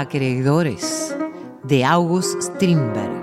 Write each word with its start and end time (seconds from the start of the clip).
Acreedores 0.00 1.14
de 1.62 1.84
August 1.84 2.40
Strindberg. 2.40 3.22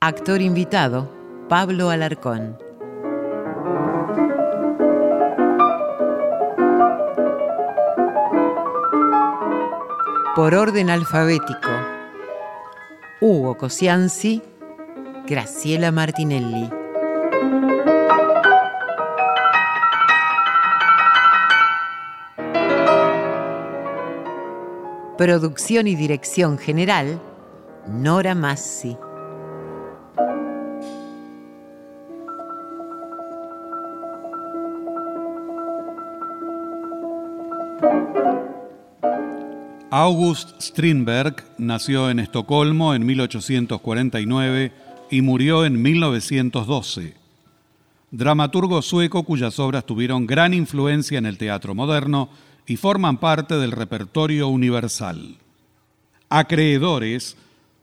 Actor 0.00 0.42
invitado, 0.42 1.10
Pablo 1.48 1.88
Alarcón. 1.88 2.58
Por 10.36 10.54
orden 10.54 10.90
alfabético, 10.90 11.70
Hugo 13.22 13.56
Cosianzi, 13.56 14.42
Graciela 15.26 15.90
Martinelli. 15.90 16.79
Producción 25.20 25.86
y 25.86 25.96
dirección 25.96 26.56
general, 26.56 27.20
Nora 27.86 28.34
Massi. 28.34 28.96
August 39.90 40.58
Strindberg 40.58 41.44
nació 41.58 42.08
en 42.08 42.18
Estocolmo 42.20 42.94
en 42.94 43.04
1849 43.04 44.72
y 45.10 45.20
murió 45.20 45.66
en 45.66 45.82
1912. 45.82 47.12
Dramaturgo 48.10 48.80
sueco 48.80 49.24
cuyas 49.24 49.58
obras 49.58 49.84
tuvieron 49.84 50.26
gran 50.26 50.54
influencia 50.54 51.18
en 51.18 51.26
el 51.26 51.36
teatro 51.36 51.74
moderno 51.74 52.30
y 52.70 52.76
forman 52.76 53.18
parte 53.18 53.56
del 53.56 53.72
repertorio 53.72 54.46
universal. 54.46 55.38
Acreedores, 56.28 57.36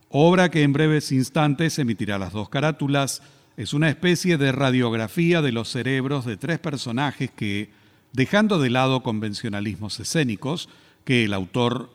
obra 0.08 0.50
que 0.50 0.64
en 0.64 0.72
breves 0.72 1.12
instantes 1.12 1.78
emitirá 1.78 2.18
las 2.18 2.32
dos 2.32 2.48
carátulas, 2.48 3.22
es 3.58 3.74
una 3.74 3.90
especie 3.90 4.38
de 4.38 4.54
radiografía 4.54 5.42
de 5.42 5.52
los 5.52 5.68
cerebros 5.68 6.24
de 6.24 6.38
tres 6.38 6.60
personajes 6.60 7.30
que, 7.30 7.70
dejando 8.14 8.60
de 8.60 8.70
lado 8.70 9.04
convencionalismos 9.04 10.00
escénicos, 10.00 10.70
que 11.04 11.26
el 11.26 11.34
autor 11.34 11.90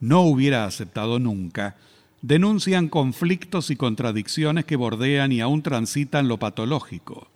no 0.00 0.22
hubiera 0.22 0.64
aceptado 0.64 1.20
nunca, 1.20 1.76
denuncian 2.22 2.88
conflictos 2.88 3.70
y 3.70 3.76
contradicciones 3.76 4.64
que 4.64 4.74
bordean 4.74 5.30
y 5.30 5.40
aún 5.40 5.62
transitan 5.62 6.26
lo 6.26 6.38
patológico. 6.38 7.28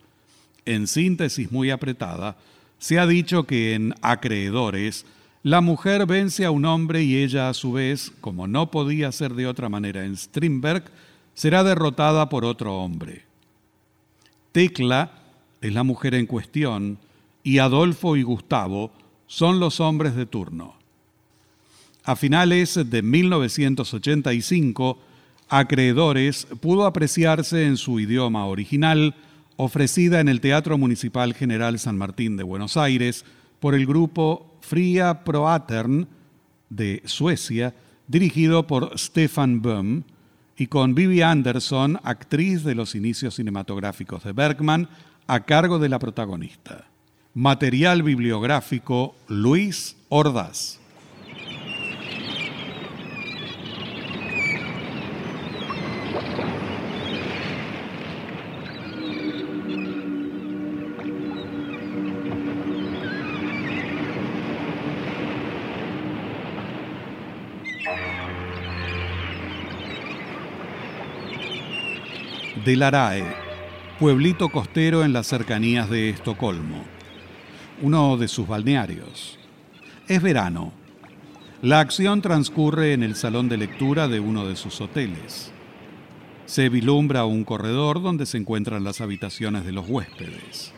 En 0.64 0.88
síntesis 0.88 1.52
muy 1.52 1.70
apretada, 1.70 2.38
se 2.78 2.98
ha 2.98 3.06
dicho 3.06 3.44
que 3.44 3.75
en 3.75 3.94
Acreedores, 4.03 5.06
la 5.42 5.60
mujer 5.60 6.06
vence 6.06 6.44
a 6.44 6.50
un 6.50 6.64
hombre 6.64 7.03
y 7.04 7.16
ella 7.16 7.48
a 7.48 7.54
su 7.54 7.72
vez, 7.72 8.12
como 8.20 8.47
no 8.47 8.70
podía 8.70 9.12
ser 9.12 9.34
de 9.34 9.47
otra 9.47 9.69
manera 9.69 10.04
en 10.04 10.16
Strindberg, 10.16 10.84
será 11.34 11.62
derrotada 11.62 12.28
por 12.28 12.44
otro 12.44 12.78
hombre. 12.78 13.25
Tecla 14.53 15.12
es 15.60 15.72
la 15.72 15.84
mujer 15.84 16.15
en 16.15 16.26
cuestión 16.26 16.98
y 17.42 17.59
Adolfo 17.59 18.16
y 18.16 18.22
Gustavo 18.22 18.91
son 19.26 19.60
los 19.60 19.81
hombres 19.81 20.16
de 20.16 20.26
turno. 20.26 20.75
A 22.04 22.16
finales 22.16 22.78
de 22.88 23.03
1985, 23.03 24.98
Acreedores 25.48 26.47
pudo 26.60 26.86
apreciarse 26.86 27.66
en 27.66 27.77
su 27.77 28.00
idioma 28.00 28.47
original 28.47 29.15
ofrecida 29.56 30.20
en 30.20 30.28
el 30.28 30.41
Teatro 30.41 30.78
Municipal 30.78 31.34
General 31.34 31.78
San 31.78 31.97
Martín 31.97 32.36
de 32.36 32.42
Buenos 32.42 32.76
Aires 32.76 33.24
por 33.60 33.74
el 33.74 33.86
grupo 33.86 34.56
Fria 34.60 35.24
Proatern 35.24 36.08
de 36.68 37.03
Suecia, 37.04 37.74
dirigido 38.06 38.66
por 38.66 38.98
Stefan 38.98 39.62
Böhm, 39.62 40.03
y 40.56 40.68
con 40.68 40.94
Vivi 40.94 41.22
Anderson, 41.22 42.00
actriz 42.03 42.64
de 42.64 42.74
los 42.74 42.94
inicios 42.94 43.34
cinematográficos 43.34 44.24
de 44.24 44.32
Bergman, 44.32 44.88
a 45.26 45.41
cargo 45.41 45.78
de 45.78 45.88
la 45.88 45.98
protagonista. 45.98 46.86
Material 47.34 48.02
bibliográfico 48.02 49.14
Luis 49.28 49.97
Ordaz. 50.09 50.80
Delarae, 72.66 73.24
pueblito 74.01 74.48
costero 74.48 75.04
en 75.04 75.13
las 75.13 75.28
cercanías 75.28 75.89
de 75.89 76.10
Estocolmo, 76.10 76.83
uno 77.80 78.16
de 78.16 78.27
sus 78.27 78.48
balnearios. 78.48 79.39
Es 80.09 80.21
verano. 80.21 80.72
La 81.63 81.78
acción 81.78 82.22
transcurre 82.22 82.92
en 82.92 83.04
el 83.04 83.15
salón 83.15 83.48
de 83.48 83.57
lectura 83.57 84.09
de 84.09 84.18
uno 84.18 84.48
de 84.48 84.57
sus 84.57 84.80
hoteles. 84.80 85.53
Se 86.47 86.68
vislumbra 86.68 87.24
un 87.24 87.45
corredor 87.45 88.03
donde 88.03 88.27
se 88.27 88.36
encuentran 88.36 88.83
las 88.83 89.01
habitaciones 89.01 89.65
de 89.65 89.71
los 89.71 89.89
huéspedes. 89.89 90.72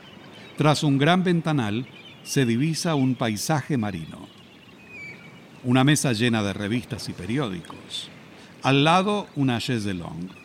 Tras 0.58 0.82
un 0.82 0.98
gran 0.98 1.24
ventanal 1.24 1.86
se 2.22 2.44
divisa 2.44 2.96
un 2.96 3.14
paisaje 3.14 3.78
marino. 3.78 4.28
Una 5.64 5.84
mesa 5.84 6.12
llena 6.12 6.42
de 6.42 6.52
revistas 6.52 7.08
y 7.08 7.14
periódicos. 7.14 8.10
Al 8.62 8.84
lado 8.84 9.26
una 9.36 9.58
chaise 9.58 9.94
longue. 9.94 10.37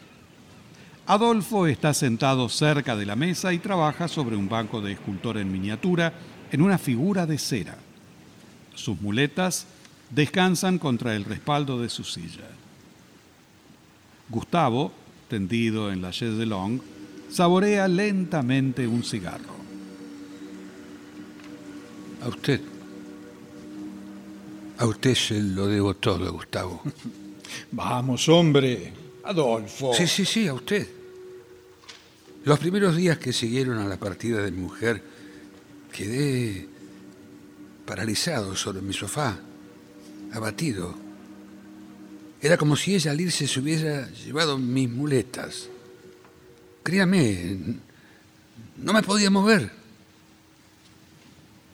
Adolfo 1.06 1.68
está 1.68 1.94
sentado 1.94 2.48
cerca 2.48 2.96
de 2.96 3.06
la 3.06 3.18
mesa 3.18 3.52
y 3.52 3.60
trabaja 3.60 4.08
sobre 4.08 4.38
un 4.38 4.48
banco 4.48 4.80
de 4.80 4.94
escultor 4.94 5.38
en 5.38 5.52
miniatura 5.52 6.14
en 6.50 6.62
una 6.62 6.78
figura 6.78 7.26
de 7.26 7.38
cera. 7.38 7.78
Sus 8.74 9.02
muletas 9.02 9.66
descansan 10.10 10.80
contra 10.80 11.14
el 11.16 11.26
respaldo 11.26 11.82
de 11.82 11.90
su 11.90 12.06
silla. 12.06 12.48
Gustavo, 14.30 14.94
tendido 15.28 15.92
en 15.92 16.02
la 16.02 16.12
chaise 16.12 16.46
longue, 16.46 16.84
saborea 17.30 17.88
lentamente 17.90 18.88
un 18.88 19.04
cigarro. 19.04 19.54
A 22.24 22.30
usted. 22.30 22.62
A 24.78 24.86
usted 24.86 25.16
se 25.16 25.42
lo 25.42 25.68
debo 25.68 25.96
todo, 25.96 26.32
Gustavo. 26.32 26.82
Vamos, 27.72 28.30
hombre. 28.30 29.03
Adolfo. 29.24 29.94
Sí, 29.94 30.08
sí, 30.08 30.26
sí, 30.26 30.48
a 30.48 30.54
usted. 30.54 30.88
Los 32.46 32.60
primeros 32.60 32.96
días 32.96 33.18
que 33.18 33.32
siguieron 33.32 33.78
a 33.78 33.88
la 33.88 33.98
partida 33.98 34.42
de 34.42 34.52
mi 34.52 34.62
mujer, 34.62 35.02
quedé 35.92 36.68
paralizado 37.86 38.56
sobre 38.56 38.82
mi 38.82 38.94
sofá, 38.94 39.40
abatido. 40.34 40.94
Era 42.42 42.58
como 42.58 42.76
si 42.76 42.96
ella 42.96 43.12
al 43.12 43.22
irse 43.22 43.48
se 43.48 43.60
hubiera 43.60 44.10
llevado 44.12 44.58
mis 44.58 44.90
muletas. 44.90 45.70
Créame, 46.84 47.78
no 48.78 48.92
me 48.92 49.04
podía 49.04 49.30
mover. 49.30 49.72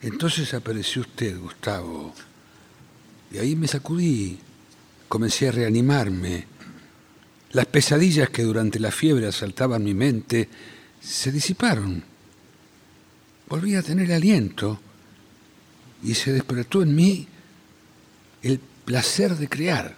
Entonces 0.02 0.54
apareció 0.54 1.02
usted, 1.02 1.38
Gustavo. 1.40 2.14
Y 3.32 3.40
ahí 3.40 3.56
me 3.56 3.68
sacudí, 3.68 4.38
comencé 5.08 5.48
a 5.48 5.52
reanimarme. 5.52 6.46
Las 7.52 7.66
pesadillas 7.66 8.30
que 8.30 8.44
durante 8.44 8.80
la 8.80 8.92
fiebre 8.92 9.28
asaltaban 9.28 9.84
mi 9.84 9.94
mente 9.94 10.48
se 11.02 11.32
disiparon. 11.32 12.04
Volví 13.48 13.76
a 13.76 13.82
tener 13.82 14.12
aliento 14.12 14.80
y 16.04 16.14
se 16.14 16.32
despertó 16.32 16.84
en 16.84 16.96
mí 16.96 17.28
el 18.44 18.60
placer 18.86 19.36
de 19.36 19.50
crear. 19.50 19.96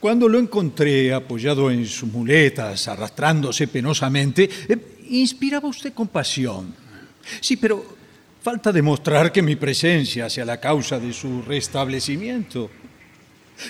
Cuando 0.00 0.28
lo 0.28 0.38
encontré 0.38 1.14
apoyado 1.14 1.70
en 1.70 1.86
sus 1.86 2.10
muletas, 2.10 2.88
arrastrándose 2.88 3.68
penosamente, 3.68 4.48
eh, 4.68 4.98
inspiraba 5.10 5.68
usted 5.68 5.92
compasión. 5.94 6.74
Sí, 7.40 7.56
pero 7.56 7.96
falta 8.42 8.72
demostrar 8.72 9.32
que 9.32 9.42
mi 9.42 9.56
presencia 9.56 10.28
sea 10.28 10.44
la 10.44 10.60
causa 10.60 10.98
de 10.98 11.12
su 11.12 11.42
restablecimiento. 11.42 12.70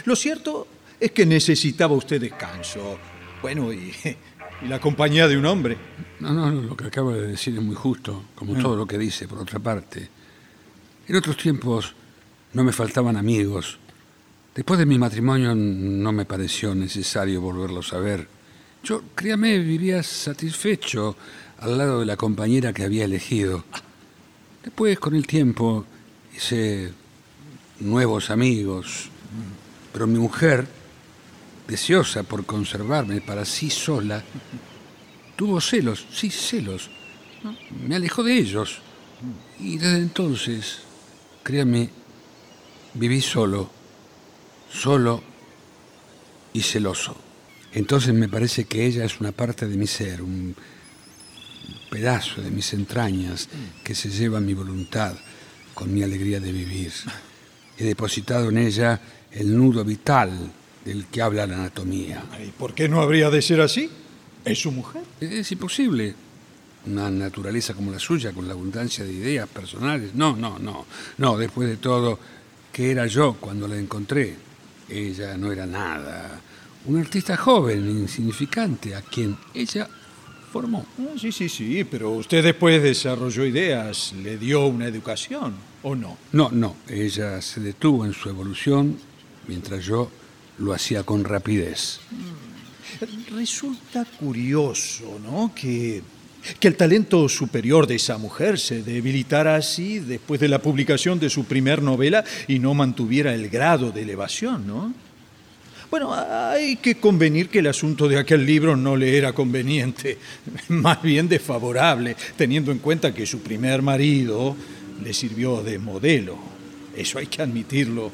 Lo 0.05 0.17
cierto 0.17 0.67
es 0.99 1.13
que 1.13 1.27
necesitaba 1.27 1.95
usted 1.95 2.21
descanso. 2.21 2.99
Bueno, 3.43 3.73
y, 3.73 3.93
y 4.63 4.69
la 4.69 4.81
compañía 4.81 5.29
de 5.29 5.37
un 5.37 5.47
hombre. 5.47 5.77
No, 6.21 6.33
no, 6.33 6.51
no, 6.51 6.63
lo 6.63 6.77
que 6.77 6.87
acaba 6.87 7.13
de 7.13 7.27
decir 7.27 7.55
es 7.55 7.63
muy 7.63 7.75
justo, 7.75 8.25
como 8.35 8.55
todo 8.61 8.77
lo 8.77 8.87
que 8.87 8.99
dice, 8.99 9.29
por 9.29 9.39
otra 9.39 9.59
parte. 9.59 10.09
En 11.09 11.17
otros 11.17 11.37
tiempos 11.37 11.95
no 12.53 12.65
me 12.65 12.73
faltaban 12.73 13.17
amigos. 13.17 13.79
Después 14.55 14.79
de 14.79 14.87
mi 14.87 14.99
matrimonio 14.99 15.55
no 15.55 16.13
me 16.13 16.25
pareció 16.25 16.75
necesario 16.75 17.41
volverlos 17.41 17.93
a 17.93 17.99
ver. 17.99 18.27
Yo, 18.83 19.03
créame, 19.15 19.59
vivía 19.59 20.03
satisfecho 20.03 21.17
al 21.59 21.77
lado 21.77 22.01
de 22.01 22.07
la 22.07 22.17
compañera 22.17 22.73
que 22.73 22.85
había 22.85 23.05
elegido. 23.05 23.65
Después, 24.65 24.99
con 24.99 25.15
el 25.15 25.27
tiempo, 25.27 25.85
hice 26.35 26.93
nuevos 27.81 28.31
amigos, 28.31 29.11
pero 29.93 30.07
mi 30.07 30.19
mujer, 30.19 30.67
deseosa 31.67 32.23
por 32.23 32.45
conservarme 32.47 33.21
para 33.21 33.45
sí 33.45 33.71
sola, 33.71 34.23
tuvo 35.37 35.61
celos, 35.61 36.07
sí, 36.13 36.31
celos. 36.31 36.91
Me 37.87 37.97
alejó 37.97 38.23
de 38.23 38.37
ellos. 38.37 38.79
Y 39.59 39.79
desde 39.79 39.99
entonces, 39.99 40.79
créame, 41.43 41.91
viví 42.95 43.21
solo, 43.21 43.71
solo 44.71 45.23
y 46.53 46.63
celoso. 46.63 47.17
Entonces 47.73 48.15
me 48.15 48.29
parece 48.29 48.65
que 48.65 48.87
ella 48.87 49.05
es 49.05 49.21
una 49.21 49.33
parte 49.33 49.67
de 49.67 49.77
mi 49.77 49.87
ser, 49.87 50.23
un 50.23 50.55
pedazo 51.91 52.41
de 52.43 52.51
mis 52.51 52.73
entrañas 52.73 53.49
que 53.85 53.95
se 53.95 54.11
lleva 54.11 54.41
mi 54.41 54.55
voluntad 54.55 55.15
con 55.75 55.93
mi 55.93 56.03
alegría 56.03 56.41
de 56.41 56.53
vivir. 56.53 56.93
He 57.77 57.85
depositado 57.85 58.49
en 58.49 58.59
ella 58.59 59.01
el 59.31 59.57
nudo 59.57 59.85
vital 59.85 60.31
del 60.87 61.07
que 61.07 61.21
habla 61.21 61.47
la 61.47 61.57
anatomía. 61.57 62.25
¿Y 62.47 62.53
por 62.53 62.73
qué 62.73 62.89
no 62.89 63.01
habría 63.01 63.29
de 63.29 63.43
ser 63.43 63.61
así? 63.61 63.91
¿Es 64.45 64.61
su 64.61 64.71
mujer? 64.71 65.03
Es 65.21 65.51
imposible. 65.51 66.15
Una 66.87 67.11
naturaleza 67.11 67.75
como 67.75 67.91
la 67.91 67.99
suya, 67.99 68.33
con 68.33 68.47
la 68.47 68.55
abundancia 68.55 69.05
de 69.05 69.13
ideas 69.13 69.49
personales. 69.49 70.15
No, 70.15 70.37
no, 70.37 70.61
no. 70.61 70.87
No, 71.19 71.37
después 71.37 71.69
de 71.69 71.79
todo, 71.79 72.21
¿qué 72.73 72.93
era 72.93 73.09
yo 73.09 73.37
cuando 73.41 73.67
la 73.67 73.77
encontré? 73.77 74.37
Ella 74.89 75.37
no 75.37 75.51
era 75.51 75.67
nada. 75.67 76.41
Un 76.85 77.01
artista 77.01 77.37
joven, 77.37 77.91
insignificante, 77.91 78.95
a 78.95 79.03
quien 79.03 79.37
ella 79.53 79.89
formó. 80.53 80.87
Ah, 81.01 81.19
sí, 81.21 81.33
sí, 81.33 81.49
sí, 81.49 81.83
pero 81.83 82.13
usted 82.13 82.45
después 82.45 82.81
desarrolló 82.81 83.45
ideas, 83.45 84.15
le 84.23 84.39
dio 84.39 84.67
una 84.67 84.87
educación, 84.87 85.55
¿o 85.83 85.97
no? 85.97 86.17
No, 86.31 86.51
no. 86.53 86.77
Ella 86.89 87.43
se 87.43 87.59
detuvo 87.59 88.05
en 88.05 88.13
su 88.13 88.29
evolución 88.29 88.97
mientras 89.49 89.85
yo 89.85 90.09
lo 90.59 90.73
hacía 90.73 91.03
con 91.03 91.25
rapidez. 91.25 92.01
Resulta 93.31 94.05
curioso, 94.05 95.19
¿no? 95.23 95.53
Que, 95.55 96.03
que 96.59 96.69
el 96.69 96.77
talento 96.77 97.29
superior 97.29 97.87
de 97.87 97.97
esa 97.97 98.19
mujer 98.19 98.59
se 98.59 98.83
debilitara 98.83 99.57
así 99.57 99.99
después 99.99 100.41
de 100.41 100.49
la 100.49 100.61
publicación 100.61 101.19
de 101.19 101.31
su 101.31 101.45
primer 101.45 101.83
novela 101.83 102.25
y 102.49 102.59
no 102.59 102.75
mantuviera 102.75 103.35
el 103.35 103.49
grado 103.49 103.91
de 103.91 104.03
elevación, 104.03 104.67
¿no? 104.67 104.95
Bueno, 105.91 106.13
hay 106.13 106.77
que 106.77 106.97
convenir 106.97 107.49
que 107.49 107.61
el 107.61 107.69
asunto 107.69 108.09
de 108.09 108.19
aquel 108.19 108.45
libro 108.45 108.77
no 108.77 108.97
le 108.97 109.17
era 109.17 109.33
conveniente, 109.33 110.19
más 110.69 111.01
bien 111.01 111.29
desfavorable, 111.29 112.17
teniendo 112.37 112.73
en 112.73 112.79
cuenta 112.79 113.15
que 113.15 113.25
su 113.25 113.41
primer 113.41 113.83
marido 113.83 114.57
le 115.03 115.15
sirvió 115.15 115.63
de 115.63 115.79
modelo. 115.79 116.37
Eso 116.97 117.19
hay 117.19 117.27
que 117.27 117.43
admitirlo. 117.43 118.11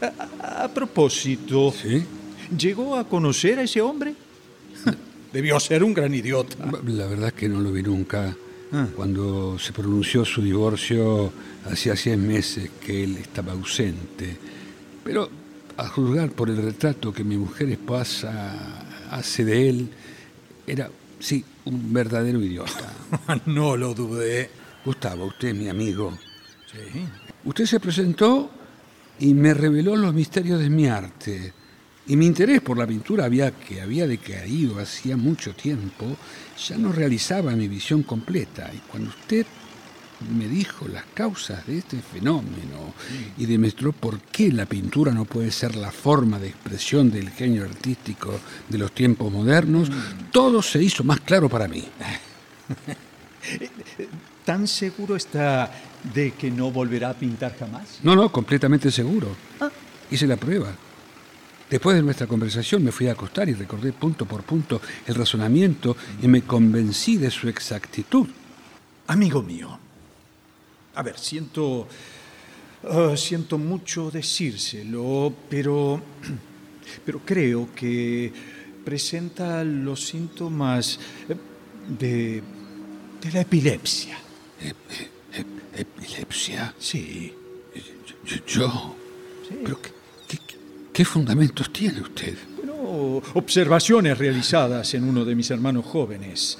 A, 0.00 0.64
a 0.64 0.68
propósito, 0.68 1.72
¿Sí? 1.72 2.04
¿llegó 2.56 2.96
a 2.96 3.08
conocer 3.08 3.58
a 3.58 3.62
ese 3.62 3.80
hombre? 3.80 4.14
Debió 5.32 5.58
ser 5.60 5.82
un 5.82 5.94
gran 5.94 6.14
idiota. 6.14 6.56
La 6.86 7.06
verdad 7.06 7.28
es 7.28 7.34
que 7.34 7.48
no 7.48 7.60
lo 7.60 7.72
vi 7.72 7.82
nunca. 7.82 8.36
Ah. 8.72 8.88
Cuando 8.94 9.58
se 9.58 9.72
pronunció 9.72 10.24
su 10.24 10.42
divorcio, 10.42 11.32
hacía 11.70 11.94
100 11.94 12.26
meses 12.26 12.70
que 12.84 13.04
él 13.04 13.16
estaba 13.16 13.52
ausente. 13.52 14.36
Pero 15.04 15.30
a 15.76 15.88
juzgar 15.88 16.30
por 16.30 16.50
el 16.50 16.56
retrato 16.56 17.12
que 17.12 17.22
mi 17.22 17.36
mujer 17.36 17.70
esposa 17.70 18.86
hace 19.10 19.44
de 19.44 19.68
él, 19.68 19.90
era, 20.66 20.90
sí, 21.20 21.44
un 21.64 21.92
verdadero 21.92 22.40
idiota. 22.40 22.92
No 23.46 23.76
lo 23.76 23.94
dudé. 23.94 24.50
Gustavo, 24.84 25.26
usted 25.26 25.48
es 25.48 25.54
mi 25.54 25.68
amigo. 25.68 26.16
Sí. 26.70 27.04
Usted 27.44 27.66
se 27.66 27.80
presentó 27.80 28.50
y 29.18 29.34
me 29.34 29.54
reveló 29.54 29.96
los 29.96 30.14
misterios 30.14 30.60
de 30.60 30.70
mi 30.70 30.86
arte. 30.86 31.52
Y 32.08 32.16
mi 32.16 32.26
interés 32.26 32.60
por 32.60 32.78
la 32.78 32.86
pintura 32.86 33.24
había, 33.24 33.50
que 33.50 33.80
había 33.80 34.06
decaído 34.06 34.78
hacía 34.78 35.16
mucho 35.16 35.54
tiempo, 35.54 36.16
ya 36.68 36.78
no 36.78 36.92
realizaba 36.92 37.50
mi 37.52 37.66
visión 37.66 38.04
completa. 38.04 38.70
Y 38.72 38.78
cuando 38.88 39.10
usted 39.10 39.44
me 40.36 40.48
dijo 40.48 40.88
las 40.88 41.04
causas 41.14 41.64
de 41.66 41.78
este 41.78 42.00
fenómeno 42.00 42.94
y 43.36 43.46
demostró 43.46 43.92
por 43.92 44.20
qué 44.20 44.52
la 44.52 44.66
pintura 44.66 45.12
no 45.12 45.24
puede 45.24 45.50
ser 45.50 45.76
la 45.76 45.90
forma 45.90 46.38
de 46.38 46.48
expresión 46.48 47.10
del 47.10 47.30
genio 47.30 47.64
artístico 47.64 48.38
de 48.68 48.78
los 48.78 48.92
tiempos 48.92 49.32
modernos, 49.32 49.90
todo 50.30 50.62
se 50.62 50.82
hizo 50.82 51.04
más 51.04 51.20
claro 51.20 51.48
para 51.48 51.68
mí. 51.68 51.84
¿Tan 54.46 54.68
seguro 54.68 55.16
está 55.16 55.72
de 56.14 56.30
que 56.30 56.52
no 56.52 56.70
volverá 56.70 57.10
a 57.10 57.14
pintar 57.14 57.58
jamás? 57.58 57.98
No, 58.04 58.14
no, 58.14 58.30
completamente 58.30 58.92
seguro. 58.92 59.34
Ah. 59.60 59.68
Hice 60.08 60.24
la 60.24 60.36
prueba. 60.36 60.72
Después 61.68 61.96
de 61.96 62.02
nuestra 62.04 62.28
conversación 62.28 62.84
me 62.84 62.92
fui 62.92 63.08
a 63.08 63.12
acostar 63.12 63.48
y 63.48 63.54
recordé 63.54 63.92
punto 63.92 64.24
por 64.24 64.44
punto 64.44 64.80
el 65.04 65.16
razonamiento 65.16 65.96
y 66.22 66.28
me 66.28 66.42
convencí 66.42 67.16
de 67.16 67.28
su 67.28 67.48
exactitud. 67.48 68.28
Amigo 69.08 69.42
mío, 69.42 69.76
a 70.94 71.02
ver, 71.02 71.18
siento... 71.18 71.88
ah, 72.84 73.14
siento 73.16 73.58
mucho 73.58 74.12
decírselo, 74.12 75.34
pero... 75.50 76.00
Pero 77.04 77.20
creo 77.24 77.74
que 77.74 78.32
presenta 78.84 79.64
los 79.64 80.06
síntomas 80.06 81.00
eh, 81.28 81.34
de... 81.98 82.42
de 83.20 83.32
la 83.32 83.40
epilepsia. 83.40 84.16
¿Epilepsia? 85.74 86.74
Sí. 86.78 87.32
Yo. 88.24 88.36
yo- 88.46 88.96
¿Pero 89.64 89.80
qué, 89.82 89.90
qué- 90.28 90.38
qué 90.92 91.04
fundamentos 91.04 91.72
tiene 91.72 92.00
usted? 92.00 92.36
Bueno, 92.56 93.22
observaciones 93.34 94.16
realizadas 94.18 94.94
en 94.94 95.04
uno 95.04 95.24
de 95.24 95.34
mis 95.34 95.50
hermanos 95.50 95.84
jóvenes. 95.84 96.58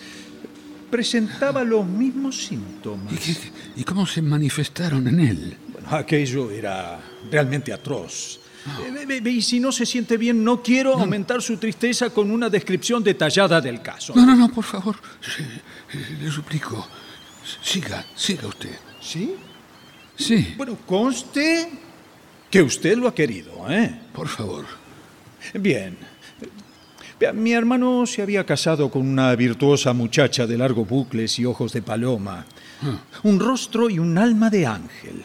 Presentaba 0.91 1.65
los 1.65 1.85
mismos 1.87 2.37
síntomas. 2.47 3.13
¿Y, 3.13 3.17
qué- 3.17 3.37
y 3.77 3.85
cómo 3.85 4.07
se 4.07 4.23
manifestaron 4.23 5.09
en 5.09 5.21
él? 5.21 5.57
Bueno, 5.73 5.89
aquello 5.91 6.51
era 6.51 7.01
realmente 7.31 7.73
atroz. 7.73 8.39
Eh, 8.87 9.07
ve- 9.07 9.21
ve, 9.21 9.31
Y 9.31 9.43
si 9.43 9.59
no 9.61 9.71
se 9.73 9.87
siente 9.87 10.17
bien, 10.17 10.43
no 10.45 10.63
quiero 10.63 10.95
aumentar 10.95 11.41
su 11.43 11.57
tristeza 11.57 12.11
con 12.11 12.31
una 12.31 12.49
descripción 12.51 13.03
detallada 13.03 13.61
del 13.61 13.81
caso. 13.83 14.13
No, 14.15 14.27
no, 14.27 14.35
no, 14.37 14.49
por 14.49 14.65
favor. 14.65 14.97
Sí, 15.21 15.43
eh, 15.43 16.17
le 16.23 16.31
suplico. 16.31 16.87
Siga, 17.63 18.05
siga 18.15 18.49
usted. 18.49 18.77
¿Sí? 19.01 19.35
Sí, 20.19 20.55
Bueno, 20.57 20.79
conste 20.87 21.69
que 22.51 22.63
usted 22.63 22.97
lo 22.97 23.09
ha 23.09 23.15
querido, 23.15 23.71
¿eh? 23.71 24.01
por 24.15 24.29
favor. 24.29 24.65
Bien. 25.55 25.97
Mi 27.35 27.53
hermano 27.53 28.05
se 28.07 28.23
había 28.23 28.45
casado 28.45 28.91
con 28.91 29.07
una 29.07 29.35
virtuosa 29.37 29.93
muchacha 29.93 30.47
de 30.47 30.59
largos 30.59 30.89
bucles 30.89 31.39
y 31.39 31.45
ojos 31.47 31.73
de 31.73 31.83
paloma, 31.83 32.45
un 33.23 33.41
rostro 33.41 33.89
y 33.89 33.99
un 33.99 34.19
alma 34.19 34.51
de 34.51 34.67
ángel. 34.67 35.25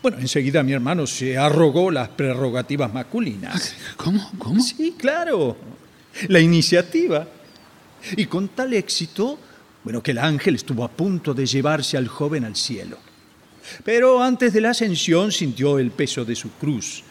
Bueno, 0.00 0.18
enseguida 0.18 0.62
mi 0.62 0.72
hermano 0.72 1.06
se 1.06 1.36
arrogó 1.36 1.90
las 1.90 2.08
prerrogativas 2.08 2.92
masculinas. 2.92 3.74
¿Cómo? 3.96 4.30
¿Cómo? 4.38 4.62
Sí, 4.62 4.94
claro. 4.96 5.56
La 6.28 6.40
iniciativa. 6.40 7.26
Y 8.16 8.26
con 8.26 8.48
tal 8.48 8.74
éxito, 8.74 9.38
bueno, 9.84 10.02
que 10.02 10.10
el 10.10 10.18
ángel 10.18 10.56
estuvo 10.56 10.84
a 10.84 10.88
punto 10.88 11.34
de 11.34 11.46
llevarse 11.46 11.96
al 11.96 12.08
joven 12.08 12.44
al 12.44 12.56
cielo. 12.56 12.98
Pero 13.84 14.22
antes 14.22 14.52
de 14.52 14.60
la 14.60 14.70
ascensión 14.70 15.30
sintió 15.30 15.78
el 15.78 15.90
peso 15.90 16.24
de 16.24 16.34
su 16.34 16.50
cruz 16.52 17.02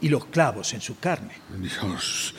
y 0.00 0.08
los 0.08 0.26
clavos 0.26 0.72
en 0.74 0.80
su 0.80 0.98
carne. 0.98 1.34
Dios. 1.58 2.34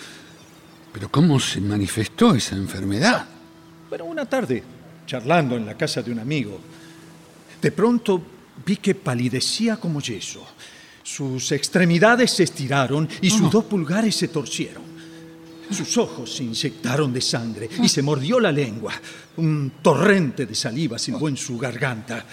¿Pero 0.94 1.10
cómo 1.10 1.40
se 1.40 1.62
manifestó 1.62 2.36
esa 2.36 2.56
enfermedad? 2.56 3.26
Bueno, 3.90 4.06
una 4.06 4.26
tarde, 4.26 4.64
charlando 5.06 5.56
en 5.56 5.66
la 5.66 5.78
casa 5.78 6.02
de 6.02 6.12
un 6.12 6.20
amigo, 6.20 6.60
de 7.62 7.72
pronto 7.72 8.22
vi 8.66 8.78
que 8.78 8.96
palidecía 8.96 9.78
como 9.78 10.02
yeso. 10.02 10.46
Sus 11.04 11.52
extremidades 11.52 12.32
se 12.32 12.44
estiraron 12.44 13.08
y 13.22 13.30
sus 13.30 13.52
dos 13.52 13.66
pulgares 13.66 14.16
se 14.16 14.28
torcieron. 14.28 14.81
Sus 15.72 15.98
ojos 15.98 16.36
se 16.36 16.44
inyectaron 16.44 17.14
de 17.14 17.22
sangre 17.22 17.70
y 17.82 17.88
se 17.88 18.02
mordió 18.02 18.40
la 18.40 18.52
lengua. 18.52 18.94
Un 19.38 19.74
torrente 19.82 20.46
de 20.46 20.54
saliva 20.54 21.00
silbó 21.00 21.30
en 21.30 21.38
su 21.38 21.58
garganta. 21.58 22.26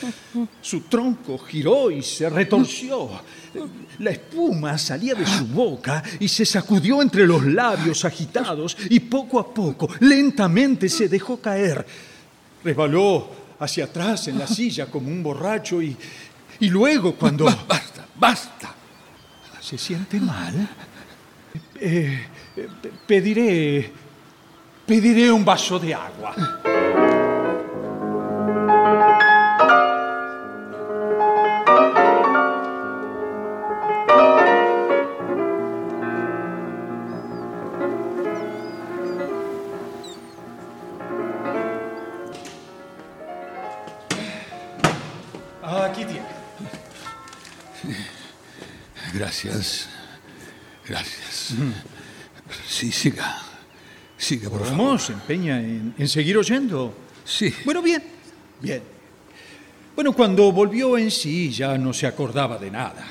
Su 0.61 0.80
tronco 0.83 1.38
giró 1.38 1.90
y 1.90 2.02
se 2.02 2.28
retorció. 2.28 3.11
La 4.00 4.11
espuma 4.11 4.76
salía 4.78 5.14
de 5.14 5.26
su 5.26 5.47
boca 5.47 6.02
y 6.21 6.28
se 6.28 6.45
sacudió 6.45 7.00
entre 7.00 7.26
los 7.26 7.45
labios 7.45 8.04
agitados 8.04 8.76
y 8.90 9.00
poco 9.00 9.38
a 9.38 9.54
poco, 9.54 9.88
lentamente 10.00 10.88
se 10.88 11.09
dejó 11.09 11.40
caer. 11.40 11.87
Resbaló 12.62 13.28
hacia 13.61 13.85
atrás 13.85 14.28
en 14.28 14.38
la 14.38 14.47
silla 14.47 14.87
como 14.87 15.09
un 15.09 15.23
borracho 15.23 15.80
y, 15.80 15.97
y 16.61 16.68
luego 16.68 17.14
cuando... 17.14 17.45
Basta, 17.45 18.07
basta. 18.18 18.75
¿Se 19.61 19.78
siente 19.78 20.21
mal? 20.21 20.68
Eh, 21.80 22.26
pediré. 23.07 23.93
Pediré 24.87 25.31
un 25.31 25.45
vaso 25.45 25.79
de 25.79 25.93
agua. 25.95 26.35
Aquí 45.62 46.05
tiene. 46.05 46.23
Gracias. 49.12 49.88
Gracias. 50.87 51.55
Sí, 52.69 52.93
siga. 52.93 53.39
Siga, 54.17 54.51
por 54.51 54.61
favor. 54.61 54.77
¿Cómo 54.77 54.99
se 54.99 55.13
empeña 55.15 55.59
en, 55.61 55.95
en 55.97 56.09
seguir 56.09 56.37
oyendo? 56.37 56.93
Sí. 57.25 57.53
Bueno, 57.65 57.81
bien, 57.83 58.03
bien. 58.61 58.83
Bueno, 59.95 60.13
cuando 60.13 60.53
volvió 60.53 60.97
en 60.99 61.11
sí 61.11 61.51
ya 61.51 61.77
no 61.79 61.93
se 61.93 62.07
acordaba 62.07 62.59
de 62.59 62.71
nada. 62.71 63.05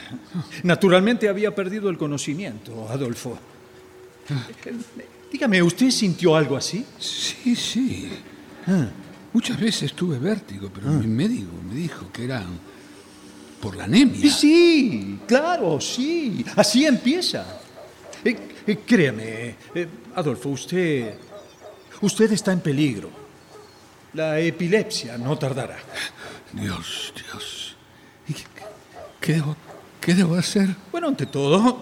Naturalmente 0.64 1.28
había 1.28 1.54
perdido 1.54 1.90
el 1.90 1.98
conocimiento, 1.98 2.88
Adolfo. 2.90 3.38
Dígame, 5.32 5.62
¿usted 5.62 5.90
sintió 5.92 6.36
algo 6.36 6.56
así? 6.56 6.86
Sí, 7.00 7.56
sí. 7.56 8.10
Ah, 8.68 8.88
Muchas 9.34 9.60
veces 9.60 9.94
tuve 9.94 10.18
vértigo, 10.18 10.70
pero 10.74 10.88
mi 10.90 11.08
médico 11.08 11.52
me 11.70 11.76
dijo 11.76 12.10
que 12.12 12.24
era 12.24 12.44
por 13.62 13.76
la 13.76 13.84
anemia. 13.84 14.32
sí, 14.32 15.20
claro, 15.28 15.80
sí. 15.82 16.46
Así 16.56 16.86
empieza. 16.86 17.46
Eh, 18.24 18.36
eh, 18.68 18.80
créame, 18.86 19.56
eh, 19.74 19.88
Adolfo, 20.16 20.50
usted. 20.50 21.14
Usted 22.02 22.32
está 22.32 22.52
en 22.52 22.60
peligro. 22.60 23.10
La 24.14 24.40
epilepsia 24.40 25.18
no 25.18 25.38
tardará. 25.38 25.78
Dios, 26.54 27.14
Dios. 27.16 27.76
¿Y 28.28 28.34
qué, 28.34 28.44
qué 29.20 29.34
debo, 29.34 29.56
qué 30.00 30.14
debo 30.14 30.36
hacer? 30.36 30.70
Bueno, 30.92 31.08
ante 31.08 31.26
todo, 31.26 31.82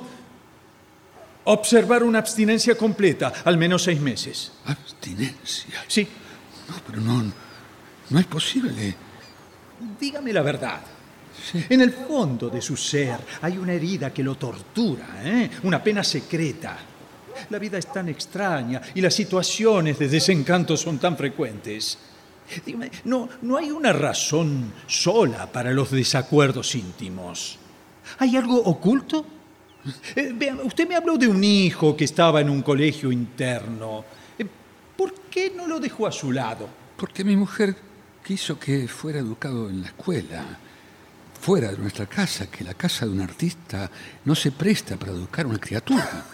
observar 1.46 2.04
una 2.04 2.20
abstinencia 2.20 2.76
completa, 2.78 3.32
al 3.44 3.58
menos 3.58 3.84
seis 3.84 4.00
meses. 4.00 4.52
Abstinencia. 4.66 5.84
Sí, 5.88 6.08
No, 6.70 6.76
pero 6.88 7.00
no, 7.02 7.32
no 8.10 8.20
es 8.20 8.26
posible. 8.26 8.96
dígame 10.00 10.34
la 10.34 10.42
verdad. 10.42 10.82
En 11.54 11.82
el 11.82 11.92
fondo 11.92 12.50
de 12.50 12.62
su 12.62 12.76
ser 12.76 13.18
hay 13.42 13.58
una 13.58 13.74
herida 13.74 14.12
que 14.14 14.24
lo 14.24 14.36
tortura, 14.36 15.22
¿eh? 15.24 15.50
una 15.64 15.84
pena 15.84 16.04
secreta. 16.04 16.78
La 17.50 17.60
vida 17.60 17.78
es 17.78 17.92
tan 17.92 18.08
extraña 18.10 18.82
y 18.94 19.02
las 19.02 19.14
situaciones 19.14 20.00
de 20.00 20.08
desencanto 20.08 20.78
son 20.78 20.98
tan 20.98 21.18
frecuentes. 21.18 21.98
Dígame, 22.66 22.92
no, 23.06 23.28
no 23.42 23.58
hay 23.58 23.72
una 23.72 23.92
razón 23.92 24.72
sola 24.88 25.52
para 25.52 25.72
los 25.72 25.92
desacuerdos 25.92 26.76
íntimos. 26.76 27.58
¿Hay 28.20 28.38
algo 28.38 28.58
oculto? 28.58 29.26
Eh, 30.16 30.32
vea, 30.34 30.56
usted 30.64 30.88
me 30.88 30.96
habló 30.96 31.18
de 31.18 31.28
un 31.28 31.44
hijo 31.44 31.96
que 31.96 32.06
estaba 32.06 32.42
en 32.42 32.50
un 32.50 32.62
colegio 32.62 33.12
interno. 33.12 34.06
Eh, 34.38 34.46
¿Por 34.96 35.14
qué 35.30 35.52
no 35.56 35.68
lo 35.68 35.80
dejó 35.80 36.08
a 36.08 36.12
su 36.12 36.32
lado? 36.32 36.68
Porque 36.98 37.24
mi 37.24 37.36
mujer 37.36 37.76
quiso 38.26 38.58
que 38.60 38.88
fuera 38.88 39.20
educado 39.20 39.70
en 39.70 39.82
la 39.82 39.88
escuela, 39.88 40.58
fuera 41.46 41.70
de 41.72 41.78
nuestra 41.78 42.08
casa, 42.08 42.48
que 42.50 42.64
la 42.64 42.74
casa 42.74 43.06
de 43.06 43.12
un 43.12 43.22
artista 43.22 43.92
no 44.24 44.34
se 44.34 44.52
presta 44.52 44.98
para 44.98 45.12
educar 45.12 45.46
a 45.46 45.50
una 45.50 45.60
criatura. 45.60 46.26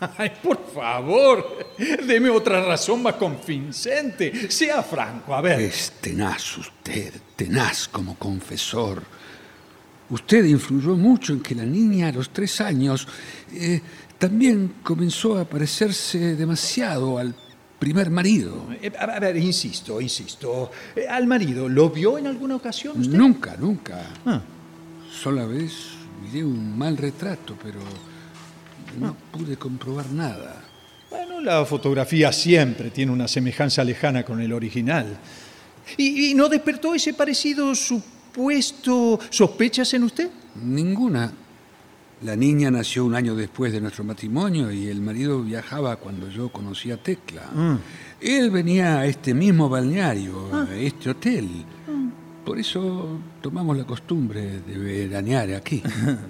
Ay, 0.16 0.30
por 0.40 0.64
favor, 0.72 1.74
deme 2.06 2.30
otra 2.30 2.64
razón 2.64 3.02
más 3.02 3.16
convincente. 3.16 4.48
Sea 4.48 4.80
franco, 4.84 5.34
a 5.34 5.40
ver. 5.40 5.60
Es 5.60 5.94
tenaz 6.00 6.56
usted, 6.56 7.12
tenaz 7.34 7.88
como 7.88 8.14
confesor. 8.14 9.02
Usted 10.08 10.44
influyó 10.44 10.94
mucho 10.96 11.32
en 11.32 11.40
que 11.40 11.56
la 11.56 11.64
niña 11.66 12.06
a 12.08 12.12
los 12.12 12.30
tres 12.30 12.60
años 12.60 13.08
eh, 13.52 13.80
también 14.18 14.74
comenzó 14.84 15.36
a 15.36 15.44
parecerse 15.44 16.36
demasiado 16.36 17.18
al 17.18 17.34
primer 17.80 18.08
marido. 18.08 18.68
Eh, 18.80 18.92
A 18.96 19.18
ver, 19.18 19.36
insisto, 19.36 20.00
insisto. 20.00 20.70
Eh, 20.94 21.08
¿Al 21.08 21.26
marido 21.26 21.68
lo 21.68 21.90
vio 21.90 22.18
en 22.18 22.28
alguna 22.28 22.54
ocasión 22.54 23.00
usted? 23.00 23.18
Nunca, 23.18 23.56
nunca. 23.58 23.98
Ah, 24.24 24.40
Sola 25.12 25.44
vez 25.46 25.72
miré 26.22 26.44
un 26.44 26.78
mal 26.78 26.96
retrato, 26.96 27.56
pero 27.62 27.80
no 28.98 29.16
pude 29.32 29.56
comprobar 29.56 30.10
nada. 30.10 30.62
Bueno, 31.10 31.40
la 31.40 31.64
fotografía 31.64 32.32
siempre 32.32 32.90
tiene 32.90 33.12
una 33.12 33.28
semejanza 33.28 33.82
lejana 33.84 34.22
con 34.22 34.40
el 34.40 34.52
original. 34.52 35.18
¿Y, 35.96 36.30
y 36.30 36.34
no 36.34 36.48
despertó 36.48 36.94
ese 36.94 37.14
parecido 37.14 37.74
supuesto 37.74 39.18
sospechas 39.30 39.92
en 39.94 40.04
usted? 40.04 40.30
Ninguna. 40.62 41.32
La 42.22 42.36
niña 42.36 42.70
nació 42.70 43.06
un 43.06 43.14
año 43.14 43.34
después 43.34 43.72
de 43.72 43.80
nuestro 43.80 44.04
matrimonio 44.04 44.70
y 44.70 44.88
el 44.88 45.00
marido 45.00 45.42
viajaba 45.42 45.96
cuando 45.96 46.28
yo 46.28 46.50
conocí 46.50 46.90
a 46.90 46.98
Tecla. 46.98 47.48
Ah. 47.54 47.78
Él 48.20 48.50
venía 48.50 49.00
a 49.00 49.06
este 49.06 49.32
mismo 49.32 49.70
balneario, 49.70 50.54
a 50.54 50.74
este 50.74 51.10
hotel. 51.10 51.48
Por 52.50 52.58
eso 52.58 53.20
tomamos 53.40 53.78
la 53.78 53.84
costumbre 53.84 54.40
de 54.66 54.76
veranear 54.76 55.54
aquí. 55.54 55.80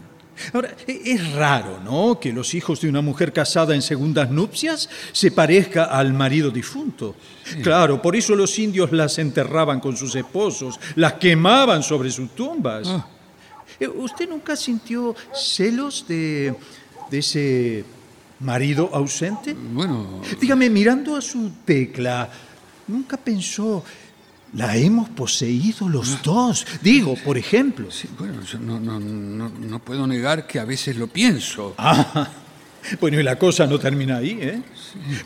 Ahora, 0.53 0.77
e- 0.87 1.01
es 1.13 1.33
raro, 1.33 1.81
¿no? 1.83 2.21
Que 2.21 2.31
los 2.31 2.53
hijos 2.53 2.83
de 2.83 2.91
una 2.91 3.01
mujer 3.01 3.33
casada 3.33 3.75
en 3.75 3.81
segundas 3.81 4.31
nupcias 4.31 4.91
se 5.13 5.31
parezca 5.31 5.85
al 5.85 6.13
marido 6.13 6.51
difunto. 6.51 7.15
Claro, 7.63 8.03
por 8.03 8.17
eso 8.17 8.37
los 8.37 8.59
indios 8.59 8.93
las 8.93 9.19
enterraban 9.19 9.81
con 9.81 9.97
sus 9.97 10.15
esposos, 10.15 10.79
las 10.97 11.15
quemaban 11.15 11.83
sobre 11.83 12.11
sus 12.11 12.35
tumbas. 12.35 12.87
Ah. 12.87 13.07
Eh, 13.81 13.89
¿Usted 13.89 14.29
nunca 14.29 14.57
sintió 14.57 15.17
celos 15.33 16.05
de, 16.07 16.55
de 17.11 17.19
ese 17.19 17.83
marido 18.41 18.91
ausente? 18.93 19.55
Bueno, 19.55 20.21
Dígame, 20.39 20.69
mirando 20.69 21.17
a 21.17 21.23
su 21.23 21.51
tecla, 21.65 22.29
¿nunca 22.89 23.17
pensó, 23.17 23.83
la 24.55 24.77
hemos 24.77 25.09
poseído 25.11 25.89
los 25.89 26.23
dos? 26.23 26.67
Digo, 26.83 27.15
por 27.17 27.39
ejemplo. 27.39 27.91
sí, 27.91 28.09
bueno, 28.19 28.43
yo 28.43 28.59
no, 28.59 28.81
no, 28.81 28.99
no, 28.99 29.79
puedo 29.81 30.07
negar 30.07 30.47
que 30.47 30.59
a 30.59 30.65
veces 30.65 30.97
lo 30.97 31.07
pienso. 31.07 31.75
Ah, 31.79 32.29
bueno, 33.01 33.21
y 33.21 33.23
la 33.23 33.37
cosa 33.37 33.67
no 33.67 33.79
termina 33.79 34.17
ahí, 34.17 34.39
¿eh? 34.41 34.63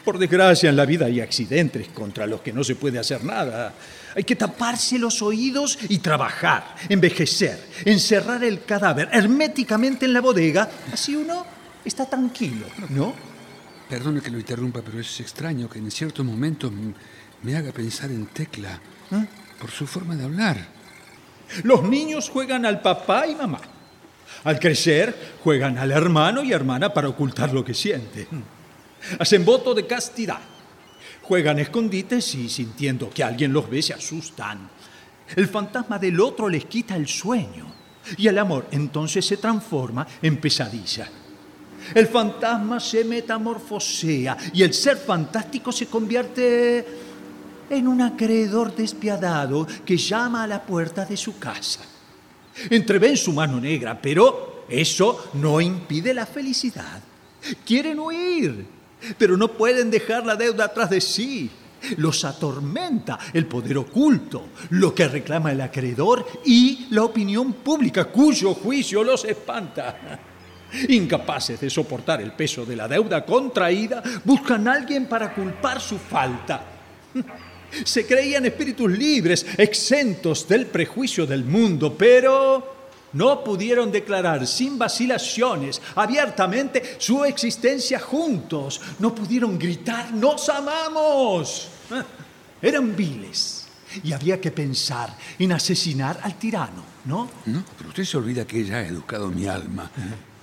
Por 0.04 0.18
desgracia, 0.18 0.68
en 0.68 0.76
la 0.76 0.84
vida 0.84 1.06
hay 1.06 1.20
accidentes 1.20 1.88
contra 1.88 2.26
los 2.26 2.40
que 2.40 2.52
no 2.52 2.62
se 2.64 2.74
puede 2.74 2.98
hacer 2.98 3.24
nada. 3.24 3.72
Hay 4.14 4.24
que 4.24 4.36
taparse 4.36 4.98
los 4.98 5.22
oídos 5.22 5.78
y 5.88 5.98
trabajar, 5.98 6.74
envejecer, 6.88 7.58
encerrar 7.84 8.44
el 8.44 8.64
cadáver 8.64 9.08
herméticamente 9.12 10.04
en 10.04 10.12
la 10.12 10.20
bodega. 10.20 10.68
Así 10.92 11.16
uno 11.16 11.46
está 11.84 12.06
tranquilo, 12.06 12.66
¿no? 12.90 13.14
Perdone 13.88 14.20
que 14.20 14.30
lo 14.30 14.38
interrumpa, 14.38 14.82
pero 14.82 15.00
es 15.00 15.20
extraño 15.20 15.68
que 15.68 15.78
en 15.78 15.90
ciertos 15.90 16.24
momentos 16.24 16.72
me 17.42 17.56
haga 17.56 17.72
pensar 17.72 18.10
en 18.10 18.26
Tecla 18.26 18.80
por 19.60 19.70
su 19.70 19.86
forma 19.86 20.16
de 20.16 20.24
hablar. 20.24 20.56
Los 21.62 21.82
niños 21.82 22.28
juegan 22.30 22.66
al 22.66 22.80
papá 22.80 23.26
y 23.26 23.34
mamá. 23.34 23.60
Al 24.44 24.58
crecer, 24.58 25.36
juegan 25.42 25.78
al 25.78 25.90
hermano 25.90 26.42
y 26.42 26.52
hermana 26.52 26.92
para 26.92 27.08
ocultar 27.08 27.52
lo 27.52 27.64
que 27.64 27.74
sienten. 27.74 28.44
Hacen 29.18 29.44
voto 29.44 29.74
de 29.74 29.86
castidad. 29.86 30.40
Juegan 31.22 31.58
escondites 31.58 32.34
y 32.34 32.48
sintiendo 32.48 33.08
que 33.10 33.24
alguien 33.24 33.52
los 33.52 33.68
ve 33.68 33.80
se 33.82 33.94
asustan. 33.94 34.68
El 35.34 35.48
fantasma 35.48 35.98
del 35.98 36.20
otro 36.20 36.48
les 36.48 36.66
quita 36.66 36.96
el 36.96 37.08
sueño. 37.08 37.72
Y 38.18 38.28
el 38.28 38.38
amor 38.38 38.66
entonces 38.70 39.24
se 39.24 39.38
transforma 39.38 40.06
en 40.20 40.36
pesadilla. 40.38 41.08
El 41.94 42.06
fantasma 42.06 42.80
se 42.80 43.04
metamorfosea 43.04 44.36
y 44.52 44.62
el 44.62 44.72
ser 44.72 44.96
fantástico 44.96 45.70
se 45.72 45.86
convierte 45.86 46.86
en 47.70 47.88
un 47.88 48.02
acreedor 48.02 48.74
despiadado 48.74 49.66
que 49.84 49.96
llama 49.96 50.44
a 50.44 50.46
la 50.46 50.62
puerta 50.62 51.04
de 51.04 51.16
su 51.16 51.38
casa. 51.38 51.80
Entreven 52.70 53.16
su 53.16 53.32
mano 53.32 53.60
negra, 53.60 54.00
pero 54.00 54.64
eso 54.68 55.30
no 55.34 55.60
impide 55.60 56.14
la 56.14 56.26
felicidad. 56.26 57.00
Quieren 57.64 57.98
huir, 57.98 58.66
pero 59.18 59.36
no 59.36 59.48
pueden 59.48 59.90
dejar 59.90 60.24
la 60.24 60.36
deuda 60.36 60.66
atrás 60.66 60.90
de 60.90 61.00
sí. 61.00 61.50
Los 61.98 62.24
atormenta 62.24 63.18
el 63.34 63.46
poder 63.46 63.76
oculto, 63.76 64.48
lo 64.70 64.94
que 64.94 65.06
reclama 65.06 65.52
el 65.52 65.60
acreedor 65.60 66.26
y 66.44 66.86
la 66.90 67.04
opinión 67.04 67.52
pública, 67.54 68.06
cuyo 68.06 68.54
juicio 68.54 69.04
los 69.04 69.24
espanta. 69.26 70.18
Incapaces 70.88 71.60
de 71.60 71.68
soportar 71.68 72.22
el 72.22 72.32
peso 72.32 72.64
de 72.64 72.76
la 72.76 72.88
deuda 72.88 73.24
contraída, 73.24 74.02
buscan 74.24 74.66
a 74.66 74.72
alguien 74.72 75.06
para 75.06 75.34
culpar 75.34 75.80
su 75.80 75.98
falta. 75.98 76.64
Se 77.84 78.06
creían 78.06 78.46
espíritus 78.46 78.90
libres, 78.90 79.46
exentos 79.56 80.46
del 80.46 80.66
prejuicio 80.66 81.26
del 81.26 81.44
mundo, 81.44 81.94
pero 81.96 82.74
no 83.14 83.44
pudieron 83.44 83.90
declarar 83.90 84.46
sin 84.46 84.78
vacilaciones 84.78 85.80
abiertamente 85.94 86.96
su 86.98 87.24
existencia 87.24 87.98
juntos. 87.98 88.80
No 88.98 89.14
pudieron 89.14 89.58
gritar, 89.58 90.12
nos 90.12 90.48
amamos. 90.48 91.68
Eran 92.62 92.94
viles 92.96 93.66
y 94.02 94.12
había 94.12 94.40
que 94.40 94.50
pensar 94.50 95.16
en 95.38 95.52
asesinar 95.52 96.18
al 96.22 96.36
tirano, 96.38 96.82
¿no? 97.04 97.30
No, 97.46 97.64
pero 97.76 97.90
usted 97.90 98.04
se 98.04 98.16
olvida 98.16 98.46
que 98.46 98.60
ella 98.60 98.78
ha 98.78 98.86
educado 98.86 99.28
mi 99.28 99.46
alma 99.46 99.90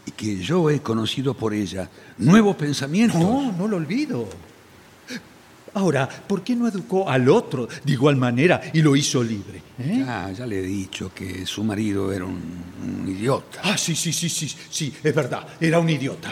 y 0.05 0.11
que 0.11 0.37
yo 0.37 0.69
he 0.69 0.81
conocido 0.81 1.33
por 1.33 1.53
ella 1.53 1.89
nuevos 2.19 2.55
pensamientos. 2.55 3.19
No, 3.19 3.51
no 3.51 3.67
lo 3.67 3.77
olvido. 3.77 4.27
Ahora, 5.73 6.07
¿por 6.07 6.43
qué 6.43 6.55
no 6.55 6.67
educó 6.67 7.09
al 7.09 7.29
otro 7.29 7.67
de 7.83 7.93
igual 7.93 8.17
manera 8.17 8.61
y 8.73 8.81
lo 8.81 8.95
hizo 8.95 9.23
libre? 9.23 9.61
¿eh? 9.79 10.03
Ya, 10.05 10.31
ya 10.31 10.45
le 10.45 10.59
he 10.59 10.63
dicho 10.63 11.13
que 11.13 11.45
su 11.45 11.63
marido 11.63 12.11
era 12.11 12.25
un, 12.25 12.41
un 12.83 13.07
idiota. 13.07 13.61
Ah, 13.63 13.77
sí, 13.77 13.95
sí, 13.95 14.11
sí, 14.11 14.27
sí, 14.27 14.53
sí, 14.69 14.93
es 15.01 15.15
verdad, 15.15 15.47
era 15.59 15.79
un 15.79 15.89
idiota. 15.89 16.31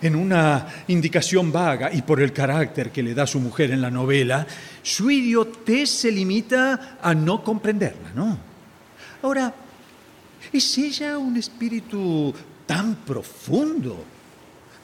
En 0.00 0.14
una 0.14 0.84
indicación 0.88 1.50
vaga 1.50 1.92
y 1.92 2.02
por 2.02 2.20
el 2.20 2.32
carácter 2.32 2.92
que 2.92 3.02
le 3.02 3.14
da 3.14 3.26
su 3.26 3.40
mujer 3.40 3.70
en 3.72 3.80
la 3.80 3.90
novela, 3.90 4.46
su 4.82 5.10
idiotez 5.10 5.90
se 5.90 6.12
limita 6.12 6.98
a 7.02 7.14
no 7.14 7.42
comprenderla, 7.42 8.12
¿no? 8.14 8.38
Ahora, 9.22 9.52
¿es 10.52 10.78
ella 10.78 11.18
un 11.18 11.36
espíritu 11.36 12.32
tan 12.66 12.96
profundo? 12.96 14.04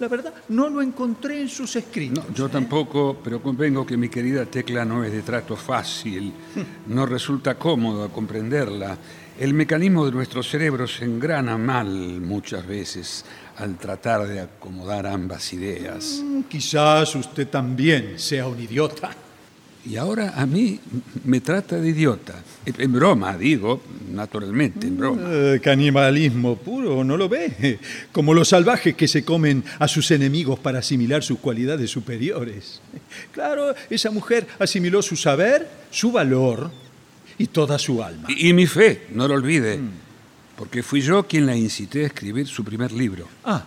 La 0.00 0.08
verdad, 0.08 0.34
no 0.48 0.68
lo 0.68 0.82
encontré 0.82 1.40
en 1.40 1.48
sus 1.48 1.76
escritos. 1.76 2.28
No, 2.28 2.34
yo 2.34 2.48
tampoco, 2.48 3.16
pero 3.22 3.40
convengo 3.40 3.86
que 3.86 3.96
mi 3.96 4.08
querida 4.08 4.44
Tecla 4.44 4.84
no 4.84 5.04
es 5.04 5.12
de 5.12 5.22
trato 5.22 5.54
fácil. 5.56 6.32
No 6.88 7.06
resulta 7.06 7.54
cómodo 7.56 8.08
comprenderla. 8.10 8.98
El 9.38 9.54
mecanismo 9.54 10.04
de 10.04 10.12
nuestro 10.12 10.42
cerebro 10.42 10.86
se 10.86 11.04
engrana 11.04 11.56
mal 11.58 11.88
muchas 12.20 12.66
veces 12.66 13.24
al 13.56 13.76
tratar 13.76 14.26
de 14.26 14.40
acomodar 14.40 15.06
ambas 15.06 15.52
ideas. 15.52 16.22
Mm, 16.24 16.42
Quizás 16.42 17.14
usted 17.14 17.48
también 17.48 18.18
sea 18.18 18.46
un 18.46 18.60
idiota. 18.60 19.10
Y 19.86 19.96
ahora 19.96 20.34
a 20.36 20.46
mí 20.46 20.80
me 21.24 21.40
trata 21.40 21.76
de 21.76 21.88
idiota. 21.90 22.42
En 22.64 22.92
broma, 22.92 23.36
digo, 23.36 23.82
naturalmente, 24.10 24.86
en 24.86 24.96
broma. 24.96 25.22
Eh, 25.26 25.60
canibalismo 25.62 26.56
puro, 26.56 27.04
¿no 27.04 27.16
lo 27.16 27.28
ve? 27.28 27.78
Como 28.12 28.32
los 28.32 28.48
salvajes 28.48 28.94
que 28.94 29.06
se 29.06 29.24
comen 29.24 29.62
a 29.78 29.86
sus 29.86 30.10
enemigos 30.10 30.58
para 30.58 30.78
asimilar 30.78 31.22
sus 31.22 31.38
cualidades 31.38 31.90
superiores. 31.90 32.80
Claro, 33.32 33.74
esa 33.90 34.10
mujer 34.10 34.46
asimiló 34.58 35.02
su 35.02 35.16
saber, 35.16 35.68
su 35.90 36.12
valor 36.12 36.70
y 37.36 37.48
toda 37.48 37.78
su 37.78 38.02
alma. 38.02 38.26
Y, 38.28 38.48
y 38.48 38.52
mi 38.54 38.66
fe, 38.66 39.08
no 39.12 39.28
lo 39.28 39.34
olvide, 39.34 39.80
porque 40.56 40.82
fui 40.82 41.02
yo 41.02 41.26
quien 41.26 41.44
la 41.44 41.56
incité 41.56 42.04
a 42.04 42.06
escribir 42.06 42.46
su 42.46 42.64
primer 42.64 42.90
libro. 42.92 43.28
Ah, 43.44 43.64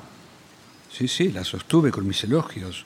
Sí, 0.97 1.07
sí, 1.07 1.31
la 1.31 1.43
sostuve 1.43 1.91
con 1.91 2.07
mis 2.07 2.23
elogios, 2.23 2.85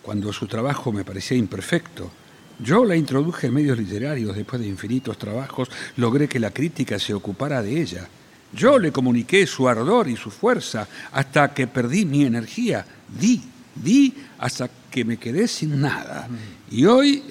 cuando 0.00 0.32
su 0.32 0.46
trabajo 0.46 0.90
me 0.90 1.04
parecía 1.04 1.36
imperfecto. 1.36 2.10
Yo 2.58 2.84
la 2.84 2.96
introduje 2.96 3.48
en 3.48 3.54
medios 3.54 3.78
literarios, 3.78 4.36
después 4.36 4.60
de 4.60 4.68
infinitos 4.68 5.18
trabajos, 5.18 5.68
logré 5.96 6.28
que 6.28 6.38
la 6.38 6.50
crítica 6.50 6.98
se 6.98 7.14
ocupara 7.14 7.62
de 7.62 7.80
ella. 7.80 8.08
Yo 8.52 8.78
le 8.78 8.92
comuniqué 8.92 9.46
su 9.46 9.66
ardor 9.66 10.08
y 10.08 10.16
su 10.16 10.30
fuerza 10.30 10.86
hasta 11.12 11.54
que 11.54 11.66
perdí 11.66 12.04
mi 12.04 12.24
energía. 12.24 12.84
Di, 13.08 13.42
di 13.74 14.14
hasta 14.38 14.68
que 14.90 15.04
me 15.04 15.16
quedé 15.16 15.48
sin 15.48 15.80
nada. 15.80 16.28
Y 16.70 16.84
hoy 16.84 17.22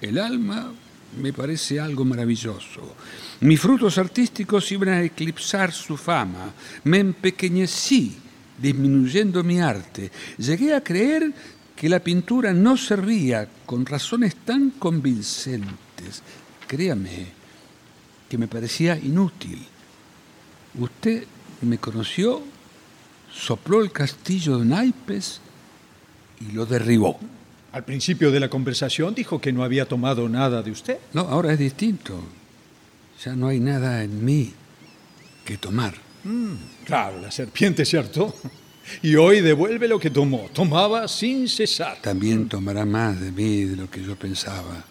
el 0.00 0.18
alma 0.18 0.72
me 1.20 1.32
parece 1.32 1.80
algo 1.80 2.04
maravilloso. 2.04 2.94
Mis 3.40 3.60
frutos 3.60 3.98
artísticos 3.98 4.70
iban 4.72 4.90
a 4.90 5.02
eclipsar 5.02 5.72
su 5.72 5.96
fama. 5.96 6.52
Me 6.84 6.98
empequeñecí, 6.98 8.16
disminuyendo 8.58 9.42
mi 9.42 9.60
arte. 9.60 10.10
Llegué 10.38 10.74
a 10.74 10.82
creer 10.82 11.32
que 11.76 11.88
la 11.88 12.00
pintura 12.00 12.52
no 12.52 12.76
servía 12.76 13.48
con 13.66 13.84
razones 13.84 14.36
tan 14.36 14.70
convincentes. 14.70 16.22
Créame, 16.66 17.26
que 18.28 18.38
me 18.38 18.48
parecía 18.48 18.96
inútil. 18.96 19.64
Usted 20.78 21.24
me 21.62 21.78
conoció, 21.78 22.42
sopló 23.32 23.82
el 23.82 23.92
castillo 23.92 24.58
de 24.58 24.64
naipes 24.64 25.40
y 26.40 26.52
lo 26.52 26.66
derribó. 26.66 27.18
al 27.72 27.84
principio 27.84 28.30
de 28.30 28.38
la 28.38 28.48
conversación 28.48 29.14
dijo 29.14 29.40
que 29.40 29.52
no 29.52 29.64
había 29.64 29.86
tomado 29.86 30.28
nada 30.28 30.62
de 30.62 30.70
usted. 30.70 30.98
No, 31.12 31.22
ahora 31.22 31.52
es 31.52 31.58
distinto. 31.58 32.22
Ya 33.24 33.34
no 33.34 33.48
hay 33.48 33.58
nada 33.58 34.04
en 34.04 34.24
mí 34.24 34.52
que 35.44 35.56
tomar. 35.56 35.94
Claro, 36.84 37.20
la 37.20 37.30
serpiente 37.30 37.84
se 37.84 37.98
hartó. 37.98 38.34
Y 39.02 39.16
hoy 39.16 39.40
devuelve 39.40 39.88
lo 39.88 39.98
que 39.98 40.10
tomó. 40.10 40.48
Tomaba 40.52 41.08
sin 41.08 41.48
cesar. 41.48 41.98
También 42.02 42.48
tomará 42.48 42.84
más 42.84 43.20
de 43.20 43.32
mí 43.32 43.64
de 43.64 43.76
lo 43.76 43.90
que 43.90 44.02
yo 44.02 44.16
pensaba. 44.16 44.84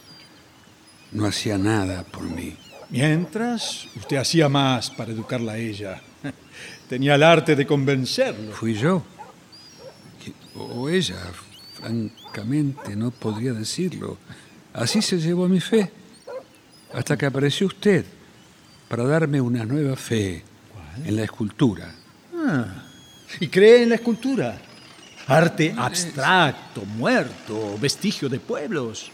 No 1.12 1.26
hacía 1.26 1.58
nada 1.58 2.04
por 2.04 2.24
mí. 2.24 2.56
Mientras, 2.90 3.88
usted 3.96 4.18
hacía 4.18 4.50
más 4.50 4.90
para 4.92 5.12
educarla 5.12 5.54
a 5.54 5.58
ella. 5.58 6.02
Tenía 6.90 7.16
el 7.16 7.24
arte 7.24 7.56
de 7.56 7.66
convencerlo. 7.66 8.52
Fui 8.52 8.74
yo. 8.74 9.04
O 10.56 10.90
ella, 10.90 11.18
francamente, 11.74 12.96
no 12.96 13.12
podría 13.12 13.54
decirlo. 13.54 14.18
Así 14.74 15.02
se 15.02 15.20
llevó 15.20 15.48
mi 15.48 15.60
fe. 15.60 15.92
Hasta 16.94 17.18
que 17.18 17.26
apareció 17.26 17.68
usted 17.68 18.06
para 18.88 19.04
darme 19.06 19.42
una 19.42 19.66
nueva 19.66 19.96
fe 19.96 20.44
en 21.04 21.16
la 21.16 21.24
escultura. 21.24 21.94
Ah, 22.36 22.83
¿Y 23.40 23.48
cree 23.48 23.84
en 23.84 23.90
la 23.90 23.96
escultura? 23.96 24.60
Arte 25.28 25.74
abstracto, 25.78 26.84
muerto, 26.86 27.78
vestigio 27.80 28.28
de 28.28 28.40
pueblos. 28.40 29.10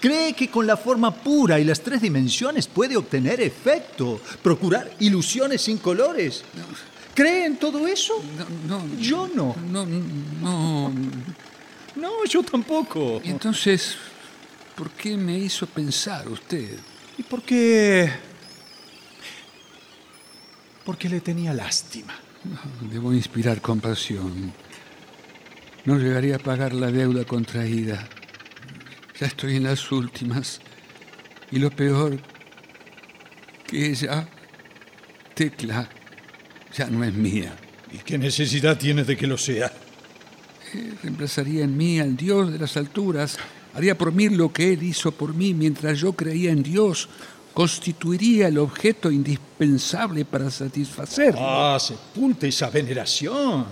Cree 0.00 0.32
que 0.32 0.50
con 0.50 0.66
la 0.66 0.76
forma 0.76 1.14
pura 1.14 1.60
y 1.60 1.64
las 1.64 1.80
tres 1.80 2.00
dimensiones 2.00 2.66
puede 2.66 2.96
obtener 2.96 3.40
efecto, 3.40 4.20
procurar 4.42 4.90
ilusiones 4.98 5.62
sin 5.62 5.78
colores. 5.78 6.42
¿Cree 7.14 7.46
en 7.46 7.56
todo 7.56 7.86
eso? 7.86 8.22
No, 8.68 8.80
no, 8.80 8.98
yo 8.98 9.28
no. 9.32 9.56
No, 9.70 9.86
no. 9.86 10.92
No, 11.94 12.24
yo 12.26 12.42
tampoco. 12.42 13.20
entonces, 13.24 13.96
¿por 14.74 14.90
qué 14.90 15.16
me 15.16 15.38
hizo 15.38 15.66
pensar 15.66 16.28
usted? 16.28 16.78
¿Y 17.16 17.22
por 17.22 17.42
qué? 17.42 18.10
Porque 20.84 21.08
le 21.08 21.20
tenía 21.20 21.54
lástima. 21.54 22.14
Debo 22.90 23.12
inspirar 23.12 23.60
compasión. 23.60 24.52
No 25.84 25.98
llegaría 25.98 26.36
a 26.36 26.38
pagar 26.38 26.72
la 26.74 26.90
deuda 26.90 27.24
contraída. 27.24 28.08
Ya 29.18 29.26
estoy 29.26 29.56
en 29.56 29.64
las 29.64 29.90
últimas. 29.92 30.60
Y 31.50 31.58
lo 31.58 31.70
peor, 31.70 32.18
que 33.66 33.90
ella, 33.90 34.28
Tecla, 35.34 35.88
ya 36.76 36.86
no 36.88 37.04
es 37.04 37.14
mía. 37.14 37.56
¿Y 37.92 37.98
qué 37.98 38.18
necesidad 38.18 38.76
tienes 38.76 39.06
de 39.06 39.16
que 39.16 39.26
lo 39.26 39.38
sea? 39.38 39.72
Eh, 40.74 40.94
reemplazaría 41.02 41.64
en 41.64 41.76
mí 41.76 42.00
al 42.00 42.16
Dios 42.16 42.52
de 42.52 42.58
las 42.58 42.76
alturas. 42.76 43.38
Haría 43.74 43.96
por 43.96 44.12
mí 44.12 44.28
lo 44.28 44.52
que 44.52 44.72
Él 44.72 44.82
hizo 44.82 45.12
por 45.12 45.34
mí 45.34 45.54
mientras 45.54 45.98
yo 46.00 46.12
creía 46.12 46.50
en 46.50 46.62
Dios. 46.62 47.08
Constituiría 47.56 48.48
el 48.48 48.58
objeto 48.58 49.10
indispensable 49.10 50.26
para 50.26 50.50
satisfacerlo. 50.50 51.40
Ah, 51.40 51.78
sepulte 51.80 52.48
esa 52.48 52.68
veneración. 52.68 53.64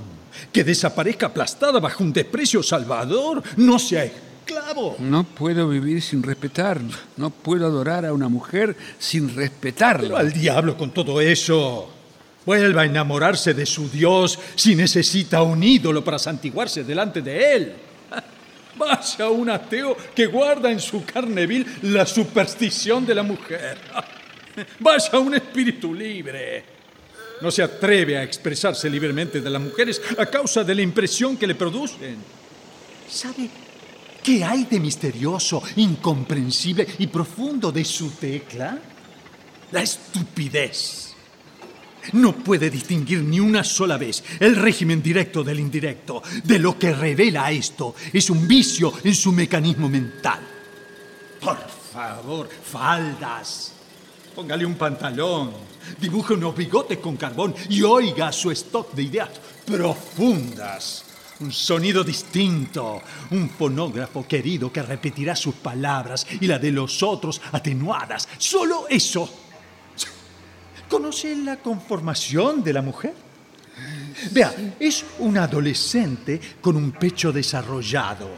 Que 0.50 0.64
desaparezca 0.64 1.26
aplastada 1.26 1.80
bajo 1.80 2.02
un 2.02 2.10
desprecio 2.10 2.62
salvador. 2.62 3.42
No 3.58 3.78
sea 3.78 4.06
esclavo. 4.06 4.96
No 5.00 5.24
puedo 5.24 5.68
vivir 5.68 6.00
sin 6.00 6.22
respetar. 6.22 6.80
No 7.18 7.28
puedo 7.28 7.66
adorar 7.66 8.06
a 8.06 8.14
una 8.14 8.30
mujer 8.30 8.74
sin 8.98 9.36
respetarla. 9.36 10.08
Pero 10.08 10.16
al 10.16 10.32
diablo 10.32 10.78
con 10.78 10.90
todo 10.90 11.20
eso. 11.20 11.90
Vuelva 12.46 12.80
a 12.80 12.86
enamorarse 12.86 13.52
de 13.52 13.66
su 13.66 13.90
Dios 13.90 14.38
si 14.54 14.74
necesita 14.74 15.42
un 15.42 15.62
ídolo 15.62 16.02
para 16.02 16.18
santiguarse 16.18 16.84
delante 16.84 17.20
de 17.20 17.54
él. 17.54 17.74
Vaya 18.76 19.28
un 19.28 19.50
ateo 19.50 19.96
que 20.14 20.26
guarda 20.26 20.70
en 20.70 20.80
su 20.80 21.04
carne 21.04 21.46
vil 21.46 21.66
la 21.82 22.06
superstición 22.06 23.06
de 23.06 23.14
la 23.14 23.22
mujer. 23.22 23.78
Vaya 24.80 25.18
un 25.18 25.34
espíritu 25.34 25.94
libre. 25.94 26.64
No 27.40 27.50
se 27.50 27.62
atreve 27.62 28.16
a 28.16 28.22
expresarse 28.22 28.88
libremente 28.88 29.40
de 29.40 29.50
las 29.50 29.60
mujeres 29.60 30.00
a 30.18 30.26
causa 30.26 30.64
de 30.64 30.74
la 30.74 30.82
impresión 30.82 31.36
que 31.36 31.46
le 31.46 31.54
producen. 31.54 32.16
¿Sabe 33.08 33.48
qué 34.22 34.44
hay 34.44 34.64
de 34.64 34.80
misterioso, 34.80 35.62
incomprensible 35.76 36.86
y 36.98 37.06
profundo 37.08 37.70
de 37.70 37.84
su 37.84 38.10
tecla? 38.12 38.78
La 39.72 39.82
estupidez. 39.82 41.13
No 42.12 42.32
puede 42.32 42.70
distinguir 42.70 43.22
ni 43.22 43.40
una 43.40 43.64
sola 43.64 43.96
vez 43.96 44.22
el 44.40 44.56
régimen 44.56 45.02
directo 45.02 45.42
del 45.42 45.60
indirecto. 45.60 46.22
De 46.44 46.58
lo 46.58 46.78
que 46.78 46.92
revela 46.92 47.50
esto 47.50 47.94
es 48.12 48.30
un 48.30 48.46
vicio 48.46 48.92
en 49.02 49.14
su 49.14 49.32
mecanismo 49.32 49.88
mental. 49.88 50.40
Por 51.40 51.58
favor, 51.92 52.48
faldas. 52.48 53.72
Póngale 54.34 54.66
un 54.66 54.74
pantalón, 54.74 55.52
dibuje 56.00 56.34
unos 56.34 56.56
bigotes 56.56 56.98
con 56.98 57.16
carbón 57.16 57.54
y 57.68 57.82
oiga 57.82 58.32
su 58.32 58.50
stock 58.50 58.92
de 58.92 59.02
ideas 59.04 59.30
profundas. 59.64 61.04
Un 61.40 61.52
sonido 61.52 62.02
distinto, 62.02 63.02
un 63.30 63.50
fonógrafo 63.50 64.26
querido 64.26 64.72
que 64.72 64.82
repetirá 64.82 65.36
sus 65.36 65.56
palabras 65.56 66.26
y 66.40 66.46
la 66.46 66.58
de 66.58 66.72
los 66.72 67.02
otros 67.02 67.40
atenuadas. 67.52 68.28
Solo 68.38 68.86
eso 68.88 69.43
¿Conoce 70.94 71.34
la 71.34 71.56
conformación 71.56 72.62
de 72.62 72.72
la 72.72 72.80
mujer? 72.80 73.12
Vea, 74.30 74.54
es 74.78 75.04
un 75.18 75.36
adolescente 75.36 76.40
con 76.60 76.76
un 76.76 76.92
pecho 76.92 77.32
desarrollado, 77.32 78.30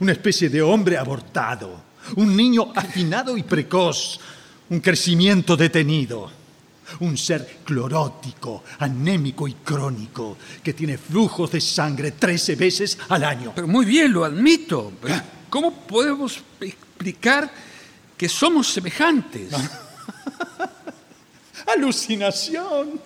una 0.00 0.12
especie 0.12 0.50
de 0.50 0.60
hombre 0.60 0.98
abortado, 0.98 1.80
un 2.16 2.36
niño 2.36 2.72
afinado 2.76 3.38
y 3.38 3.42
precoz, 3.42 4.20
un 4.68 4.80
crecimiento 4.80 5.56
detenido, 5.56 6.30
un 7.00 7.16
ser 7.16 7.60
clorótico, 7.64 8.64
anémico 8.80 9.48
y 9.48 9.54
crónico, 9.54 10.36
que 10.62 10.74
tiene 10.74 10.98
flujos 10.98 11.52
de 11.52 11.60
sangre 11.62 12.10
13 12.10 12.54
veces 12.56 12.98
al 13.08 13.24
año. 13.24 13.52
Pero 13.54 13.66
muy 13.66 13.86
bien, 13.86 14.12
lo 14.12 14.26
admito. 14.26 14.92
¿Cómo 15.48 15.72
podemos 15.72 16.38
explicar 16.60 17.50
que 18.14 18.28
somos 18.28 18.68
semejantes? 18.70 19.54
alucinación, 21.66 23.00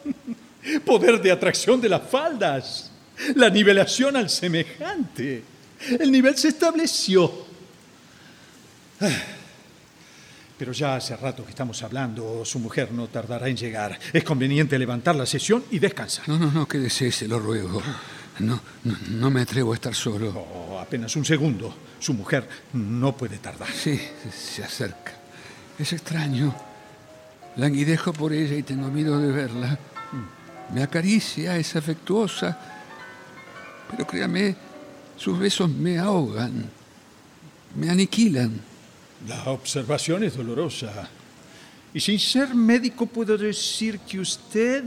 poder 0.85 1.21
de 1.21 1.33
atracción 1.33 1.81
de 1.81 1.88
las 1.88 2.03
faldas, 2.03 2.91
la 3.35 3.49
nivelación 3.51 4.17
al 4.17 4.31
semejante. 4.31 5.45
El 5.99 6.11
nivel 6.11 6.37
se 6.37 6.49
estableció. 6.49 7.47
Pero 10.59 10.73
ya 10.73 10.97
hace 10.97 11.17
rato 11.17 11.45
que 11.45 11.51
estamos 11.51 11.83
hablando, 11.83 12.45
su 12.45 12.61
mujer 12.61 12.93
no 12.93 13.09
tardará 13.09 13.49
en 13.49 13.57
llegar. 13.57 13.99
Es 14.12 14.23
conveniente 14.23 14.79
levantar 14.79 15.17
la 15.17 15.27
sesión 15.27 15.65
y 15.71 15.81
descansar. 15.81 16.29
No, 16.29 16.38
no, 16.38 16.53
no, 16.53 16.69
quédese, 16.69 17.11
se 17.11 17.27
lo 17.27 17.41
ruego. 17.41 17.83
No, 18.38 18.61
no, 19.11 19.31
me 19.31 19.43
atrevo 19.43 19.73
a 19.73 19.75
estar 19.75 19.95
solo. 19.95 20.31
Oh, 20.31 20.79
apenas 20.79 21.15
un 21.17 21.25
segundo. 21.25 21.75
Su 21.99 22.15
mujer 22.15 22.49
no 22.73 23.17
puede 23.17 23.38
tardar. 23.38 23.71
Sí, 23.73 24.01
se 24.33 24.65
acerca. 24.65 25.12
Es 25.79 25.93
extraño. 25.93 26.55
Languidejo 27.57 28.12
por 28.12 28.33
ella 28.33 28.57
y 28.57 28.62
tengo 28.62 28.88
miedo 28.88 29.19
de 29.19 29.31
verla. 29.31 29.79
Me 30.73 30.83
acaricia, 30.83 31.57
es 31.59 31.77
afectuosa, 31.77 32.59
pero 33.91 34.07
créame, 34.07 34.57
sus 35.17 35.38
besos 35.38 35.69
me 35.69 35.99
ahogan, 35.99 36.65
me 37.77 37.91
aniquilan. 37.91 38.59
La 39.29 39.45
observación 39.51 40.25
es 40.25 40.37
dolorosa. 40.37 41.09
Y 41.95 42.01
sin 42.01 42.19
ser 42.19 42.55
médico 42.55 43.05
puedo 43.05 43.37
decir 43.37 43.99
que 43.99 44.19
usted, 44.19 44.85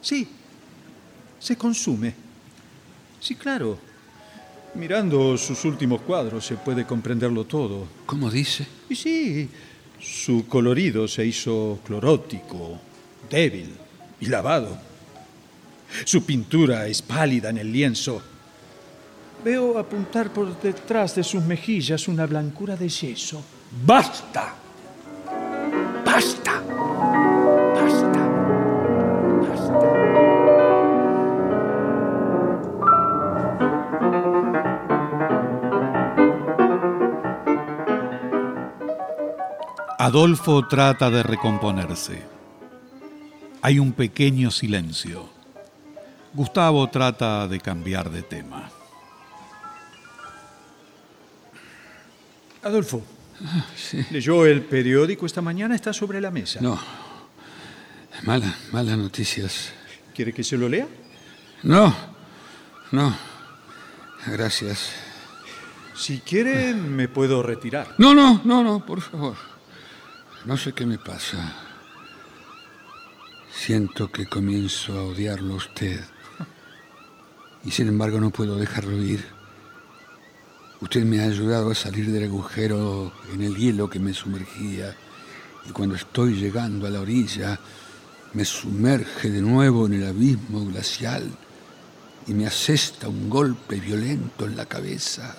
sí, 0.00 0.28
se 1.38 1.56
consume. 1.56 2.12
Sí, 3.20 3.36
claro. 3.36 3.78
Mirando 4.74 5.38
sus 5.38 5.64
últimos 5.64 6.02
cuadros 6.02 6.44
se 6.44 6.56
puede 6.56 6.84
comprenderlo 6.84 7.44
todo. 7.44 7.86
¿Cómo 8.04 8.30
dice? 8.30 8.66
Y 8.90 8.96
sí, 8.96 9.48
su 10.00 10.46
colorido 10.46 11.08
se 11.08 11.26
hizo 11.26 11.80
clorótico, 11.84 12.78
débil 13.30 13.74
y 14.20 14.26
lavado. 14.26 14.76
Su 16.04 16.24
pintura 16.24 16.86
es 16.86 17.02
pálida 17.02 17.50
en 17.50 17.58
el 17.58 17.72
lienzo. 17.72 18.22
Veo 19.44 19.78
apuntar 19.78 20.32
por 20.32 20.60
detrás 20.60 21.14
de 21.14 21.22
sus 21.22 21.42
mejillas 21.42 22.08
una 22.08 22.26
blancura 22.26 22.76
de 22.76 22.88
yeso. 22.88 23.42
¡Basta! 23.84 24.54
¡Basta! 26.04 26.62
¡Basta! 27.74 28.25
Adolfo 40.06 40.68
trata 40.68 41.10
de 41.10 41.24
recomponerse. 41.24 42.22
Hay 43.60 43.80
un 43.80 43.92
pequeño 43.92 44.52
silencio. 44.52 45.28
Gustavo 46.32 46.88
trata 46.90 47.48
de 47.48 47.58
cambiar 47.58 48.08
de 48.10 48.22
tema. 48.22 48.70
Adolfo, 52.62 53.02
¿leyó 54.12 54.46
el 54.46 54.62
periódico 54.62 55.26
esta 55.26 55.42
mañana? 55.42 55.74
Está 55.74 55.92
sobre 55.92 56.20
la 56.20 56.30
mesa. 56.30 56.60
No. 56.60 56.78
Mala, 58.22 58.54
malas 58.70 58.96
noticias. 58.96 59.72
¿Quiere 60.14 60.32
que 60.32 60.44
se 60.44 60.56
lo 60.56 60.68
lea? 60.68 60.86
No, 61.64 61.92
no. 62.92 63.12
Gracias. 64.24 64.88
Si 65.96 66.20
quiere, 66.20 66.74
me 66.74 67.08
puedo 67.08 67.42
retirar. 67.42 67.96
No, 67.98 68.14
no, 68.14 68.40
no, 68.44 68.62
no, 68.62 68.86
por 68.86 69.00
favor. 69.00 69.55
No 70.46 70.56
sé 70.56 70.72
qué 70.72 70.86
me 70.86 70.96
pasa. 70.96 71.54
Siento 73.52 74.12
que 74.12 74.26
comienzo 74.26 74.96
a 74.96 75.02
odiarlo 75.02 75.54
a 75.54 75.56
usted. 75.56 76.00
Y 77.64 77.72
sin 77.72 77.88
embargo 77.88 78.20
no 78.20 78.30
puedo 78.30 78.54
dejarlo 78.54 79.02
ir. 79.02 79.24
Usted 80.80 81.02
me 81.02 81.18
ha 81.18 81.24
ayudado 81.24 81.72
a 81.72 81.74
salir 81.74 82.12
del 82.12 82.26
agujero 82.26 83.12
en 83.34 83.42
el 83.42 83.56
hielo 83.56 83.90
que 83.90 83.98
me 83.98 84.14
sumergía. 84.14 84.94
Y 85.68 85.72
cuando 85.72 85.96
estoy 85.96 86.34
llegando 86.34 86.86
a 86.86 86.90
la 86.90 87.00
orilla, 87.00 87.58
me 88.32 88.44
sumerge 88.44 89.30
de 89.30 89.42
nuevo 89.42 89.86
en 89.86 89.94
el 89.94 90.06
abismo 90.06 90.64
glacial 90.64 91.28
y 92.28 92.34
me 92.34 92.46
asesta 92.46 93.08
un 93.08 93.28
golpe 93.28 93.80
violento 93.80 94.46
en 94.46 94.56
la 94.56 94.66
cabeza. 94.66 95.36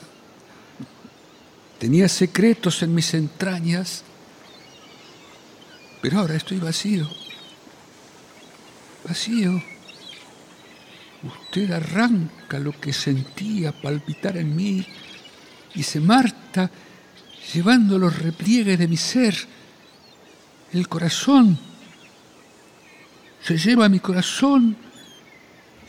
Tenía 1.79 2.09
secretos 2.09 2.83
en 2.83 2.93
mis 2.93 3.13
entrañas, 3.13 4.03
pero 6.07 6.21
ahora 6.21 6.35
estoy 6.35 6.57
vacío. 6.57 7.05
Vacío. 9.05 9.61
Usted 11.21 11.69
arranca 11.69 12.59
lo 12.59 12.71
que 12.79 12.93
sentía 12.93 13.73
palpitar 13.73 14.37
en 14.37 14.55
mí 14.55 14.85
y 15.75 15.83
se 15.83 15.99
marta 15.99 16.71
llevando 17.53 17.99
los 17.99 18.17
repliegues 18.19 18.79
de 18.79 18.87
mi 18.87 18.95
ser. 18.95 19.35
El 20.71 20.87
corazón 20.87 21.59
se 23.43 23.57
lleva 23.57 23.89
mi 23.89 23.99
corazón 23.99 24.77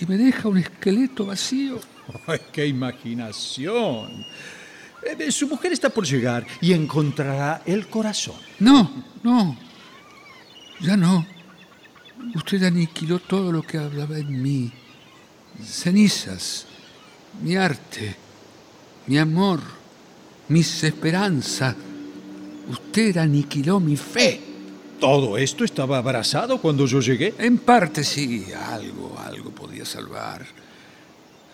y 0.00 0.06
me 0.06 0.16
deja 0.16 0.48
un 0.48 0.58
esqueleto 0.58 1.26
vacío. 1.26 1.78
¡Ay, 2.26 2.40
qué 2.52 2.66
imaginación! 2.66 4.26
Eh, 5.00 5.30
su 5.30 5.46
mujer 5.46 5.72
está 5.74 5.90
por 5.90 6.04
llegar 6.04 6.44
y 6.60 6.72
encontrará 6.72 7.62
el 7.64 7.86
corazón. 7.86 8.34
No, 8.58 9.04
no, 9.22 9.67
ya 10.80 10.96
no. 10.96 11.26
Usted 12.34 12.62
aniquiló 12.64 13.18
todo 13.20 13.52
lo 13.52 13.62
que 13.62 13.78
hablaba 13.78 14.18
en 14.18 14.42
mí. 14.42 14.72
Cenizas, 15.64 16.66
mi 17.42 17.56
arte, 17.56 18.16
mi 19.06 19.18
amor, 19.18 19.60
mis 20.48 20.84
esperanzas. 20.84 21.74
Usted 22.68 23.16
aniquiló 23.16 23.80
mi 23.80 23.96
fe. 23.96 24.40
¿Todo 25.00 25.38
esto 25.38 25.64
estaba 25.64 25.98
abrazado 25.98 26.60
cuando 26.60 26.86
yo 26.86 27.00
llegué? 27.00 27.34
En 27.38 27.58
parte 27.58 28.02
sí, 28.02 28.46
algo, 28.52 29.16
algo 29.18 29.50
podía 29.50 29.84
salvar. 29.84 30.44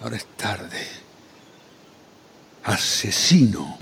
Ahora 0.00 0.16
es 0.16 0.26
tarde. 0.36 0.86
Asesino. 2.64 3.78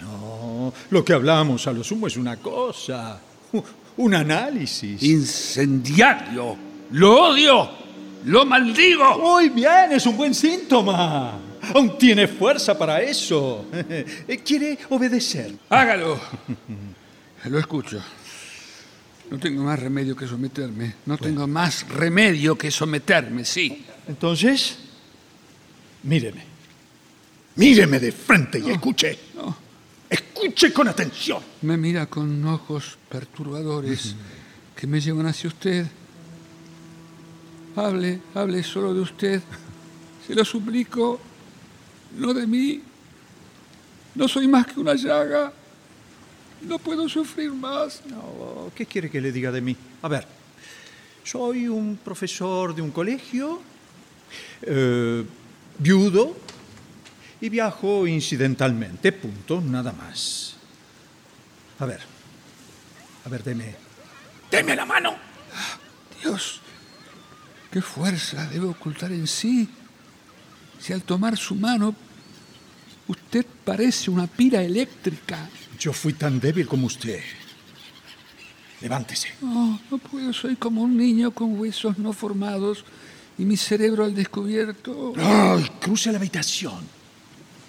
No, 0.00 0.72
lo 0.90 1.04
que 1.04 1.12
hablamos 1.12 1.66
a 1.66 1.72
lo 1.72 1.82
sumo 1.82 2.06
es 2.06 2.16
una 2.16 2.36
cosa, 2.36 3.20
un 3.98 4.14
análisis. 4.14 5.02
Incendiario. 5.02 6.56
Lo 6.92 7.30
odio. 7.30 7.70
Lo 8.24 8.44
maldigo. 8.46 9.18
Muy 9.18 9.50
bien, 9.50 9.92
es 9.92 10.06
un 10.06 10.16
buen 10.16 10.34
síntoma. 10.34 11.38
Aún 11.74 11.98
tiene 11.98 12.26
fuerza 12.26 12.76
para 12.76 13.02
eso. 13.02 13.66
Quiere 14.44 14.78
obedecer. 14.90 15.52
Hágalo. 15.68 16.18
Lo 17.44 17.58
escucho. 17.58 18.02
No 19.30 19.38
tengo 19.38 19.62
más 19.62 19.78
remedio 19.78 20.16
que 20.16 20.26
someterme. 20.26 20.94
No 21.06 21.18
tengo 21.18 21.46
más 21.46 21.86
remedio 21.88 22.56
que 22.56 22.70
someterme, 22.70 23.44
sí. 23.44 23.84
Entonces, 24.08 24.78
míreme. 26.04 26.42
Míreme 27.56 27.98
de 27.98 28.12
frente 28.12 28.58
y 28.58 28.70
escuche. 28.70 29.18
Escuche 30.08 30.72
con 30.72 30.88
atención. 30.88 31.42
Me 31.62 31.76
mira 31.76 32.06
con 32.06 32.44
ojos 32.46 32.98
perturbadores 33.08 34.14
que 34.74 34.86
me 34.86 35.00
llevan 35.00 35.26
hacia 35.26 35.48
usted. 35.48 35.86
Hable, 37.76 38.20
hable 38.34 38.62
solo 38.62 38.94
de 38.94 39.00
usted. 39.00 39.42
Se 40.26 40.34
lo 40.34 40.44
suplico. 40.44 41.20
No 42.16 42.32
de 42.32 42.46
mí. 42.46 42.82
No 44.14 44.26
soy 44.26 44.48
más 44.48 44.66
que 44.66 44.80
una 44.80 44.94
llaga. 44.94 45.52
No 46.62 46.78
puedo 46.78 47.08
sufrir 47.08 47.52
más. 47.52 48.02
No, 48.06 48.70
¿Qué 48.74 48.86
quiere 48.86 49.10
que 49.10 49.20
le 49.20 49.30
diga 49.30 49.52
de 49.52 49.60
mí? 49.60 49.76
A 50.02 50.08
ver, 50.08 50.26
soy 51.22 51.68
un 51.68 51.98
profesor 52.02 52.74
de 52.74 52.82
un 52.82 52.90
colegio, 52.90 53.60
eh, 54.62 55.24
viudo 55.78 56.34
y 57.40 57.48
viajo 57.48 58.06
incidentalmente, 58.06 59.12
punto, 59.12 59.60
nada 59.60 59.92
más. 59.92 60.54
A 61.78 61.86
ver, 61.86 62.00
a 63.24 63.28
ver, 63.28 63.44
deme, 63.44 63.74
deme 64.50 64.74
la 64.74 64.84
mano. 64.84 65.16
Dios, 66.22 66.60
qué 67.70 67.80
fuerza 67.80 68.46
debe 68.46 68.66
ocultar 68.66 69.12
en 69.12 69.26
sí. 69.26 69.68
Si 70.80 70.92
al 70.92 71.02
tomar 71.02 71.36
su 71.36 71.54
mano 71.54 71.94
usted 73.06 73.46
parece 73.64 74.10
una 74.10 74.26
pira 74.26 74.62
eléctrica. 74.62 75.48
Yo 75.78 75.92
fui 75.92 76.12
tan 76.12 76.40
débil 76.40 76.66
como 76.66 76.86
usted. 76.86 77.20
Levántese. 78.80 79.34
No, 79.40 79.80
no 79.90 79.98
puedo. 79.98 80.32
Soy 80.32 80.56
como 80.56 80.82
un 80.82 80.96
niño 80.96 81.30
con 81.32 81.58
huesos 81.58 81.98
no 81.98 82.12
formados 82.12 82.84
y 83.36 83.44
mi 83.44 83.56
cerebro 83.56 84.04
al 84.04 84.14
descubierto. 84.14 85.12
¡Ay! 85.16 85.68
Cruce 85.80 86.10
la 86.12 86.18
habitación. 86.18 86.97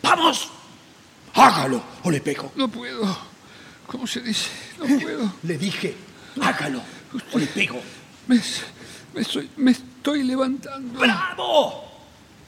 ¡Vamos! 0.02 0.50
Hágalo 1.34 1.82
o 2.04 2.12
le 2.12 2.22
pego. 2.22 2.52
No 2.56 2.68
puedo. 2.68 3.18
¿Cómo 3.88 4.06
se 4.08 4.22
dice? 4.22 4.50
No 4.80 5.00
puedo. 5.00 5.34
Le 5.44 5.58
dije, 5.58 5.96
hágalo 6.42 6.82
o 7.34 7.38
le 7.40 7.46
pego. 7.48 7.82
Me, 8.28 8.40
me, 9.14 9.22
estoy, 9.22 9.50
me 9.58 9.72
estoy 9.72 10.24
levantando. 10.24 11.00
¡Bravo! 11.00 11.86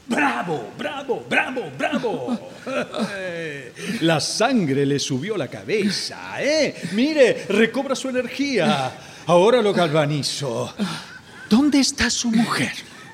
¡Bravo! 0.08 0.74
¡Bravo! 0.78 1.26
¡Bravo! 1.30 1.72
¡Bravo! 1.78 2.52
La 4.02 4.20
sangre 4.20 4.86
le 4.86 5.00
subió 5.00 5.36
a 5.36 5.38
la 5.38 5.48
cabeza, 5.48 6.42
¿eh? 6.44 6.90
Mire, 6.92 7.46
recobra 7.50 7.96
su 7.96 8.10
energía. 8.10 8.92
Ahora 9.28 9.62
lo 9.62 9.74
galvanizo. 9.74 10.74
¿Dónde 11.50 11.80
está 11.80 12.10
su 12.10 12.30
mujer? 12.32 12.74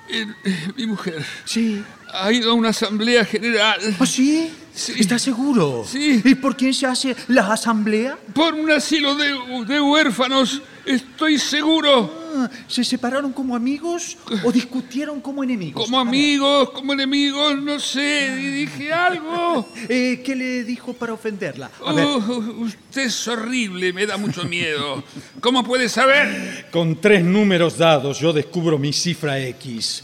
Eh, 0.09 0.25
eh, 0.45 0.67
mi 0.75 0.87
mujer 0.87 1.23
Sí. 1.45 1.83
Ha 2.13 2.31
ido 2.31 2.51
a 2.51 2.53
una 2.53 2.69
asamblea 2.69 3.25
general. 3.25 3.79
¿Oh, 3.99 4.05
sí? 4.05 4.49
Sí. 4.73 4.93
¿Está 4.99 5.17
seguro? 5.17 5.83
Sí. 5.89 6.21
¿Y 6.23 6.35
por 6.35 6.55
quién 6.55 6.73
se 6.73 6.85
hace 6.85 7.15
la 7.29 7.51
asamblea? 7.51 8.17
Por 8.33 8.53
un 8.53 8.69
asilo 8.71 9.15
de, 9.15 9.33
de 9.65 9.81
huérfanos. 9.81 10.61
Estoy 10.85 11.39
seguro. 11.39 12.27
Ah, 12.37 12.49
¿Se 12.67 12.83
separaron 12.83 13.33
como 13.33 13.55
amigos 13.55 14.15
o 14.43 14.51
discutieron 14.51 15.19
como 15.19 15.43
enemigos? 15.43 15.83
Como 15.83 15.99
amigos, 15.99 16.69
como 16.69 16.93
enemigos, 16.93 17.59
no 17.61 17.79
sé. 17.79 18.37
y 18.39 18.45
Dije 18.65 18.93
algo. 18.93 19.67
eh, 19.89 20.21
¿Qué 20.23 20.35
le 20.35 20.63
dijo 20.63 20.93
para 20.93 21.13
ofenderla? 21.13 21.71
A 21.85 21.91
ver, 21.93 22.05
Oh, 22.05 22.19
usted 22.59 23.01
es 23.05 23.27
horrible, 23.27 23.91
me 23.91 24.05
da 24.05 24.17
mucho 24.17 24.43
miedo. 24.43 25.03
¿Cómo 25.41 25.63
puede 25.63 25.89
saber? 25.89 26.67
con 26.71 27.01
tres 27.01 27.23
números 27.23 27.77
dados 27.79 28.19
yo 28.19 28.31
descubro 28.31 28.77
mi 28.77 28.93
cifra 28.93 29.39
X. 29.39 30.03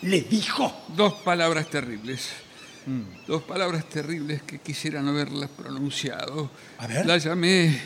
¿Qué 0.00 0.06
le 0.06 0.20
dijo? 0.22 0.72
Dos 0.96 1.14
palabras 1.14 1.68
terribles. 1.68 2.28
Dos 3.26 3.42
palabras 3.42 3.84
terribles 3.84 4.42
que 4.42 4.60
quisiera 4.60 5.02
no 5.02 5.10
haberlas 5.10 5.50
pronunciado. 5.50 6.50
A 6.78 6.86
ver. 6.86 7.04
La 7.04 7.18
llamé 7.18 7.78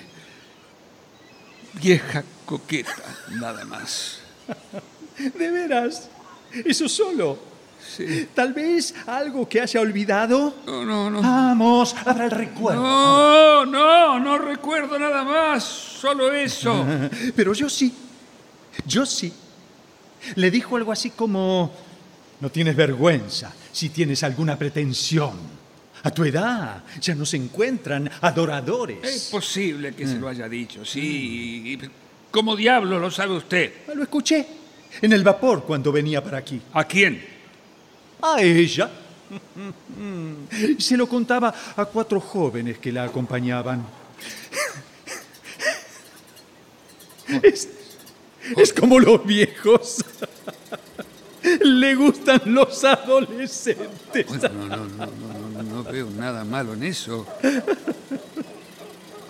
vieja 1.75 2.23
coqueta, 2.47 2.95
nada 3.31 3.65
más. 3.65 4.19
¿De 5.39 5.51
veras? 5.51 6.09
¿Eso 6.65 6.89
solo? 6.89 7.39
Sí. 7.97 8.29
¿Tal 8.33 8.53
vez 8.53 8.95
algo 9.07 9.49
que 9.49 9.61
haya 9.61 9.81
olvidado? 9.81 10.55
No, 10.67 10.85
no, 10.85 11.11
no. 11.11 11.21
Vamos, 11.21 11.97
abra 12.05 12.27
el 12.27 12.31
recuerdo. 12.31 12.81
No, 12.81 13.67
no, 13.67 14.21
no 14.21 14.39
recuerdo 14.39 14.99
nada 14.99 15.25
más. 15.25 15.65
Solo 15.65 16.33
eso. 16.33 16.85
Pero 17.37 17.53
yo 17.55 17.69
sí, 17.69 17.93
yo 18.87 19.05
sí. 19.05 19.33
Le 20.37 20.51
dijo 20.53 20.77
algo 20.77 20.93
así 20.93 21.11
como, 21.11 21.73
no 22.43 22.51
tienes 22.51 22.75
vergüenza 22.75 23.55
si 23.71 23.91
tienes 23.91 24.25
alguna 24.25 24.59
pretensión. 24.59 25.63
A 26.03 26.11
tu 26.11 26.25
edad 26.25 26.83
ya 27.01 27.15
no 27.15 27.25
se 27.25 27.37
encuentran 27.37 28.11
adoradores. 28.21 28.99
Es 29.05 29.29
posible 29.31 29.95
que 29.95 30.05
se 30.09 30.17
lo 30.19 30.27
haya 30.27 30.49
dicho, 30.49 30.85
sí. 30.85 31.79
¿Cómo 32.33 32.57
diablo 32.57 32.99
lo 32.99 33.13
sabe 33.13 33.37
usted? 33.37 33.73
Lo 33.95 34.03
escuché 34.03 34.45
en 35.01 35.13
el 35.13 35.23
vapor 35.23 35.63
cuando 35.63 35.93
venía 35.93 36.23
para 36.23 36.39
aquí. 36.39 36.61
¿A 36.73 36.83
quién? 36.83 37.25
A 38.21 38.43
ella. 38.43 38.91
Se 40.79 40.97
lo 40.97 41.09
contaba 41.09 41.55
a 41.77 41.85
cuatro 41.85 42.19
jóvenes 42.19 42.79
que 42.79 42.91
la 42.91 43.05
acompañaban. 43.05 43.87
Es, 47.41 47.69
es 48.57 48.73
como 48.73 48.99
los 48.99 49.25
viejos. 49.25 50.05
Le 51.61 51.95
gustan 51.95 52.41
los 52.47 52.85
adolescentes. 52.85 54.27
Bueno, 54.27 54.49
no, 54.49 54.67
no, 54.67 54.87
no, 54.87 55.07
no, 55.07 55.49
no, 55.51 55.63
no 55.63 55.85
veo 55.85 56.09
nada 56.11 56.45
malo 56.45 56.75
en 56.75 56.85
eso. 56.85 57.27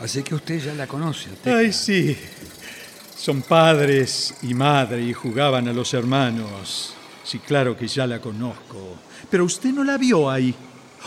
Así 0.01 0.23
que 0.23 0.35
usted 0.35 0.61
ya 0.61 0.75
la 0.75 0.87
conoce. 0.87 1.31
Ay, 1.45 1.73
sí. 1.73 2.17
Son 3.17 3.43
padres 3.43 4.35
y 4.43 4.53
madre 4.53 5.03
y 5.03 5.13
jugaban 5.13 5.69
a 5.69 5.73
los 5.73 5.95
hermanos. 5.95 6.95
Sí, 7.25 7.39
claro 7.39 7.77
que 7.77 7.87
ya 7.87 8.07
la 8.07 8.21
conozco. 8.21 8.97
Pero 9.31 9.45
usted 9.45 9.71
no 9.71 9.85
la 9.85 9.97
vio 9.97 10.29
ahí. 10.29 10.55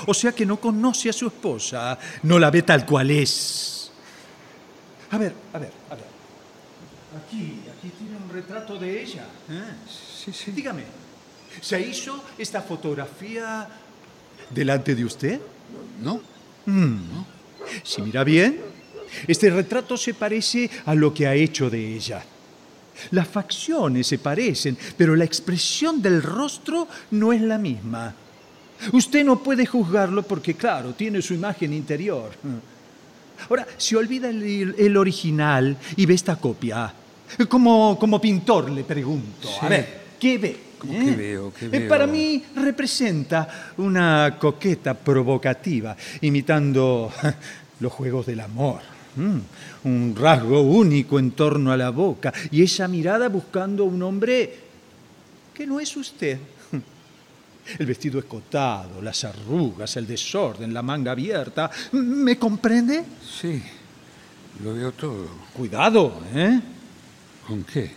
O 0.08 0.14
sea 0.14 0.32
que 0.32 0.46
no 0.46 0.58
conoce 0.58 1.10
a 1.10 1.14
su 1.14 1.28
esposa. 1.28 2.00
No 2.24 2.40
la 2.40 2.50
ve 2.50 2.62
tal 2.62 2.86
cual 2.86 3.12
es. 3.12 3.92
A 5.12 5.18
ver, 5.18 5.36
a 5.54 5.60
ver, 5.60 5.72
a 5.90 5.96
ver. 5.96 6.06
Aquí, 7.26 7.62
aquí 7.78 7.92
tiene 7.98 8.18
un 8.18 8.30
retrato 8.30 8.78
de 8.78 9.04
ella. 9.04 9.26
Sí, 9.48 10.05
sí. 10.34 10.52
Dígame, 10.52 10.84
¿se 11.62 11.80
hizo 11.82 12.24
esta 12.38 12.62
fotografía 12.62 13.68
delante 14.50 14.96
de 14.96 15.06
usted? 15.06 15.40
¿No? 16.02 16.22
Si 17.84 18.02
mira 18.02 18.24
bien, 18.24 18.60
este 19.28 19.50
retrato 19.50 19.98
se 19.98 20.14
parece 20.14 20.70
a 20.86 20.96
lo 20.96 21.14
que 21.14 21.28
ha 21.28 21.34
hecho 21.34 21.70
de 21.70 21.96
ella. 21.96 22.24
Las 23.12 23.28
facciones 23.28 24.08
se 24.08 24.20
parecen, 24.20 24.78
pero 24.98 25.16
la 25.16 25.26
expresión 25.26 26.02
del 26.02 26.24
rostro 26.24 26.88
no 27.12 27.34
es 27.34 27.42
la 27.42 27.58
misma. 27.58 28.14
Usted 28.94 29.24
no 29.24 29.40
puede 29.40 29.66
juzgarlo 29.66 30.24
porque, 30.24 30.54
claro, 30.54 30.94
tiene 30.94 31.22
su 31.22 31.34
imagen 31.34 31.74
interior. 31.74 32.32
Ahora, 33.50 33.68
se 33.78 33.96
olvida 33.96 34.30
el, 34.30 34.76
el 34.78 34.98
original 34.98 35.78
y 35.96 36.06
ve 36.06 36.14
esta 36.14 36.36
copia. 36.38 36.94
Como, 37.50 37.98
como 38.00 38.22
pintor, 38.22 38.70
le 38.70 38.84
pregunto. 38.84 39.50
A 39.62 39.68
ver, 39.68 40.05
¿qué 40.20 40.38
ve? 40.38 40.58
¿Cómo 40.80 40.94
que 40.94 41.12
veo? 41.16 41.54
¿Qué 41.54 41.66
Eh, 41.66 41.70
veo? 41.70 41.90
Para 41.90 42.06
mí 42.08 42.44
representa 42.56 43.74
una 43.78 44.38
coqueta 44.40 44.94
provocativa, 44.94 45.96
imitando 46.22 47.12
los 47.80 47.92
juegos 47.92 48.26
del 48.26 48.40
amor. 48.42 48.82
Mm, 49.16 49.40
Un 49.88 50.16
rasgo 50.20 50.62
único 50.62 51.20
en 51.20 51.32
torno 51.32 51.72
a 51.72 51.78
la 51.78 51.90
boca 51.90 52.34
y 52.52 52.62
esa 52.64 52.88
mirada 52.88 53.30
buscando 53.30 53.86
un 53.86 54.02
hombre 54.04 54.60
que 55.54 55.66
no 55.66 55.80
es 55.80 55.96
usted. 55.96 56.38
El 57.80 57.86
vestido 57.86 58.20
escotado, 58.20 59.02
las 59.02 59.24
arrugas, 59.24 59.96
el 59.98 60.06
desorden, 60.06 60.72
la 60.74 60.82
manga 60.84 61.14
abierta. 61.14 61.72
¿Me 61.94 62.38
comprende? 62.38 63.04
Sí, 63.42 63.60
lo 64.64 64.74
veo 64.76 64.92
todo. 64.92 65.28
Cuidado, 65.54 66.22
¿eh? 66.36 66.60
¿Con 67.48 67.64
qué? 67.64 67.92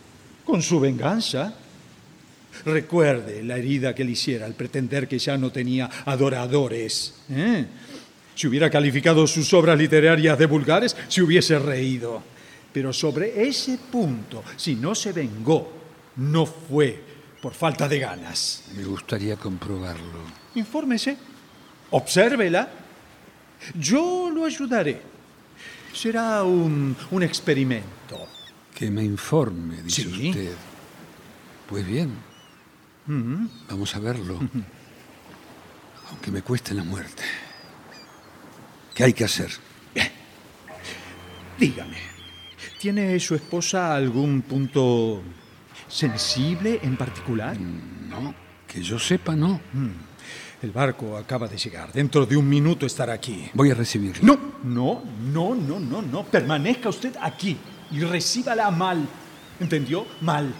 con 0.44 0.62
su 0.62 0.80
venganza. 0.80 1.52
Recuerde 2.64 3.42
la 3.42 3.56
herida 3.56 3.94
que 3.94 4.04
le 4.04 4.12
hiciera 4.12 4.46
al 4.46 4.54
pretender 4.54 5.06
que 5.08 5.18
ya 5.18 5.36
no 5.36 5.50
tenía 5.52 5.88
adoradores. 6.04 7.14
¿eh? 7.30 7.66
Si 8.34 8.46
hubiera 8.46 8.68
calificado 8.70 9.26
sus 9.26 9.52
obras 9.54 9.78
literarias 9.78 10.38
de 10.38 10.46
vulgares, 10.46 10.96
se 11.08 11.22
hubiese 11.22 11.58
reído. 11.58 12.22
Pero 12.72 12.92
sobre 12.92 13.48
ese 13.48 13.78
punto, 13.90 14.44
si 14.56 14.74
no 14.76 14.94
se 14.94 15.12
vengó, 15.12 15.72
no 16.16 16.46
fue 16.46 17.00
por 17.40 17.54
falta 17.54 17.88
de 17.88 17.98
ganas. 18.00 18.64
Me 18.76 18.84
gustaría 18.84 19.36
comprobarlo. 19.36 20.20
Infórmese, 20.54 21.16
obsérvela. 21.90 22.68
Yo 23.78 24.30
lo 24.32 24.44
ayudaré. 24.44 25.00
Será 25.92 26.42
un, 26.44 26.94
un 27.10 27.22
experimento. 27.22 28.28
Que 28.74 28.90
me 28.90 29.02
informe, 29.02 29.82
dice 29.82 30.02
Sí. 30.02 30.28
usted. 30.28 30.52
Pues 31.68 31.86
bien, 31.86 32.10
vamos 33.68 33.94
a 33.94 33.98
verlo. 33.98 34.38
Aunque 36.10 36.30
me 36.30 36.42
cueste 36.42 36.74
la 36.74 36.84
muerte. 36.84 37.22
¿Qué 38.94 39.04
hay 39.04 39.12
que 39.12 39.24
hacer? 39.24 39.50
Dígame, 41.58 41.96
¿tiene 42.80 43.18
su 43.18 43.34
esposa 43.34 43.94
algún 43.94 44.42
punto 44.42 45.22
sensible 45.88 46.78
en 46.82 46.96
particular? 46.96 47.58
No, 47.58 48.32
que 48.66 48.80
yo 48.82 48.98
sepa, 48.98 49.34
no. 49.34 49.60
El 50.62 50.70
barco 50.70 51.16
acaba 51.16 51.48
de 51.48 51.56
llegar. 51.56 51.92
Dentro 51.92 52.26
de 52.26 52.36
un 52.36 52.48
minuto 52.48 52.86
estará 52.86 53.12
aquí. 53.12 53.50
Voy 53.54 53.70
a 53.70 53.74
recibirlo. 53.74 54.24
No, 54.24 54.38
no, 54.64 55.04
no, 55.32 55.54
no, 55.54 55.80
no, 55.80 56.02
no. 56.02 56.24
Permanezca 56.24 56.88
usted 56.88 57.16
aquí 57.20 57.56
y 57.90 58.00
recíbala 58.00 58.70
mal. 58.70 59.08
¿Entendió? 59.58 60.06
Mal. 60.20 60.54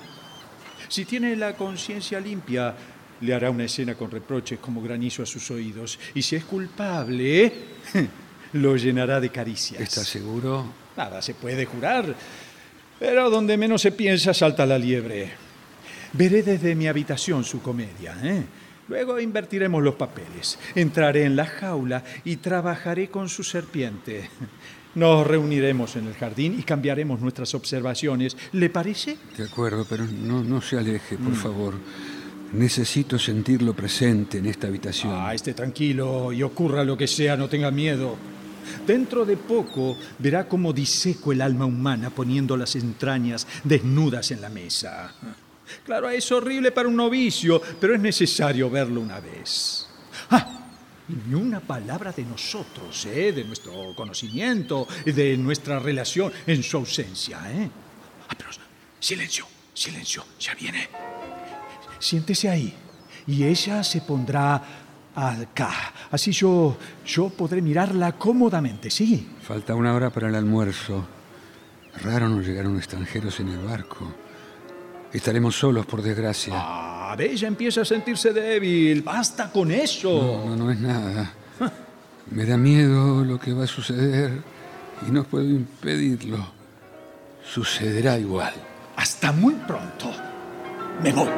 Si 0.89 1.05
tiene 1.05 1.37
la 1.37 1.55
conciencia 1.55 2.19
limpia, 2.19 2.75
le 3.21 3.35
hará 3.35 3.51
una 3.51 3.65
escena 3.65 3.95
con 3.95 4.11
reproches 4.11 4.59
como 4.59 4.83
granizo 4.83 5.23
a 5.23 5.27
sus 5.27 5.51
oídos. 5.51 5.99
Y 6.15 6.23
si 6.23 6.37
es 6.37 6.45
culpable, 6.45 7.53
lo 8.55 8.77
llenará 8.77 9.21
de 9.21 9.31
caricias. 9.31 9.81
¿Está 9.81 10.05
seguro? 10.05 10.67
Nada 10.97 11.21
se 11.23 11.35
puede 11.35 11.65
jurar, 11.67 12.15
pero 12.99 13.31
donde 13.31 13.57
menos 13.57 13.83
se 13.83 13.93
piensa 13.93 14.35
salta 14.35 14.67
la 14.67 14.79
liebre. 14.79 15.31
Veré 16.13 16.43
desde 16.43 16.75
mi 16.75 16.89
habitación 16.89 17.45
su 17.45 17.61
comedia. 17.61 18.17
¿eh? 18.23 18.45
Luego 18.89 19.21
invertiremos 19.21 19.83
los 19.83 19.95
papeles. 19.95 20.59
Entraré 20.75 21.25
en 21.25 21.37
la 21.37 21.47
jaula 21.47 22.03
y 22.25 22.37
trabajaré 22.37 23.09
con 23.09 23.29
su 23.29 23.45
serpiente. 23.45 24.31
Nos 24.99 25.25
reuniremos 25.25 25.95
en 25.95 26.09
el 26.09 26.15
jardín 26.15 26.59
y 26.59 26.65
cambiaremos 26.65 27.21
nuestras 27.21 27.55
observaciones. 27.55 28.37
¿Le 28.51 28.69
parece? 28.69 29.17
De 29.37 29.45
acuerdo, 29.45 29.87
pero 29.89 30.05
no, 30.05 30.43
no 30.43 30.61
se 30.61 30.77
aleje, 30.77 31.17
por 31.17 31.37
favor. 31.37 31.75
Necesito 32.53 33.17
sentirlo 33.17 33.75
presente 33.75 34.39
en 34.39 34.47
esta 34.47 34.67
habitación. 34.67 35.13
Ah, 35.15 35.33
esté 35.33 35.55
tranquilo 35.55 36.33
y 36.33 36.43
ocurra 36.43 36.83
lo 36.83 36.97
que 36.97 37.07
sea, 37.07 37.37
no 37.37 37.49
tenga 37.49 37.71
miedo. 37.71 38.17
Dentro 38.85 39.25
de 39.25 39.37
poco 39.37 39.97
verá 40.19 40.49
cómo 40.49 40.73
diseco 40.73 41.31
el 41.31 41.43
alma 41.43 41.65
humana 41.65 42.11
poniendo 42.11 42.57
las 42.57 42.75
entrañas 42.75 43.47
desnudas 43.63 44.33
en 44.33 44.41
la 44.41 44.49
mesa. 44.49 45.15
Claro, 45.85 46.11
es 46.11 46.33
horrible 46.33 46.73
para 46.73 46.89
un 46.89 46.97
novicio, 46.97 47.63
pero 47.81 47.95
es 47.95 48.01
necesario 48.01 48.69
verlo 48.69 49.01
una 49.01 49.21
vez. 49.21 49.87
Ah, 50.31 50.58
ni 51.09 51.35
una 51.35 51.61
palabra 51.61 52.13
de 52.13 52.25
nosotros, 52.25 53.07
¿eh? 53.07 53.33
de 53.33 53.45
nuestro 53.45 53.95
conocimiento, 53.95 54.87
de 55.05 55.37
nuestra 55.37 55.79
relación 55.79 56.33
en 56.47 56.63
su 56.63 56.77
ausencia. 56.77 57.41
¿eh? 57.51 57.71
Ah, 58.29 58.35
pero 58.37 58.51
silencio, 59.01 59.47
silencio, 59.73 60.25
ya 60.39 60.55
viene. 60.55 60.89
Siéntese 61.99 62.49
ahí 62.49 62.75
y 63.27 63.45
ella 63.45 63.83
se 63.83 64.01
pondrá 64.01 64.63
acá. 65.15 65.93
Así 66.11 66.33
yo, 66.33 66.77
yo 67.07 67.29
podré 67.31 67.61
mirarla 67.61 68.13
cómodamente, 68.13 68.91
¿sí? 68.91 69.29
Falta 69.43 69.75
una 69.75 69.95
hora 69.95 70.11
para 70.11 70.29
el 70.29 70.35
almuerzo. 70.35 71.07
Raro 72.03 72.29
no 72.29 72.41
llegaron 72.41 72.77
extranjeros 72.77 73.41
en 73.41 73.49
el 73.49 73.59
barco. 73.59 74.15
Estaremos 75.13 75.57
solos, 75.57 75.87
por 75.87 76.03
desgracia. 76.03 76.55
Ah, 76.55 76.98
ve, 77.17 77.33
ella 77.33 77.49
empieza 77.49 77.83
a 77.83 77.85
sentirse 77.85 78.33
débil. 78.33 79.03
Basta 79.03 79.51
con 79.51 79.71
eso. 79.71 80.45
No, 80.47 80.57
no 80.57 80.71
es 80.71 80.79
nada. 80.79 81.33
Me 82.31 82.45
da 82.45 82.57
miedo 82.57 83.25
lo 83.25 83.39
que 83.39 83.53
va 83.53 83.65
a 83.65 83.67
suceder 83.67 84.43
y 85.07 85.11
no 85.11 85.25
puedo 85.25 85.45
impedirlo. 85.45 86.47
Sucederá 87.43 88.19
igual. 88.19 88.53
Hasta 88.97 89.33
muy 89.33 89.55
pronto. 89.55 90.13
Me 91.03 91.13
voy. 91.13 91.29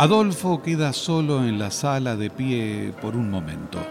Adolfo 0.00 0.62
queda 0.62 0.94
solo 0.94 1.44
en 1.44 1.58
la 1.58 1.70
sala 1.70 2.16
de 2.16 2.30
pie 2.30 2.94
por 3.02 3.16
un 3.16 3.30
momento. 3.30 3.86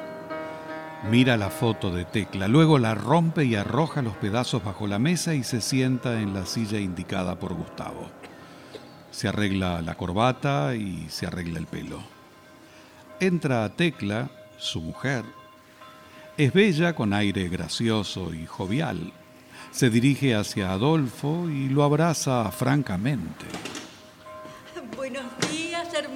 Mira 1.08 1.38
la 1.38 1.52
foto 1.52 1.92
de 1.92 2.04
Tecla, 2.04 2.48
luego 2.48 2.80
la 2.80 2.96
rompe 2.96 3.46
y 3.46 3.54
arroja 3.54 4.02
los 4.02 4.16
pedazos 4.16 4.64
bajo 4.64 4.88
la 4.88 4.98
mesa 4.98 5.36
y 5.36 5.44
se 5.44 5.62
sienta 5.62 6.20
en 6.20 6.34
la 6.34 6.48
silla 6.48 6.80
indicada 6.80 7.38
por 7.38 7.54
Gustavo. 7.54 8.10
Se 9.12 9.28
arregla 9.28 9.84
la 9.84 9.94
corbata 9.94 10.74
y 10.74 11.06
se 11.10 11.28
arregla 11.28 11.60
el 11.60 11.68
pelo. 11.68 12.00
Entra 13.20 13.70
Tecla, 13.70 14.32
su 14.58 14.82
mujer. 14.82 15.24
Es 16.38 16.52
bella 16.54 16.96
con 16.96 17.14
aire 17.14 17.50
gracioso 17.50 18.34
y 18.34 18.48
jovial. 18.48 19.14
Se 19.70 19.92
dirige 19.92 20.34
hacia 20.34 20.72
Adolfo 20.72 21.48
y 21.52 21.70
lo 21.70 21.84
abraza 21.84 22.52
francamente. 22.52 23.46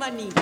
Hermanito. 0.03 0.41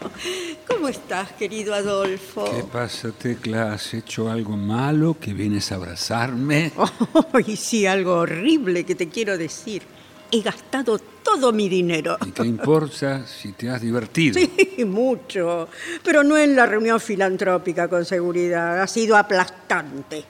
¿Cómo 0.66 0.88
estás, 0.88 1.32
querido 1.32 1.74
Adolfo? 1.74 2.44
¿Qué 2.50 2.64
pasa, 2.64 3.12
Tecla? 3.12 3.74
¿Has 3.74 3.92
hecho 3.92 4.30
algo 4.30 4.56
malo 4.56 5.18
que 5.20 5.34
vienes 5.34 5.70
a 5.70 5.74
abrazarme? 5.74 6.72
y 7.46 7.56
sí, 7.56 7.86
algo 7.86 8.14
horrible 8.14 8.84
que 8.84 8.94
te 8.94 9.10
quiero 9.10 9.36
decir. 9.36 9.82
He 10.30 10.40
gastado 10.40 10.98
todo 10.98 11.52
mi 11.52 11.68
dinero. 11.68 12.16
¿Y 12.24 12.30
qué 12.30 12.44
importa 12.44 13.26
si 13.26 13.52
te 13.52 13.68
has 13.68 13.82
divertido? 13.82 14.40
Sí, 14.76 14.84
mucho. 14.84 15.68
Pero 16.02 16.22
no 16.22 16.36
en 16.36 16.56
la 16.56 16.66
reunión 16.66 17.00
filantrópica, 17.00 17.88
con 17.88 18.04
seguridad. 18.04 18.80
Ha 18.80 18.86
sido 18.86 19.16
aplastante. 19.16 20.24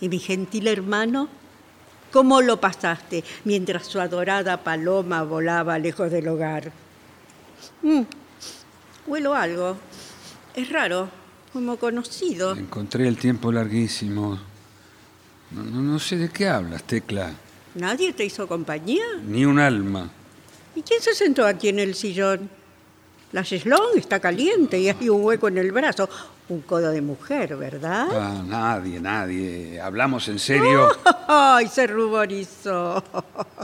¿Y 0.00 0.08
mi 0.08 0.18
gentil 0.18 0.68
hermano? 0.68 1.28
¿Cómo 2.12 2.42
lo 2.42 2.60
pasaste 2.60 3.24
mientras 3.44 3.86
su 3.86 4.00
adorada 4.00 4.62
paloma 4.62 5.22
volaba 5.24 5.78
lejos 5.78 6.10
del 6.10 6.28
hogar? 6.28 6.83
Mm, 7.82 8.02
huelo 9.06 9.34
algo. 9.34 9.76
Es 10.54 10.68
raro, 10.70 11.08
como 11.52 11.76
conocido. 11.76 12.54
Encontré 12.56 13.08
el 13.08 13.16
tiempo 13.16 13.50
larguísimo. 13.52 14.38
No, 15.50 15.62
no, 15.62 15.82
no 15.82 15.98
sé 15.98 16.16
de 16.16 16.28
qué 16.28 16.48
hablas, 16.48 16.82
Tecla. 16.84 17.32
¿Nadie 17.74 18.12
te 18.12 18.24
hizo 18.24 18.46
compañía? 18.46 19.04
Ni 19.26 19.44
un 19.44 19.58
alma. 19.58 20.10
¿Y 20.76 20.82
quién 20.82 21.00
se 21.00 21.14
sentó 21.14 21.46
aquí 21.46 21.68
en 21.68 21.78
el 21.78 21.94
sillón? 21.94 22.48
La 23.32 23.42
cheslón 23.42 23.96
está 23.96 24.20
caliente 24.20 24.78
y 24.78 24.88
hay 24.88 25.08
un 25.08 25.24
hueco 25.24 25.48
en 25.48 25.58
el 25.58 25.72
brazo. 25.72 26.08
Un 26.46 26.60
codo 26.60 26.90
de 26.90 27.00
mujer, 27.00 27.56
¿verdad? 27.56 28.08
Ah, 28.12 28.42
nadie, 28.46 29.00
nadie. 29.00 29.80
Hablamos 29.80 30.28
en 30.28 30.38
serio. 30.38 30.88
¡Ay, 31.28 31.68
se 31.68 31.86
ruborizó! 31.86 33.02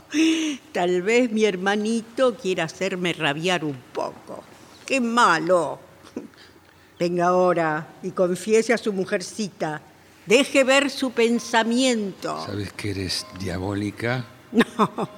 Tal 0.73 1.03
vez 1.03 1.31
mi 1.31 1.45
hermanito 1.45 2.35
quiera 2.37 2.65
hacerme 2.65 3.13
rabiar 3.13 3.67
un 3.67 3.77
poco. 3.93 4.43
¡Qué 4.87 4.99
malo! 4.99 5.79
Venga 6.99 7.27
ahora 7.27 7.87
y 8.03 8.13
confiese 8.13 8.73
a 8.73 8.79
su 8.79 8.95
mujercita. 8.95 9.83
Deje 10.25 10.65
ver 10.65 10.89
su 10.89 11.13
pensamiento. 11.13 12.47
¿Sabes 12.47 12.73
que 12.73 12.93
eres 12.93 13.27
diabólica? 13.39 14.25
No, 14.53 15.09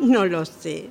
no 0.00 0.26
lo 0.26 0.44
sé. 0.44 0.90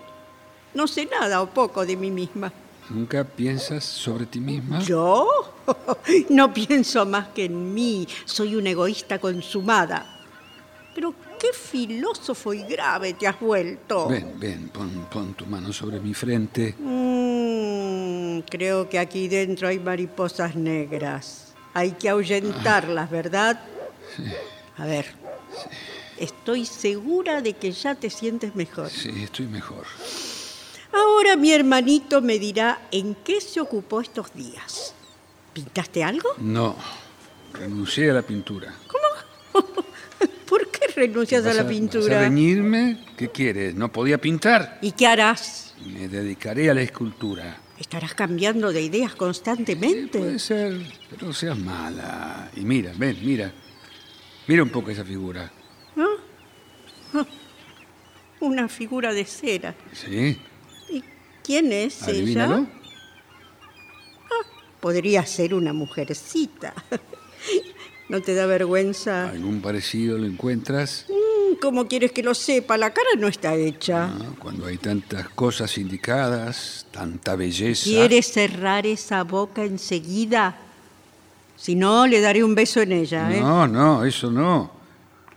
No 0.74 0.88
sé 0.88 1.06
nada 1.06 1.42
o 1.42 1.50
poco 1.50 1.86
de 1.86 1.96
mí 1.96 2.10
misma. 2.10 2.52
¿Nunca 2.90 3.24
piensas 3.24 3.84
sobre 3.84 4.26
ti 4.26 4.40
misma? 4.40 4.80
¿Yo? 4.82 5.28
No 6.30 6.54
pienso 6.54 7.06
más 7.06 7.30
que 7.30 7.46
en 7.46 7.74
mí. 7.74 8.08
Soy 8.26 8.56
una 8.56 8.70
egoísta 8.70 9.20
consumada. 9.20 10.06
Pero 10.94 11.14
qué 11.40 11.48
filósofo 11.54 12.54
y 12.54 12.64
grave 12.64 13.14
te 13.14 13.28
has 13.28 13.40
vuelto. 13.40 14.08
Ven, 14.08 14.40
ven, 14.40 14.70
pon, 14.70 15.08
pon 15.12 15.34
tu 15.34 15.46
mano 15.46 15.74
sobre 15.74 16.00
mi 16.00 16.14
frente. 16.14 16.76
Mm, 16.78 18.42
creo 18.42 18.88
que 18.88 19.00
aquí 19.00 19.28
dentro 19.28 19.68
hay 19.68 19.80
mariposas 19.80 20.56
negras. 20.56 21.54
Hay 21.74 21.92
que 21.92 22.10
ahuyentarlas, 22.10 23.10
¿verdad? 23.10 23.60
A 24.78 24.86
ver. 24.86 25.06
Estoy 26.18 26.66
segura 26.66 27.42
de 27.42 27.54
que 27.54 27.72
ya 27.72 27.96
te 27.96 28.10
sientes 28.10 28.56
mejor. 28.56 28.90
Sí, 28.90 29.12
estoy 29.24 29.48
mejor. 29.48 29.86
Ahora 30.96 31.36
mi 31.36 31.52
hermanito 31.52 32.22
me 32.22 32.40
dirá 32.40 32.88
en 32.92 33.16
qué 33.16 33.42
se 33.42 33.60
ocupó 33.60 34.02
estos 34.02 34.34
días. 34.34 34.94
¿Pintaste 35.54 36.04
algo? 36.04 36.30
No, 36.40 36.76
renuncié 37.54 38.12
a 38.12 38.14
la 38.14 38.22
pintura. 38.22 38.74
¿Cómo? 38.88 39.66
¿Por 40.48 40.70
qué 40.70 40.88
renuncias 40.96 41.44
a 41.44 41.48
¿Vas 41.48 41.56
la 41.58 41.64
¿Vas 41.64 41.72
a 41.72 41.74
pintura? 41.76 42.20
reñirme? 42.20 43.06
¿Qué 43.18 43.30
quieres? 43.30 43.76
¿No 43.76 43.92
podía 43.92 44.18
pintar? 44.20 44.80
¿Y 44.82 44.92
qué 44.94 45.08
harás? 45.08 45.74
Me 45.86 46.08
dedicaré 46.08 46.70
a 46.70 46.74
la 46.74 46.82
escultura. 46.82 47.58
¿Estarás 47.78 48.14
cambiando 48.14 48.72
de 48.72 48.82
ideas 48.82 49.16
constantemente? 49.16 50.20
Puede 50.20 50.40
ser, 50.40 50.78
pero 51.10 51.28
no 51.28 51.34
seas 51.34 51.58
mala. 51.58 52.50
Y 52.56 52.62
mira, 52.62 52.94
ven, 52.96 53.18
mira. 53.22 53.52
Mira 54.48 54.64
un 54.64 54.70
poco 54.70 54.92
esa 54.92 55.04
figura. 55.04 55.52
¿No? 55.96 56.08
Ah, 57.16 57.26
Una 58.40 58.70
figura 58.70 59.14
de 59.14 59.26
cera. 59.26 59.76
¿Sí? 59.92 60.38
¿Y 61.46 61.48
quién 61.48 61.72
es 61.72 62.02
Adivínalo. 62.02 62.58
ella? 62.58 62.68
Podría 64.80 65.26
ser 65.26 65.54
una 65.54 65.74
mujercita. 65.74 66.74
¿No 68.10 68.22
te 68.22 68.34
da 68.34 68.46
vergüenza? 68.48 69.30
¿Algún 69.30 69.62
parecido 69.62 70.18
lo 70.18 70.26
encuentras? 70.26 71.06
Mm, 71.08 71.56
¿Cómo 71.62 71.88
quieres 71.88 72.12
que 72.12 72.24
lo 72.24 72.34
sepa? 72.34 72.78
La 72.78 72.92
cara 72.94 73.10
no 73.18 73.28
está 73.28 73.54
hecha. 73.56 74.06
Ah, 74.06 74.36
Cuando 74.40 74.66
hay 74.66 74.78
tantas 74.78 75.30
cosas 75.30 75.78
indicadas, 75.78 76.86
tanta 76.92 77.36
belleza. 77.36 77.84
¿Quieres 77.84 78.32
cerrar 78.32 78.88
esa 78.88 79.24
boca 79.24 79.64
enseguida? 79.64 80.58
Si 81.56 81.76
no, 81.76 82.06
le 82.08 82.22
daré 82.22 82.44
un 82.44 82.56
beso 82.56 82.82
en 82.82 82.92
ella, 82.92 83.32
¿eh? 83.32 83.40
No, 83.40 83.68
no, 83.68 84.04
eso 84.04 84.30
no. 84.32 84.72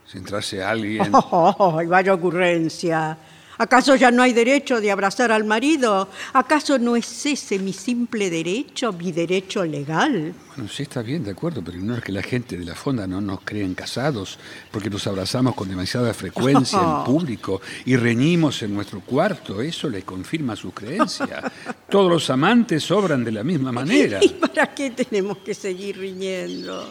Si 0.07 0.17
entrase 0.19 0.63
alguien. 0.63 1.11
¡Ay, 1.33 1.87
vaya 1.87 2.15
ocurrencia! 2.15 3.17
¿Acaso 3.59 3.97
ya 3.97 4.13
no 4.13 4.23
hay 4.23 4.33
derecho 4.33 4.81
de 4.81 4.93
abrazar 4.93 5.33
al 5.33 5.45
marido? 5.45 6.09
¿Acaso 6.33 6.79
no 6.79 6.95
es 6.95 7.27
ese 7.27 7.59
mi 7.59 7.73
simple 7.73 8.31
derecho, 8.31 8.93
mi 8.93 9.11
derecho 9.11 9.65
legal? 9.65 10.33
Bueno, 10.55 10.71
sí 10.71 10.85
está 10.85 11.03
bien, 11.03 11.25
de 11.25 11.33
acuerdo, 11.33 11.61
pero 11.65 11.77
no 11.79 11.97
es 11.97 12.03
que 12.05 12.13
la 12.13 12.23
gente 12.23 12.57
de 12.57 12.65
la 12.65 12.77
fonda 12.77 13.09
no 13.09 13.21
nos 13.21 13.41
creen 13.41 13.75
casados, 13.75 14.39
porque 14.71 14.89
nos 14.89 15.05
abrazamos 15.09 15.57
con 15.57 15.69
demasiada 15.69 16.15
frecuencia 16.15 16.79
en 16.81 17.05
público 17.05 17.61
y 17.85 17.97
reñimos 17.97 18.63
en 18.63 18.75
nuestro 18.75 19.01
cuarto. 19.01 19.61
Eso 19.61 19.91
le 19.91 20.03
confirma 20.03 20.55
su 20.55 20.71
creencia. 20.71 21.51
Todos 21.91 22.11
los 22.11 22.31
amantes 22.31 22.89
obran 22.93 23.25
de 23.25 23.33
la 23.33 23.43
misma 23.43 23.73
manera. 23.73 24.21
¿Y 24.23 24.29
para 24.29 24.73
qué 24.73 24.93
tenemos 24.93 25.39
que 25.39 25.55
seguir 25.55 25.99
riñendo? 25.99 26.89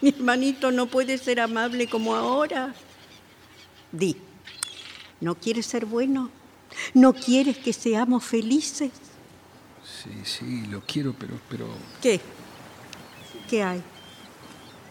Mi 0.00 0.10
hermanito 0.10 0.70
no 0.70 0.86
puede 0.86 1.18
ser 1.18 1.40
amable 1.40 1.88
como 1.88 2.14
ahora. 2.14 2.74
Di, 3.92 4.16
¿no 5.20 5.34
quieres 5.34 5.66
ser 5.66 5.86
bueno? 5.86 6.30
¿No 6.94 7.12
quieres 7.12 7.58
que 7.58 7.72
seamos 7.72 8.24
felices? 8.24 8.90
Sí, 9.84 10.10
sí, 10.24 10.66
lo 10.66 10.80
quiero, 10.80 11.14
pero, 11.18 11.34
pero 11.48 11.68
¿Qué? 12.02 12.20
¿Qué 13.48 13.62
hay? 13.62 13.82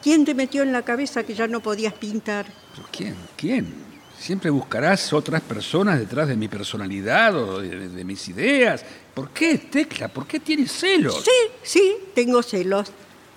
¿Quién 0.02 0.24
te 0.24 0.34
metió 0.34 0.64
en 0.64 0.72
la 0.72 0.84
cabeza 0.84 1.24
que 1.24 1.34
ya 1.34 1.48
no 1.48 1.60
podías 1.62 1.94
pintar? 1.94 2.46
¿Pero 2.76 2.88
quién? 2.92 3.16
¿Quién? 3.36 3.86
Siempre 4.18 4.50
buscarás 4.50 5.12
otras 5.12 5.42
personas 5.42 6.00
detrás 6.00 6.28
de 6.28 6.38
mi 6.38 6.48
personalidad 6.48 7.36
o 7.36 7.60
de, 7.60 7.90
de 7.90 8.04
mis 8.06 8.28
ideas. 8.30 8.86
¿Por 9.14 9.32
qué, 9.32 9.58
Tecla? 9.58 10.08
¿Por 10.08 10.26
qué 10.26 10.40
tienes 10.40 10.72
celos? 10.72 11.24
Sí, 11.24 11.52
sí, 11.64 11.96
tengo 12.14 12.42
celos. 12.42 12.92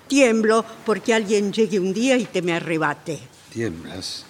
Tiemblo 0.07 0.65
porque 0.85 1.13
alguien 1.13 1.51
llegue 1.51 1.79
un 1.79 1.93
día 1.93 2.17
y 2.17 2.25
te 2.25 2.41
me 2.41 2.53
arrebate. 2.53 3.19
Tiemblas. 3.51 4.23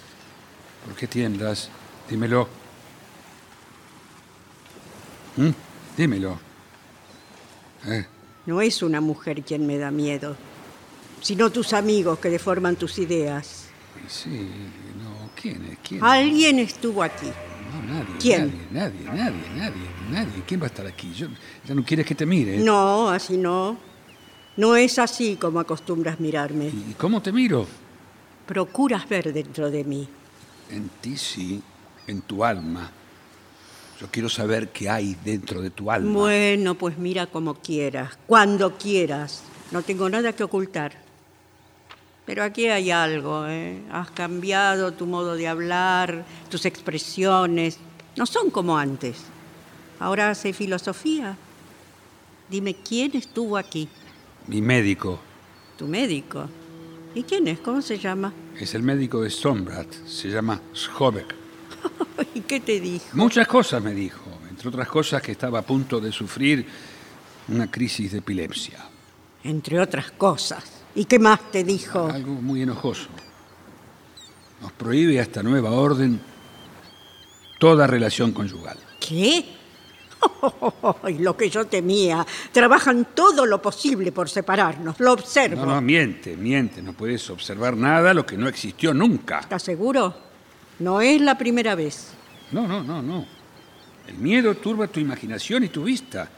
¿Por 0.84 0.94
qué 0.96 1.06
tiemblas? 1.06 1.70
Dímelo. 2.10 2.48
¿Mm? 5.36 5.50
Dímelo. 5.96 6.38
Eh, 7.86 8.04
No 8.46 8.60
es 8.60 8.82
una 8.82 9.00
mujer 9.00 9.42
quien 9.42 9.66
me 9.66 9.78
da 9.78 9.90
miedo, 9.90 10.36
sino 11.20 11.50
tus 11.50 11.72
amigos 11.72 12.18
que 12.18 12.28
deforman 12.30 12.76
tus 12.76 12.98
ideas. 12.98 13.66
sí, 14.08 14.48
no. 15.02 15.30
¿Quién 15.40 15.64
es? 15.72 15.78
¿Quién? 15.86 16.04
Alguien 16.04 16.58
estuvo 16.58 17.02
aquí. 17.02 17.26
No, 17.72 17.94
nadie. 17.94 18.16
¿Quién? 18.20 18.66
Nadie, 18.70 19.00
nadie, 19.04 19.16
nadie, 19.16 19.48
nadie, 19.56 19.82
nadie. 20.10 20.42
¿Quién 20.46 20.60
va 20.60 20.64
a 20.64 20.66
estar 20.66 20.86
aquí? 20.86 21.12
Yo, 21.14 21.28
¿Ya 21.66 21.74
no 21.74 21.82
quieres 21.84 22.04
que 22.04 22.14
te 22.14 22.26
mire? 22.26 22.58
No, 22.58 23.08
así 23.08 23.36
no. 23.38 23.78
No 24.56 24.76
es 24.76 24.98
así 24.98 25.36
como 25.36 25.60
acostumbras 25.60 26.18
mirarme. 26.20 26.66
¿Y 26.66 26.94
cómo 26.98 27.22
te 27.22 27.32
miro? 27.32 27.66
Procuras 28.46 29.08
ver 29.08 29.32
dentro 29.32 29.70
de 29.70 29.84
mí. 29.84 30.08
En 30.70 30.90
ti 31.00 31.16
sí, 31.16 31.62
en 32.06 32.22
tu 32.22 32.44
alma. 32.44 32.90
Yo 34.00 34.08
quiero 34.10 34.28
saber 34.28 34.70
qué 34.70 34.88
hay 34.88 35.16
dentro 35.24 35.60
de 35.60 35.70
tu 35.70 35.90
alma. 35.90 36.10
Bueno, 36.12 36.74
pues 36.74 36.96
mira 36.96 37.26
como 37.26 37.54
quieras, 37.54 38.18
cuando 38.26 38.76
quieras. 38.78 39.42
No 39.72 39.82
tengo 39.82 40.08
nada 40.08 40.32
que 40.32 40.42
ocultar. 40.42 40.92
Pero 42.24 42.42
aquí 42.44 42.66
hay 42.68 42.90
algo, 42.90 43.46
¿eh? 43.46 43.82
Has 43.90 44.10
cambiado 44.10 44.92
tu 44.92 45.06
modo 45.06 45.34
de 45.34 45.48
hablar, 45.48 46.24
tus 46.48 46.64
expresiones. 46.64 47.78
No 48.16 48.24
son 48.26 48.50
como 48.50 48.78
antes. 48.78 49.18
Ahora 49.98 50.30
hace 50.30 50.52
filosofía. 50.52 51.36
Dime, 52.48 52.74
¿quién 52.74 53.16
estuvo 53.16 53.56
aquí? 53.56 53.88
Mi 54.46 54.60
médico 54.62 55.20
Tu 55.76 55.86
médico. 55.86 56.48
¿Y 57.14 57.22
quién 57.24 57.48
es? 57.48 57.60
¿Cómo 57.60 57.82
se 57.82 57.98
llama? 57.98 58.32
es 58.58 58.74
el 58.74 58.82
médico 58.82 59.20
de 59.22 59.30
Stombrat. 59.30 59.88
Se 60.06 60.28
llama 60.28 60.60
Schobeck. 60.74 61.39
¿Y 62.34 62.40
qué 62.40 62.60
te 62.60 62.80
dijo? 62.80 63.06
Muchas 63.14 63.46
cosas 63.46 63.82
me 63.82 63.92
dijo, 63.92 64.24
entre 64.48 64.68
otras 64.68 64.88
cosas 64.88 65.22
que 65.22 65.32
estaba 65.32 65.60
a 65.60 65.62
punto 65.62 66.00
de 66.00 66.12
sufrir 66.12 66.66
una 67.48 67.70
crisis 67.70 68.12
de 68.12 68.18
epilepsia. 68.18 68.78
Entre 69.42 69.80
otras 69.80 70.10
cosas. 70.12 70.64
¿Y 70.94 71.04
qué 71.04 71.18
más 71.18 71.50
te 71.50 71.64
dijo? 71.64 72.06
Algo 72.06 72.34
muy 72.34 72.62
enojoso. 72.62 73.08
Nos 74.60 74.72
prohíbe 74.72 75.18
a 75.18 75.22
esta 75.22 75.42
nueva 75.42 75.70
orden 75.70 76.20
toda 77.58 77.86
relación 77.86 78.32
conyugal. 78.32 78.78
¿Qué? 78.98 79.44
Ay, 81.02 81.18
lo 81.18 81.36
que 81.36 81.48
yo 81.48 81.66
temía. 81.66 82.26
Trabajan 82.52 83.08
todo 83.14 83.46
lo 83.46 83.62
posible 83.62 84.12
por 84.12 84.28
separarnos. 84.28 85.00
Lo 85.00 85.12
observo. 85.12 85.64
No, 85.64 85.74
no, 85.74 85.80
miente, 85.80 86.36
miente. 86.36 86.82
No 86.82 86.92
puedes 86.92 87.28
observar 87.30 87.76
nada 87.76 88.12
lo 88.12 88.26
que 88.26 88.36
no 88.36 88.48
existió 88.48 88.92
nunca. 88.92 89.40
¿Estás 89.40 89.62
seguro? 89.62 90.29
No 90.80 91.00
es 91.00 91.20
la 91.20 91.38
primera 91.38 91.74
vez. 91.74 92.08
No, 92.52 92.66
no, 92.66 92.82
no, 92.82 93.00
no. 93.00 93.24
El 94.08 94.18
miedo 94.18 94.54
turba 94.56 94.88
tu 94.88 94.98
imaginación 94.98 95.64
y 95.64 95.68
tu 95.68 95.84
vista. 95.84 96.28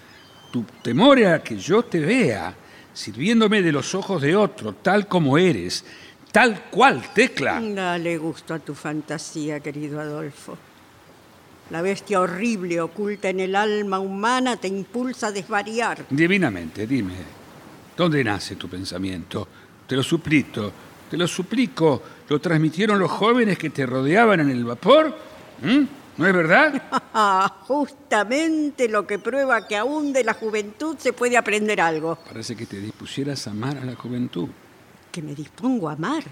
Tu 0.51 0.63
temor 0.83 1.25
a 1.25 1.43
que 1.43 1.57
yo 1.57 1.83
te 1.85 2.01
vea, 2.01 2.55
sirviéndome 2.93 3.63
de 3.63 3.73
los 3.73 3.95
ojos 3.95 4.21
de 4.21 4.37
otro, 4.37 4.75
tal 4.75 5.09
como 5.09 5.39
eres, 5.39 5.85
Tal 6.33 6.63
cual, 6.71 7.03
Tecla. 7.15 7.61
Dale 7.61 8.17
gusto 8.17 8.55
a 8.55 8.59
tu 8.59 8.75
fantasía, 8.75 9.61
querido 9.61 10.01
Adolfo. 10.01 10.57
La 11.69 11.83
bestia 11.83 12.23
horrible 12.23 12.81
oculta 12.81 13.29
en 13.29 13.41
el 13.41 13.55
alma 13.55 13.99
humana 13.99 14.57
te 14.57 14.67
impulsa 14.67 15.27
a 15.27 15.33
desvariar. 15.33 16.07
Divinamente, 16.09 16.87
dime, 16.87 17.15
¿dónde 17.95 18.25
nace 18.25 18.57
tu 18.57 18.67
pensamiento? 18.67 19.47
Te 19.87 19.95
lo 19.95 20.03
suplico, 20.03 20.73
te 21.11 21.19
lo 21.19 21.29
suplico. 21.29 22.03
¿Lo 22.29 22.41
transmitieron 22.41 22.99
los 22.99 23.11
jóvenes 23.11 23.59
que 23.59 23.71
te 23.71 23.87
rodeaban 23.87 24.41
en 24.41 24.51
el 24.51 24.65
vapor? 24.65 25.15
¿Mm? 25.63 25.85
¿No 26.17 26.27
es 26.27 26.33
verdad? 26.35 26.83
Justamente 27.67 28.89
lo 28.89 29.07
que 29.07 29.19
prueba 29.19 29.67
que 29.67 29.77
aún 29.77 30.13
de 30.13 30.25
la 30.25 30.35
juventud 30.35 30.97
se 30.99 31.13
puede 31.13 31.37
aprender 31.37 31.81
algo. 31.81 32.17
Parece 32.17 32.55
que 32.55 32.67
te 32.67 32.81
dispusieras 32.81 33.47
a 33.47 33.51
amar 33.51 33.79
a 33.79 33.85
la 33.85 33.95
juventud. 33.95 34.49
Que 35.11 35.23
me 35.23 35.35
dispongo 35.35 35.89
a 35.89 35.93
amar. 35.93 36.25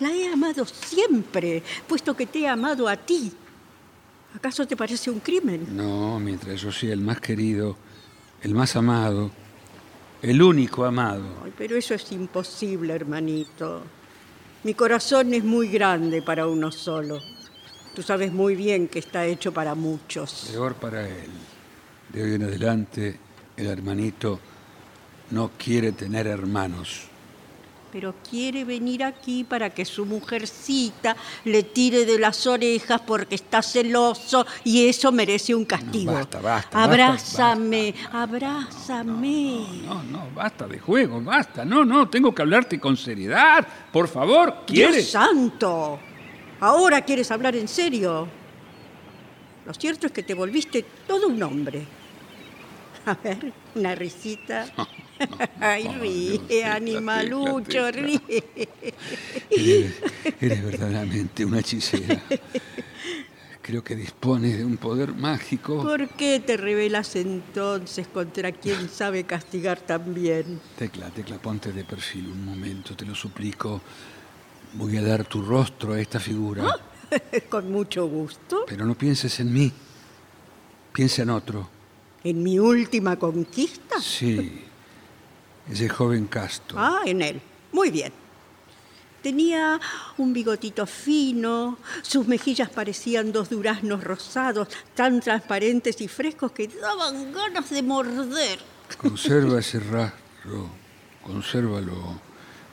La 0.00 0.10
he 0.10 0.32
amado 0.32 0.64
siempre, 0.64 1.62
puesto 1.86 2.16
que 2.16 2.26
te 2.26 2.40
he 2.40 2.48
amado 2.48 2.88
a 2.88 2.96
ti. 2.96 3.32
¿Acaso 4.34 4.66
te 4.66 4.76
parece 4.76 5.10
un 5.10 5.20
crimen? 5.20 5.66
No, 5.76 6.18
mientras 6.18 6.60
yo 6.60 6.72
sea 6.72 6.92
el 6.92 7.00
más 7.00 7.20
querido, 7.20 7.76
el 8.42 8.54
más 8.54 8.76
amado, 8.76 9.30
el 10.22 10.40
único 10.40 10.84
amado. 10.84 11.24
Ay, 11.44 11.52
pero 11.56 11.76
eso 11.76 11.94
es 11.94 12.12
imposible, 12.12 12.94
hermanito. 12.94 13.82
Mi 14.62 14.74
corazón 14.74 15.32
es 15.32 15.42
muy 15.42 15.68
grande 15.68 16.20
para 16.20 16.46
uno 16.46 16.70
solo. 16.70 17.22
Tú 17.94 18.02
sabes 18.02 18.30
muy 18.30 18.54
bien 18.54 18.88
que 18.88 18.98
está 18.98 19.24
hecho 19.24 19.52
para 19.52 19.74
muchos. 19.74 20.48
Peor 20.52 20.74
para 20.74 21.08
él. 21.08 21.30
De 22.12 22.22
hoy 22.22 22.34
en 22.34 22.42
adelante, 22.42 23.18
el 23.56 23.66
hermanito 23.66 24.38
no 25.30 25.52
quiere 25.56 25.92
tener 25.92 26.26
hermanos. 26.26 27.09
Pero 27.92 28.14
quiere 28.28 28.64
venir 28.64 29.02
aquí 29.02 29.42
para 29.42 29.70
que 29.70 29.84
su 29.84 30.06
mujercita 30.06 31.16
le 31.44 31.64
tire 31.64 32.04
de 32.04 32.18
las 32.18 32.46
orejas 32.46 33.00
porque 33.04 33.34
está 33.34 33.62
celoso 33.62 34.46
y 34.62 34.86
eso 34.86 35.10
merece 35.10 35.54
un 35.54 35.64
castigo. 35.64 36.12
No, 36.12 36.18
basta, 36.18 36.40
basta, 36.40 36.84
Abrázame, 36.84 37.94
abrázame. 38.12 39.82
No, 39.84 40.02
no, 40.04 40.28
basta 40.34 40.68
de 40.68 40.78
juego, 40.78 41.20
basta. 41.20 41.64
No, 41.64 41.84
no, 41.84 42.08
tengo 42.08 42.32
que 42.32 42.42
hablarte 42.42 42.78
con 42.78 42.96
seriedad. 42.96 43.66
Por 43.92 44.06
favor, 44.06 44.64
¿quieres? 44.66 44.96
Dios 44.96 45.10
santo. 45.10 45.98
Ahora 46.60 47.00
quieres 47.02 47.30
hablar 47.30 47.56
en 47.56 47.66
serio. 47.66 48.28
Lo 49.66 49.74
cierto 49.74 50.06
es 50.06 50.12
que 50.12 50.22
te 50.22 50.34
volviste 50.34 50.84
todo 51.06 51.28
un 51.28 51.42
hombre. 51.42 51.84
A 53.06 53.14
ver, 53.14 53.52
una 53.74 53.94
risita. 53.94 54.66
Ay, 55.60 55.88
ríe, 55.88 56.64
animalucho, 56.64 57.90
ríe. 57.90 58.20
Eres, 59.50 59.94
eres 60.40 60.64
verdaderamente 60.64 61.44
una 61.44 61.60
hechicera. 61.60 62.22
Creo 63.62 63.84
que 63.84 63.94
dispones 63.94 64.58
de 64.58 64.64
un 64.64 64.78
poder 64.78 65.14
mágico. 65.14 65.82
¿Por 65.82 66.08
qué 66.10 66.40
te 66.40 66.56
rebelas 66.56 67.14
entonces 67.14 68.08
contra 68.08 68.52
quien 68.52 68.88
sabe 68.88 69.24
castigar 69.24 69.80
tan 69.80 70.14
bien? 70.14 70.60
Tecla, 70.78 71.10
Tecla, 71.10 71.38
ponte 71.38 71.70
de 71.70 71.84
perfil 71.84 72.28
un 72.28 72.44
momento, 72.44 72.96
te 72.96 73.04
lo 73.04 73.14
suplico. 73.14 73.80
Voy 74.74 74.96
a 74.96 75.02
dar 75.02 75.24
tu 75.24 75.42
rostro 75.42 75.92
a 75.92 76.00
esta 76.00 76.18
figura. 76.18 76.64
Con 77.48 77.70
mucho 77.70 78.06
gusto. 78.06 78.64
Pero 78.66 78.86
no 78.86 78.96
pienses 78.96 79.38
en 79.40 79.52
mí. 79.52 79.72
Piensa 80.92 81.22
en 81.22 81.30
otro. 81.30 81.68
¿En 82.24 82.42
mi 82.42 82.58
última 82.58 83.18
conquista? 83.18 84.00
Sí. 84.00 84.64
Ese 85.70 85.88
joven 85.88 86.26
casto. 86.26 86.74
Ah, 86.76 87.00
en 87.04 87.22
él. 87.22 87.40
Muy 87.72 87.90
bien. 87.90 88.12
Tenía 89.22 89.78
un 90.16 90.32
bigotito 90.32 90.86
fino, 90.86 91.76
sus 92.00 92.26
mejillas 92.26 92.70
parecían 92.70 93.32
dos 93.32 93.50
duraznos 93.50 94.02
rosados, 94.02 94.68
tan 94.94 95.20
transparentes 95.20 96.00
y 96.00 96.08
frescos 96.08 96.52
que 96.52 96.68
daban 96.68 97.30
ganas 97.30 97.68
de 97.68 97.82
morder. 97.82 98.58
Conserva 98.96 99.58
ese 99.60 99.78
rastro, 99.78 100.70
consérvalo, 101.22 102.18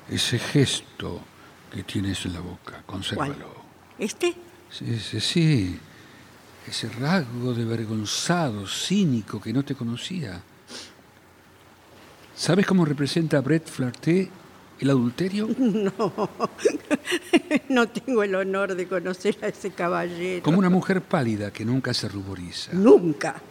ese 0.10 0.40
gesto 0.40 1.22
que 1.70 1.84
tienes 1.84 2.26
en 2.26 2.34
la 2.34 2.40
boca, 2.40 2.82
consérvalo. 2.86 3.36
¿Cuál? 3.36 3.66
¿Este? 4.00 4.34
Sí, 4.70 4.98
sí, 5.00 5.20
sí. 5.20 5.80
Ese 6.66 6.90
rasgo 6.90 7.54
de 7.54 7.66
vergonzado, 7.66 8.66
cínico 8.68 9.42
que 9.42 9.52
no 9.52 9.64
te 9.64 9.76
conocía. 9.76 10.42
¿Sabes 12.38 12.68
cómo 12.68 12.86
representa 12.86 13.40
a 13.40 13.42
Brett 13.42 13.68
Flarté 13.68 14.30
el 14.80 14.90
adulterio? 14.92 15.48
No, 15.58 16.30
no 17.70 17.90
tengo 17.90 18.22
el 18.22 18.36
honor 18.36 18.76
de 18.76 18.88
conocer 18.88 19.40
a 19.42 19.48
ese 19.48 19.72
caballero. 19.72 20.44
Como 20.44 20.60
una 20.60 20.70
mujer 20.70 21.02
pálida 21.02 21.52
que 21.52 21.66
nunca 21.66 21.96
se 21.96 22.08
ruboriza. 22.08 22.74
Nunca. 22.74 23.42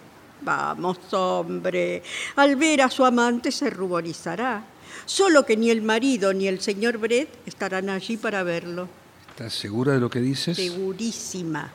Vamos, 0.40 0.98
hombre. 1.12 2.04
Al 2.36 2.54
ver 2.54 2.82
a 2.82 2.90
su 2.90 3.04
amante 3.04 3.50
se 3.50 3.70
ruborizará. 3.70 4.64
Solo 5.04 5.44
que 5.44 5.56
ni 5.56 5.70
el 5.70 5.82
marido 5.82 6.32
ni 6.32 6.46
el 6.46 6.60
señor 6.60 6.98
Brett 6.98 7.28
estarán 7.44 7.88
allí 7.90 8.16
para 8.16 8.44
verlo. 8.44 8.88
¿Estás 9.30 9.52
segura 9.52 9.94
de 9.94 10.00
lo 10.00 10.08
que 10.08 10.20
dices? 10.20 10.56
Segurísima. 10.56 11.72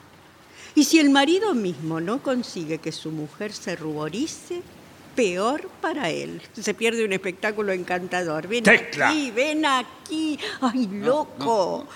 Y 0.76 0.86
si 0.86 1.00
el 1.00 1.10
marido 1.10 1.54
mismo 1.54 2.00
no 2.00 2.24
consigue 2.24 2.78
que 2.78 2.94
su 2.94 3.12
mujer 3.12 3.52
se 3.52 3.76
ruborice, 3.76 4.62
peor 5.16 5.70
para 5.82 6.10
él. 6.10 6.42
Se 6.54 6.74
pierde 6.74 7.06
un 7.06 7.14
espectáculo 7.14 7.72
encantador. 7.72 8.48
Ven 8.48 8.64
¡Tecla! 8.64 9.10
aquí, 9.10 9.32
ven 9.32 9.66
aquí. 9.66 10.40
Ay, 10.62 10.88
loco. 10.92 11.88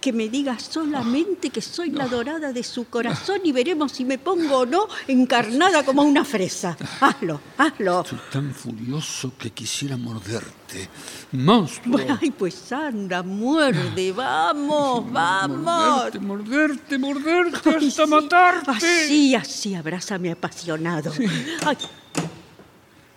Que 0.00 0.12
me 0.12 0.28
diga 0.28 0.58
solamente 0.58 1.50
que 1.50 1.60
soy 1.60 1.90
la 1.90 2.06
dorada 2.06 2.52
de 2.52 2.62
su 2.62 2.86
corazón 2.88 3.40
y 3.44 3.52
veremos 3.52 3.92
si 3.92 4.04
me 4.04 4.18
pongo 4.18 4.58
o 4.58 4.66
no 4.66 4.88
encarnada 5.08 5.84
como 5.84 6.02
una 6.02 6.24
fresa. 6.24 6.76
Hazlo, 7.00 7.40
hazlo. 7.56 8.02
Estoy 8.02 8.18
tan 8.30 8.54
furioso 8.54 9.32
que 9.38 9.50
quisiera 9.50 9.96
morderte. 9.96 10.88
¡Monstruo! 11.32 11.98
Ay, 12.20 12.30
pues 12.30 12.72
anda, 12.72 13.22
muerde, 13.22 14.12
vamos, 14.12 15.10
vamos. 15.12 16.14
Morderte, 16.20 16.98
morderte, 16.98 16.98
morderte 16.98 17.70
Ay, 17.70 17.88
hasta 17.88 18.04
sí. 18.04 18.10
matarte. 18.10 18.70
Así, 18.70 19.34
así, 19.34 19.74
abrázame 19.74 20.30
apasionado. 20.30 21.12
Ay. 21.64 21.76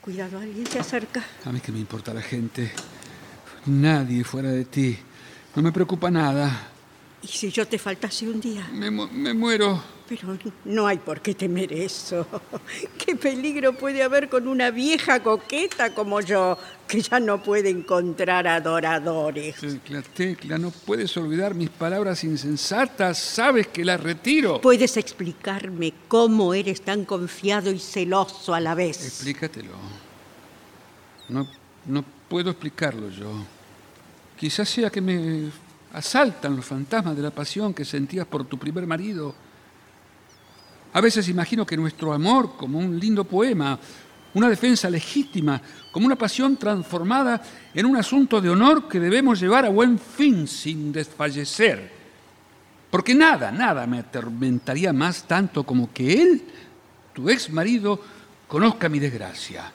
Cuidado, 0.05 0.37
alguien 0.37 0.67
se 0.67 0.77
acerca. 0.79 1.23
A 1.45 1.51
mí 1.51 1.59
que 1.59 1.71
me 1.71 1.79
importa 1.79 2.13
la 2.13 2.21
gente. 2.21 2.71
Nadie 3.65 4.23
fuera 4.23 4.51
de 4.51 4.65
ti. 4.65 4.95
No 5.55 5.63
me 5.63 5.71
preocupa 5.71 6.11
nada. 6.11 6.69
¿Y 7.23 7.27
si 7.27 7.49
yo 7.49 7.67
te 7.67 7.79
faltase 7.79 8.29
un 8.29 8.39
día? 8.39 8.69
Me, 8.71 8.91
mu- 8.91 9.07
me 9.07 9.33
muero. 9.33 9.81
Pero 10.07 10.37
no 10.65 10.85
hay 10.85 10.97
por 10.99 11.19
qué 11.19 11.33
temer 11.33 11.73
eso. 11.73 12.27
¿Qué 13.05 13.15
peligro 13.15 13.73
puede 13.73 14.03
haber 14.03 14.29
con 14.29 14.47
una 14.47 14.69
vieja 14.69 15.23
coqueta 15.23 15.95
como 15.95 16.21
yo, 16.21 16.57
que 16.87 17.01
ya 17.01 17.19
no 17.19 17.41
puede 17.41 17.71
encontrar 17.71 18.47
adoradores? 18.47 19.55
Tecla, 19.55 20.03
Tecla, 20.03 20.57
no 20.59 20.69
puedes 20.69 21.17
olvidar 21.17 21.55
mis 21.55 21.71
palabras 21.71 22.23
insensatas. 22.23 23.17
Sabes 23.17 23.67
que 23.67 23.83
las 23.83 23.99
retiro. 23.99 24.61
¿Puedes 24.61 24.95
explicarme 24.97 25.93
cómo 26.07 26.53
eres 26.53 26.81
tan 26.81 27.03
confiado 27.05 27.71
y 27.71 27.79
celoso 27.79 28.53
a 28.53 28.59
la 28.59 28.75
vez? 28.75 29.03
Explícatelo. 29.03 29.73
No, 31.29 31.47
no 31.87 32.05
puedo 32.29 32.51
explicarlo 32.51 33.09
yo. 33.09 33.31
Quizás 34.37 34.69
sea 34.69 34.91
que 34.91 35.01
me 35.01 35.49
asaltan 35.93 36.55
los 36.55 36.65
fantasmas 36.65 37.15
de 37.15 37.23
la 37.23 37.31
pasión 37.31 37.73
que 37.73 37.85
sentías 37.85 38.27
por 38.27 38.45
tu 38.45 38.59
primer 38.59 38.85
marido. 38.85 39.33
A 40.95 41.01
veces 41.01 41.27
imagino 41.27 41.65
que 41.65 41.75
nuestro 41.75 42.13
amor, 42.13 42.55
como 42.55 42.79
un 42.79 42.97
lindo 42.97 43.25
poema, 43.25 43.77
una 44.33 44.47
defensa 44.47 44.89
legítima, 44.89 45.61
como 45.91 46.05
una 46.05 46.15
pasión 46.15 46.55
transformada 46.55 47.41
en 47.73 47.85
un 47.85 47.97
asunto 47.97 48.39
de 48.39 48.49
honor 48.49 48.87
que 48.87 49.01
debemos 49.01 49.41
llevar 49.41 49.65
a 49.65 49.69
buen 49.69 49.99
fin 49.99 50.47
sin 50.47 50.93
desfallecer. 50.93 51.91
Porque 52.89 53.13
nada, 53.13 53.51
nada 53.51 53.85
me 53.85 53.99
atormentaría 53.99 54.93
más 54.93 55.27
tanto 55.27 55.65
como 55.65 55.91
que 55.91 56.21
él, 56.21 56.43
tu 57.11 57.29
ex 57.29 57.49
marido, 57.49 57.99
conozca 58.47 58.87
mi 58.87 58.99
desgracia. 58.99 59.69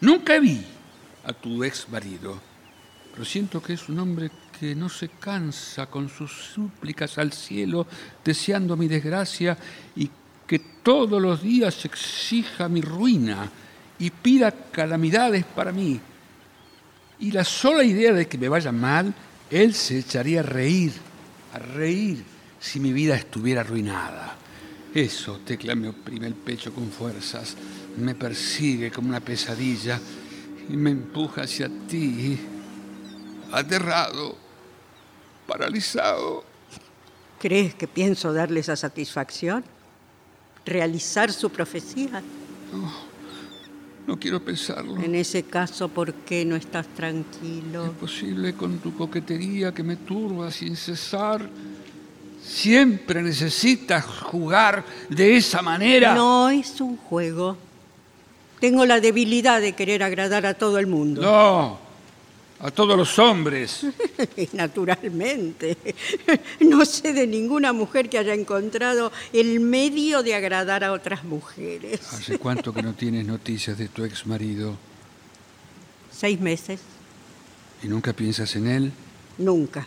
Nunca 0.00 0.40
vi 0.40 0.60
a 1.22 1.32
tu 1.34 1.62
ex 1.62 1.88
marido, 1.88 2.36
pero 3.12 3.24
siento 3.24 3.62
que 3.62 3.74
es 3.74 3.88
un 3.88 4.00
hombre 4.00 4.32
que 4.58 4.74
no 4.74 4.88
se 4.88 5.08
cansa 5.08 5.86
con 5.86 6.08
sus 6.08 6.32
súplicas 6.32 7.18
al 7.18 7.32
cielo, 7.32 7.86
deseando 8.24 8.76
mi 8.76 8.88
desgracia 8.88 9.56
y 9.94 10.10
que 10.46 10.58
todos 10.58 11.20
los 11.20 11.42
días 11.42 11.84
exija 11.84 12.68
mi 12.68 12.80
ruina 12.80 13.50
y 13.98 14.10
pida 14.10 14.50
calamidades 14.50 15.44
para 15.44 15.72
mí. 15.72 16.00
Y 17.18 17.32
la 17.32 17.44
sola 17.44 17.82
idea 17.82 18.12
de 18.12 18.26
que 18.26 18.38
me 18.38 18.48
vaya 18.48 18.72
mal, 18.72 19.12
él 19.50 19.74
se 19.74 19.98
echaría 19.98 20.40
a 20.40 20.42
reír, 20.42 20.92
a 21.52 21.58
reír 21.58 22.22
si 22.60 22.80
mi 22.80 22.92
vida 22.92 23.16
estuviera 23.16 23.62
arruinada. 23.62 24.36
Eso, 24.94 25.40
Tecla, 25.44 25.74
me 25.74 25.88
oprime 25.88 26.26
el 26.26 26.34
pecho 26.34 26.72
con 26.72 26.90
fuerzas, 26.90 27.56
me 27.98 28.14
persigue 28.14 28.90
como 28.90 29.08
una 29.08 29.20
pesadilla 29.20 30.00
y 30.68 30.76
me 30.76 30.90
empuja 30.90 31.42
hacia 31.42 31.68
ti, 31.86 32.38
aterrado, 33.52 34.45
paralizado. 35.46 36.44
¿Crees 37.38 37.74
que 37.74 37.86
pienso 37.86 38.32
darle 38.32 38.60
esa 38.60 38.76
satisfacción? 38.76 39.64
¿Realizar 40.64 41.32
su 41.32 41.50
profecía? 41.50 42.22
No 44.06 44.18
quiero 44.18 44.42
pensarlo. 44.42 44.96
En 45.02 45.14
ese 45.14 45.42
caso, 45.44 45.88
¿por 45.88 46.12
qué 46.12 46.44
no 46.44 46.56
estás 46.56 46.86
tranquilo? 46.88 47.86
Es 47.86 47.90
posible 47.92 48.54
con 48.54 48.78
tu 48.78 48.94
coquetería 48.96 49.72
que 49.72 49.82
me 49.82 49.96
turba 49.96 50.50
sin 50.50 50.76
cesar. 50.76 51.48
Siempre 52.42 53.22
necesitas 53.22 54.04
jugar 54.04 54.84
de 55.08 55.36
esa 55.36 55.62
manera. 55.62 56.14
No 56.14 56.48
es 56.48 56.80
un 56.80 56.96
juego. 56.96 57.56
Tengo 58.60 58.86
la 58.86 59.00
debilidad 59.00 59.60
de 59.60 59.74
querer 59.74 60.02
agradar 60.02 60.46
a 60.46 60.54
todo 60.54 60.78
el 60.78 60.86
mundo. 60.86 61.20
No, 61.20 61.85
a 62.60 62.70
todos 62.70 62.96
los 62.96 63.18
hombres. 63.18 63.86
Naturalmente. 64.52 65.76
No 66.60 66.84
sé 66.84 67.12
de 67.12 67.26
ninguna 67.26 67.72
mujer 67.72 68.08
que 68.08 68.18
haya 68.18 68.34
encontrado 68.34 69.12
el 69.32 69.60
medio 69.60 70.22
de 70.22 70.34
agradar 70.34 70.84
a 70.84 70.92
otras 70.92 71.24
mujeres. 71.24 72.00
¿Hace 72.12 72.38
cuánto 72.38 72.72
que 72.72 72.82
no 72.82 72.94
tienes 72.94 73.26
noticias 73.26 73.78
de 73.78 73.88
tu 73.88 74.04
ex 74.04 74.26
marido? 74.26 74.76
Seis 76.10 76.40
meses. 76.40 76.80
¿Y 77.82 77.88
nunca 77.88 78.12
piensas 78.12 78.54
en 78.56 78.66
él? 78.66 78.92
Nunca. 79.38 79.86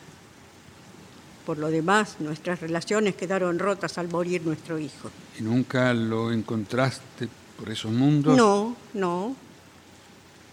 Por 1.45 1.57
lo 1.57 1.69
demás, 1.69 2.17
nuestras 2.19 2.61
relaciones 2.61 3.15
quedaron 3.15 3.59
rotas 3.59 3.97
al 3.97 4.09
morir 4.09 4.43
nuestro 4.45 4.77
hijo. 4.77 5.09
¿Y 5.39 5.43
nunca 5.43 5.93
lo 5.93 6.31
encontraste 6.31 7.27
por 7.57 7.69
esos 7.69 7.91
mundos? 7.91 8.37
No, 8.37 8.75
no. 8.93 9.35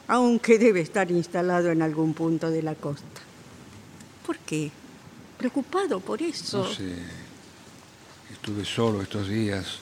Aunque 0.08 0.58
debe 0.58 0.80
estar 0.80 1.10
instalado 1.10 1.70
en 1.70 1.82
algún 1.82 2.14
punto 2.14 2.50
de 2.50 2.62
la 2.62 2.74
costa. 2.74 3.20
¿Por 4.24 4.38
qué? 4.38 4.70
¿Preocupado 5.38 6.00
por 6.00 6.22
eso? 6.22 6.58
No 6.64 6.72
sé. 6.72 6.94
Estuve 8.32 8.64
solo 8.64 9.02
estos 9.02 9.28
días. 9.28 9.78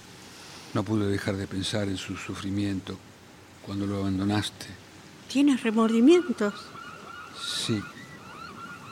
No 0.72 0.82
pude 0.82 1.06
dejar 1.06 1.36
de 1.36 1.46
pensar 1.46 1.88
en 1.88 1.96
su 1.96 2.16
sufrimiento 2.16 2.98
cuando 3.64 3.86
lo 3.86 3.98
abandonaste. 3.98 4.66
¿Tienes 5.28 5.62
remordimientos? 5.62 6.54
Sí, 7.40 7.82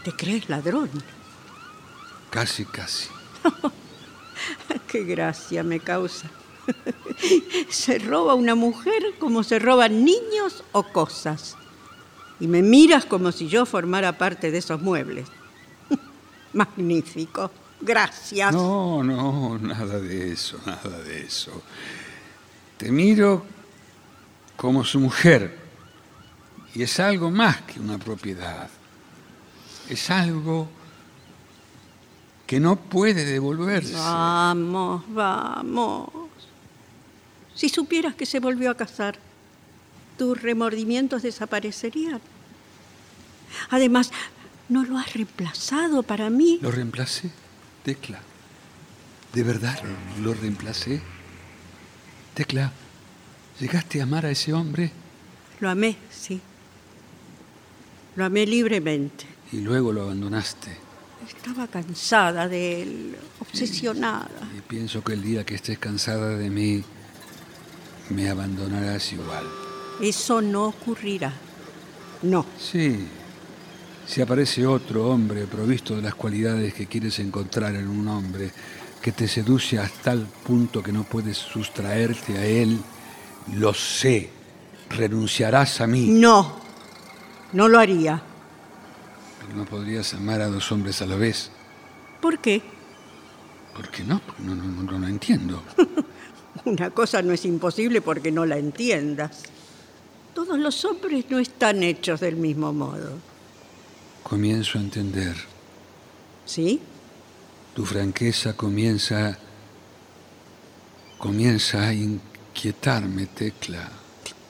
¿Te 0.05 0.13
crees 0.13 0.49
ladrón? 0.49 0.91
casi, 2.31 2.65
casi. 2.65 3.09
Qué 4.89 5.05
gracia 5.05 5.63
me 5.63 5.79
causa. 5.81 6.29
Se 7.69 7.99
roba 7.99 8.35
una 8.35 8.55
mujer 8.55 9.15
como 9.19 9.43
se 9.43 9.59
roban 9.59 10.05
niños 10.05 10.65
o 10.73 10.83
cosas. 10.83 11.57
Y 12.41 12.47
me 12.49 12.63
miras 12.63 13.05
como 13.05 13.31
si 13.31 13.49
yo 13.49 13.67
formara 13.67 14.19
parte 14.19 14.51
de 14.51 14.59
esos 14.59 14.81
muebles. 14.81 15.29
Magnífico. 16.53 17.51
Gracias. 17.81 18.53
No, 18.53 19.03
no, 19.03 19.59
nada 19.59 19.99
de 19.99 20.33
eso, 20.33 20.59
nada 20.67 20.99
de 21.03 21.23
eso. 21.23 21.63
Te 22.77 22.91
miro 22.91 23.45
como 24.57 24.85
su 24.85 25.01
mujer. 25.01 25.61
Y 26.75 26.83
es 26.83 27.01
algo 27.01 27.31
más 27.31 27.63
que 27.63 27.81
una 27.81 27.99
propiedad. 27.99 28.69
Es 29.89 30.11
algo 30.11 30.69
que 32.47 32.61
no 32.61 32.77
puede 32.77 33.25
devolverse. 33.25 33.95
Vamos, 33.95 35.03
vamos. 35.09 36.22
Si 37.55 37.69
supieras 37.69 38.15
que 38.15 38.27
se 38.27 38.41
volvió 38.41 38.71
a 38.71 38.77
casar, 38.77 39.19
tus 40.19 40.41
remordimientos 40.41 41.23
desaparecerían. 41.23 42.21
Además, 43.71 44.11
¿no 44.69 44.85
lo 44.85 44.99
has 44.99 45.13
reemplazado 45.13 46.03
para 46.03 46.31
mí? 46.31 46.59
¿Lo 46.63 46.71
reemplacé? 46.71 47.31
Tecla. 47.85 48.21
¿De 49.33 49.43
verdad 49.43 49.81
lo 50.21 50.35
reemplacé? 50.35 51.01
Tecla, 52.35 52.73
¿llegaste 53.61 54.01
a 54.01 54.05
amar 54.05 54.27
a 54.27 54.31
ese 54.31 54.53
hombre? 54.53 54.93
Lo 55.61 55.69
amé, 55.69 55.97
sí. 56.11 56.41
Lo 58.17 58.25
amé 58.25 58.47
libremente. 58.47 59.27
Y 59.53 59.61
luego 59.61 59.93
lo 59.93 60.03
abandonaste. 60.03 60.77
Estaba 61.27 61.67
cansada 61.67 62.49
de 62.49 62.83
él, 62.83 63.17
obsesionada. 63.41 64.49
Y 64.57 64.61
pienso 64.61 65.03
que 65.05 65.13
el 65.13 65.23
día 65.23 65.45
que 65.45 65.55
estés 65.55 65.79
cansada 65.79 66.37
de 66.37 66.51
mí, 66.51 66.83
me 68.11 68.29
abandonarás 68.29 69.13
igual. 69.13 69.45
Eso 70.01 70.41
no 70.41 70.67
ocurrirá. 70.67 71.33
No. 72.23 72.47
Sí, 72.59 73.07
si 74.07 74.21
aparece 74.21 74.67
otro 74.67 75.09
hombre 75.09 75.47
provisto 75.47 75.97
de 75.97 76.03
las 76.03 76.15
cualidades 76.15 76.75
que 76.75 76.87
quieres 76.87 77.19
encontrar 77.19 77.75
en 77.75 77.89
un 77.89 78.09
hombre, 78.09 78.51
que 79.01 79.13
te 79.13 79.27
seduce 79.27 79.79
hasta 79.79 80.03
tal 80.13 80.27
punto 80.27 80.83
que 80.83 80.93
no 80.93 81.05
puedes 81.05 81.37
sustraerte 81.37 82.39
a 82.39 82.45
él, 82.45 82.79
lo 83.55 83.75
sé, 83.75 84.31
renunciarás 84.91 85.81
a 85.81 85.87
mí. 85.87 86.07
No. 86.09 86.61
No 87.53 87.69
lo 87.69 87.79
haría. 87.79 88.23
Pero 89.41 89.57
no 89.57 89.65
podrías 89.65 90.15
amar 90.15 90.41
a 90.41 90.49
dos 90.49 90.71
hombres 90.73 91.03
a 91.03 91.07
la 91.07 91.17
vez. 91.17 91.51
¿Por 92.21 92.39
qué? 92.39 92.63
¿Por 93.75 93.91
qué 93.91 94.05
no? 94.05 94.21
Porque 94.21 94.43
no, 94.43 94.55
no, 94.55 94.65
no, 94.65 94.83
no 94.83 94.99
lo 94.99 95.09
entiendo. 95.09 95.63
Una 96.65 96.91
cosa 96.91 97.23
no 97.23 97.33
es 97.33 97.45
imposible 97.45 98.01
porque 98.01 98.31
no 98.31 98.47
la 98.47 98.57
entiendas. 98.59 99.43
Todos 100.35 100.59
los 100.59 100.85
hombres 100.85 101.25
no 101.29 101.39
están 101.39 101.83
hechos 101.83 102.21
del 102.21 102.37
mismo 102.37 102.73
modo. 102.73 103.19
Comienzo 104.23 104.79
a 104.79 104.83
entender. 104.83 105.35
¿Sí? 106.45 106.81
Tu 107.75 107.85
franqueza 107.85 108.55
comienza. 108.57 109.37
comienza 111.19 111.89
a 111.89 111.93
inquietarme, 111.95 113.27
Tecla. 113.27 113.89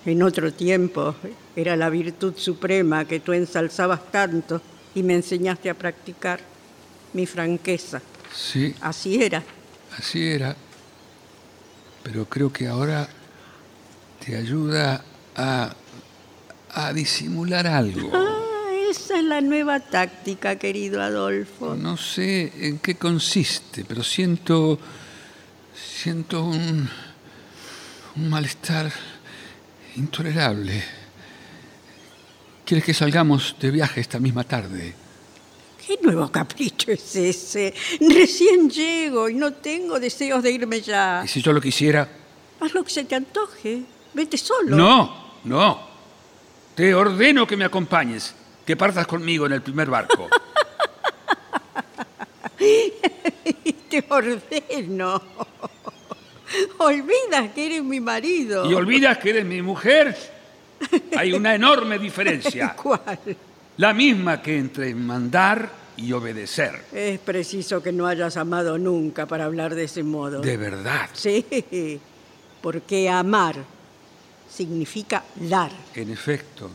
En 0.05 0.23
otro 0.23 0.53
tiempo 0.53 1.15
era 1.55 1.77
la 1.77 1.89
virtud 1.91 2.35
suprema 2.37 3.05
que 3.07 3.21
tú 3.21 3.33
ensalzabas 3.33 4.11
tanto 4.11 4.61
y 4.95 5.03
me 5.03 5.15
enseñaste 5.15 5.71
a 5.71 5.75
practicar. 5.75 6.41
Mi 7.15 7.27
franqueza. 7.27 8.01
Sí, 8.35 8.75
Así 8.81 9.23
era. 9.23 9.43
así 9.99 10.27
era. 10.29 10.57
Pero 12.03 12.25
creo 12.27 12.53
que 12.53 12.67
ahora 12.67 13.09
te 14.25 14.37
ayuda 14.37 15.05
a. 15.37 15.75
a 16.75 16.93
disimular 16.93 17.67
algo. 17.67 18.11
Ah, 18.15 18.73
esa 18.91 19.19
es 19.19 19.25
la 19.25 19.41
nueva 19.41 19.81
táctica, 19.81 20.57
querido 20.57 21.03
Adolfo. 21.03 21.75
No 21.75 21.97
sé 21.97 22.53
en 22.67 22.79
qué 22.79 22.97
consiste, 22.97 23.85
pero 23.85 24.03
siento. 24.03 24.79
siento 25.75 26.45
un. 26.45 26.89
un 28.17 28.29
malestar 28.29 28.91
intolerable. 29.97 30.83
¿Quieres 32.65 32.85
que 32.85 32.95
salgamos 32.95 33.57
de 33.61 33.71
viaje 33.71 34.01
esta 34.01 34.19
misma 34.19 34.45
tarde? 34.45 35.02
¿Qué 35.85 35.99
nuevo 36.01 36.31
capricho 36.31 36.93
es 36.93 37.17
ese? 37.17 37.75
Recién 38.01 38.71
llego 38.71 39.29
y 39.29 39.35
no 39.35 39.53
tengo 39.53 39.99
deseos 39.99 40.41
de 40.43 40.53
irme 40.53 40.81
ya. 40.81 41.23
¿Y 41.25 41.29
si 41.29 41.43
yo 41.43 41.53
lo 41.53 41.61
quisiera? 41.61 42.09
Haz 42.61 42.73
lo 42.73 42.85
que 42.85 42.91
se 42.91 43.03
te 43.05 43.17
antoje. 43.17 43.83
Vete 44.15 44.39
solo. 44.39 44.77
No, 44.77 45.33
no. 45.45 45.81
Te 46.77 46.95
ordeno 46.95 47.47
que 47.47 47.57
me 47.57 47.65
acompañes, 47.65 48.33
que 48.65 48.77
partas 48.77 49.07
conmigo 49.09 49.47
en 49.47 49.53
el 49.53 49.63
primer 49.63 49.91
barco. 49.91 50.29
Te 53.91 54.05
ordeno. 54.09 55.21
Olvidas 56.79 57.51
que 57.55 57.67
eres 57.67 57.83
mi 57.83 58.01
marido. 58.01 58.71
¿Y 58.71 58.75
olvidas 58.75 59.19
que 59.19 59.31
eres 59.31 59.45
mi 59.45 59.61
mujer? 59.63 60.17
Hay 61.17 61.33
una 61.33 61.55
enorme 61.55 61.99
diferencia. 61.99 62.77
¿Cuál? 62.83 63.19
La 63.83 63.93
misma 63.93 64.41
que 64.41 64.59
entre 64.59 64.95
mandar 64.95 65.69
y 65.97 66.13
obedecer. 66.13 66.85
Es 66.93 67.19
preciso 67.19 67.83
que 67.83 67.91
no 67.91 68.07
hayas 68.07 68.37
amado 68.37 68.79
nunca 68.79 69.27
para 69.27 69.47
hablar 69.47 69.75
de 69.75 69.83
ese 69.83 70.05
modo. 70.05 70.41
De 70.41 70.57
verdad. 70.57 71.11
Sí, 71.15 71.45
porque 72.63 73.11
amar 73.11 73.57
significa 74.49 75.25
dar. 75.35 75.73
En 75.97 76.11
efecto, 76.11 76.71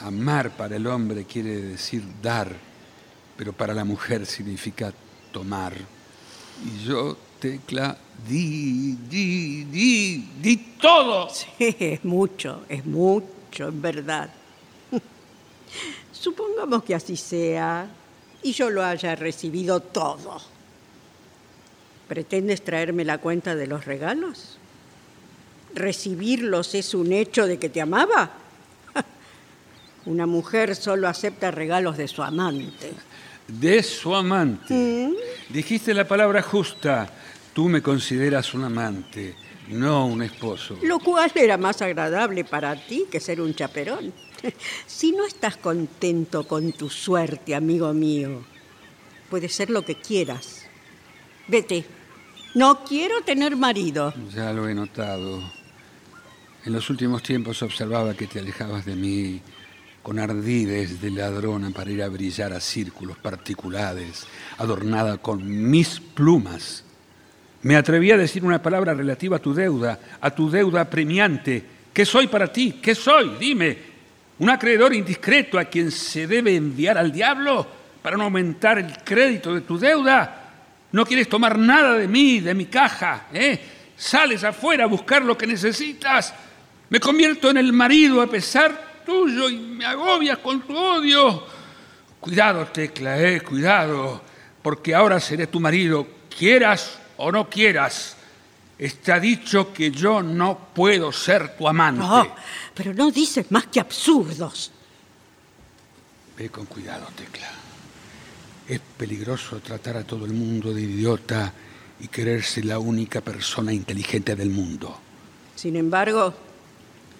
amar 0.00 0.56
para 0.56 0.76
el 0.76 0.86
hombre 0.86 1.26
quiere 1.26 1.60
decir 1.60 2.02
dar, 2.22 2.56
pero 3.36 3.52
para 3.52 3.74
la 3.74 3.84
mujer 3.84 4.24
significa 4.24 4.90
tomar. 5.30 5.74
Y 6.64 6.86
yo, 6.86 7.18
Tecla, 7.38 7.98
di, 8.26 8.96
di, 9.10 9.64
di, 9.64 10.28
di 10.40 10.56
todo. 10.80 11.28
Sí, 11.28 11.76
es 11.78 12.02
mucho, 12.02 12.64
es 12.66 12.86
mucho, 12.86 13.68
en 13.68 13.82
verdad. 13.82 14.30
Supongamos 16.20 16.82
que 16.82 16.94
así 16.94 17.16
sea 17.16 17.86
y 18.42 18.52
yo 18.52 18.70
lo 18.70 18.84
haya 18.84 19.14
recibido 19.14 19.80
todo. 19.80 20.40
¿Pretendes 22.08 22.62
traerme 22.62 23.04
la 23.04 23.18
cuenta 23.18 23.54
de 23.54 23.66
los 23.66 23.84
regalos? 23.84 24.58
¿Recibirlos 25.74 26.74
es 26.74 26.94
un 26.94 27.12
hecho 27.12 27.46
de 27.46 27.58
que 27.58 27.68
te 27.68 27.80
amaba? 27.80 28.30
Una 30.06 30.26
mujer 30.26 30.74
solo 30.74 31.06
acepta 31.06 31.50
regalos 31.50 31.96
de 31.96 32.08
su 32.08 32.22
amante. 32.22 32.92
de 33.46 33.82
su 33.82 34.14
amante. 34.14 35.10
Dijiste 35.48 35.94
la 35.94 36.06
palabra 36.06 36.42
justa. 36.42 37.08
Tú 37.52 37.68
me 37.68 37.82
consideras 37.82 38.54
un 38.54 38.64
amante, 38.64 39.34
no 39.68 40.06
un 40.06 40.22
esposo. 40.22 40.78
Lo 40.82 40.98
cual 40.98 41.30
era 41.34 41.56
más 41.56 41.82
agradable 41.82 42.44
para 42.44 42.74
ti 42.76 43.06
que 43.10 43.20
ser 43.20 43.40
un 43.40 43.54
chaperón. 43.54 44.12
Si 44.86 45.12
no 45.12 45.24
estás 45.24 45.56
contento 45.56 46.46
con 46.46 46.72
tu 46.72 46.88
suerte, 46.88 47.54
amigo 47.54 47.92
mío, 47.92 48.44
puede 49.30 49.48
ser 49.48 49.70
lo 49.70 49.82
que 49.82 49.96
quieras. 49.96 50.66
Vete. 51.46 51.84
No 52.54 52.84
quiero 52.84 53.20
tener 53.22 53.56
marido. 53.56 54.12
Ya 54.34 54.52
lo 54.52 54.68
he 54.68 54.74
notado. 54.74 55.42
En 56.64 56.72
los 56.72 56.90
últimos 56.90 57.22
tiempos 57.22 57.62
observaba 57.62 58.14
que 58.14 58.26
te 58.26 58.40
alejabas 58.40 58.84
de 58.84 58.96
mí 58.96 59.40
con 60.02 60.18
ardides 60.18 61.00
de 61.00 61.10
ladrona 61.10 61.70
para 61.70 61.90
ir 61.90 62.02
a 62.02 62.08
brillar 62.08 62.52
a 62.52 62.60
círculos 62.60 63.18
particulares, 63.18 64.26
adornada 64.56 65.18
con 65.18 65.70
mis 65.70 66.00
plumas. 66.00 66.84
Me 67.62 67.76
atreví 67.76 68.10
a 68.10 68.16
decir 68.16 68.44
una 68.44 68.62
palabra 68.62 68.94
relativa 68.94 69.36
a 69.36 69.42
tu 69.42 69.52
deuda, 69.52 70.00
a 70.20 70.30
tu 70.30 70.50
deuda 70.50 70.88
premiante. 70.88 71.62
¿Qué 71.92 72.04
soy 72.06 72.26
para 72.28 72.52
ti? 72.52 72.78
¿Qué 72.82 72.94
soy? 72.94 73.36
Dime. 73.38 73.87
¿Un 74.38 74.50
acreedor 74.50 74.94
indiscreto 74.94 75.58
a 75.58 75.64
quien 75.64 75.90
se 75.90 76.26
debe 76.26 76.54
enviar 76.54 76.96
al 76.96 77.10
diablo 77.10 77.66
para 78.02 78.16
no 78.16 78.24
aumentar 78.24 78.78
el 78.78 78.98
crédito 79.04 79.54
de 79.54 79.62
tu 79.62 79.78
deuda? 79.78 80.50
¿No 80.92 81.04
quieres 81.04 81.28
tomar 81.28 81.58
nada 81.58 81.94
de 81.94 82.06
mí, 82.06 82.40
de 82.40 82.54
mi 82.54 82.66
caja? 82.66 83.26
¿eh? 83.32 83.58
Sales 83.96 84.44
afuera 84.44 84.84
a 84.84 84.86
buscar 84.86 85.22
lo 85.22 85.36
que 85.36 85.46
necesitas. 85.46 86.32
Me 86.88 87.00
convierto 87.00 87.50
en 87.50 87.56
el 87.56 87.72
marido 87.72 88.22
a 88.22 88.28
pesar 88.28 89.02
tuyo 89.04 89.48
y 89.48 89.56
me 89.56 89.84
agobias 89.84 90.38
con 90.38 90.60
tu 90.60 90.76
odio. 90.76 91.44
Cuidado, 92.20 92.66
Tecla, 92.66 93.20
eh, 93.20 93.40
cuidado, 93.40 94.22
porque 94.62 94.94
ahora 94.94 95.18
seré 95.18 95.46
tu 95.46 95.60
marido, 95.60 96.06
quieras 96.36 96.98
o 97.16 97.32
no 97.32 97.48
quieras. 97.48 98.17
Está 98.78 99.18
dicho 99.18 99.72
que 99.72 99.90
yo 99.90 100.22
no 100.22 100.68
puedo 100.72 101.10
ser 101.10 101.56
tu 101.56 101.66
amante. 101.66 102.00
No, 102.00 102.34
pero 102.74 102.94
no 102.94 103.10
dices 103.10 103.50
más 103.50 103.66
que 103.66 103.80
absurdos. 103.80 104.70
Ve 106.36 106.48
con 106.48 106.66
cuidado, 106.66 107.06
Tecla. 107.16 107.50
Es 108.68 108.80
peligroso 108.96 109.58
tratar 109.58 109.96
a 109.96 110.04
todo 110.04 110.24
el 110.26 110.32
mundo 110.32 110.72
de 110.72 110.82
idiota 110.82 111.52
y 111.98 112.06
quererse 112.06 112.62
la 112.62 112.78
única 112.78 113.20
persona 113.20 113.72
inteligente 113.72 114.36
del 114.36 114.50
mundo. 114.50 114.96
Sin 115.56 115.74
embargo, 115.74 116.32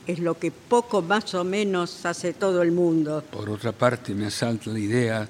es 0.07 0.21
lo 0.21 0.39
que 0.39 0.53
poco 0.53 1.03
más 1.03 1.35
o 1.35 1.43
menos 1.43 2.07
hace 2.07 2.35
todo 2.35 2.63
el 2.63 2.71
mundo. 2.71 3.25
Por 3.31 3.51
otra 3.51 3.73
parte, 3.73 4.15
me 4.15 4.27
asalta 4.27 4.71
la 4.71 4.79
idea 4.79 5.29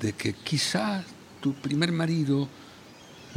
de 0.00 0.12
que 0.14 0.32
quizá 0.32 1.04
tu 1.40 1.52
primer 1.52 1.92
marido 1.92 2.48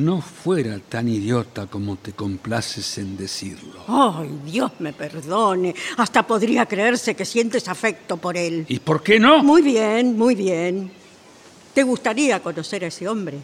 no 0.02 0.22
fuera 0.22 0.80
tan 0.80 1.08
idiota 1.08 1.68
como 1.68 1.96
te 1.96 2.14
complaces 2.14 2.98
en 2.98 3.16
decirlo. 3.16 3.82
Ay, 3.88 4.30
Dios 4.46 4.72
me 4.80 4.94
perdone. 4.94 5.74
Hasta 5.98 6.26
podría 6.26 6.66
creerse 6.66 7.16
que 7.16 7.26
sientes 7.26 7.68
afecto 7.68 8.18
por 8.18 8.36
él. 8.36 8.66
¿Y 8.68 8.80
por 8.80 9.02
qué 9.04 9.20
no? 9.20 9.44
Muy 9.44 9.62
bien, 9.62 10.18
muy 10.18 10.36
bien. 10.36 10.92
¿Te 11.74 11.84
gustaría 11.84 12.42
conocer 12.42 12.84
a 12.84 12.88
ese 12.88 13.08
hombre? 13.08 13.38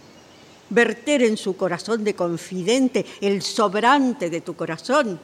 Verter 0.70 1.24
en 1.24 1.38
su 1.38 1.56
corazón 1.56 2.04
de 2.04 2.14
confidente 2.14 3.06
el 3.22 3.42
sobrante 3.42 4.30
de 4.30 4.42
tu 4.42 4.56
corazón 4.56 5.20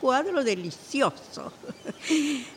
cuadro 0.00 0.42
delicioso. 0.44 1.52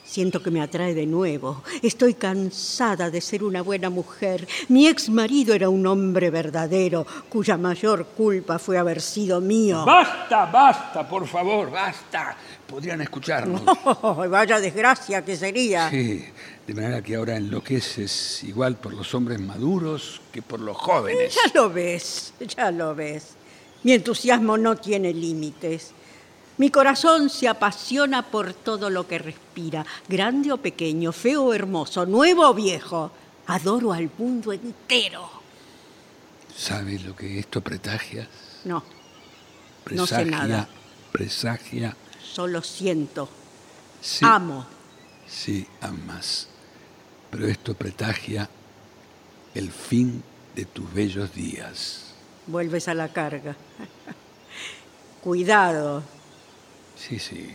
Siento 0.04 0.42
que 0.44 0.52
me 0.52 0.62
atrae 0.62 0.94
de 0.94 1.06
nuevo. 1.06 1.64
Estoy 1.82 2.14
cansada 2.16 3.10
de 3.10 3.22
ser 3.22 3.44
una 3.44 3.62
buena 3.62 3.90
mujer. 3.90 4.48
Mi 4.68 4.88
ex 4.88 5.10
marido 5.10 5.54
era 5.54 5.70
un 5.70 5.86
hombre 5.88 6.30
verdadero, 6.30 7.06
cuya 7.30 7.58
mayor 7.58 8.08
culpa 8.08 8.60
fue 8.60 8.78
haber 8.78 9.02
sido 9.02 9.42
mío. 9.42 9.86
Basta, 9.86 10.46
basta, 10.46 11.08
por 11.08 11.28
favor, 11.28 11.72
basta. 11.72 12.36
Podrían 12.68 13.02
escucharnos. 13.02 13.62
vaya 14.30 14.60
desgracia 14.60 15.24
que 15.24 15.36
sería. 15.36 15.90
Sí, 15.90 16.26
de 16.68 16.74
manera 16.74 17.02
que 17.02 17.16
ahora 17.16 17.38
enloqueces 17.38 18.44
igual 18.44 18.76
por 18.76 18.94
los 18.94 19.14
hombres 19.14 19.40
maduros 19.40 20.22
que 20.32 20.42
por 20.42 20.60
los 20.60 20.78
jóvenes. 20.78 21.36
Ya 21.36 21.52
lo 21.54 21.70
ves, 21.70 22.34
ya 22.40 22.72
lo 22.72 22.96
ves. 22.96 23.36
Mi 23.84 23.94
entusiasmo 23.94 24.58
no 24.58 24.76
tiene 24.76 25.14
límites. 25.14 25.94
Mi 26.58 26.70
corazón 26.70 27.30
se 27.30 27.48
apasiona 27.48 28.24
por 28.24 28.54
todo 28.54 28.90
lo 28.90 29.08
que 29.08 29.18
respira, 29.18 29.86
grande 30.08 30.52
o 30.52 30.58
pequeño, 30.58 31.12
feo 31.12 31.46
o 31.46 31.54
hermoso, 31.54 32.06
nuevo 32.06 32.48
o 32.48 32.54
viejo. 32.54 33.12
Adoro 33.48 33.94
al 33.94 34.10
mundo 34.18 34.54
entero. 34.54 35.30
¿Sabes 36.56 37.04
lo 37.04 37.16
que 37.16 37.40
esto 37.40 37.62
pretagia? 37.62 38.28
No. 38.66 38.84
no 39.90 40.06
sé 40.06 40.26
nada. 40.26 40.68
Presagia. 41.12 41.96
Solo 42.22 42.62
siento. 42.62 43.28
Amo. 44.22 44.66
Sí, 45.28 45.66
amas. 45.82 46.48
Pero 47.30 47.48
esto 47.48 47.74
pretagia 47.74 48.50
el 49.56 49.72
fin 49.72 50.24
de 50.56 50.66
tus 50.66 50.94
bellos 50.94 51.34
días. 51.34 52.14
Vuelves 52.48 52.88
a 52.88 52.94
la 52.94 53.10
carga. 53.10 53.56
Cuidado, 55.24 56.04
Sí, 57.08 57.18
sí. 57.18 57.50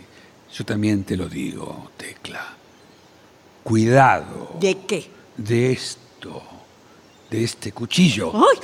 Yo 0.53 0.65
también 0.65 1.05
te 1.05 1.17
lo 1.17 1.29
digo, 1.29 1.93
Tecla. 1.97 2.55
Cuidado. 3.63 4.57
¿De 4.59 4.79
qué? 4.87 5.09
De 5.37 5.73
esto. 5.73 6.43
De 7.31 7.45
este 7.45 7.71
cuchillo. 7.73 8.33
¡Ay! 8.35 8.59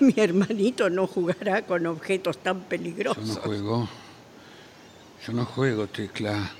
Mi 0.00 0.14
hermanito 0.16 0.88
no 0.88 1.06
jugará 1.06 1.66
con 1.66 1.86
objetos 1.86 2.38
tan 2.38 2.60
peligrosos. 2.62 3.26
Yo 3.26 3.34
no 3.34 3.40
juego. 3.40 3.88
Yo 5.26 5.32
no 5.32 5.44
juego, 5.44 5.86
Tecla. 5.86 6.50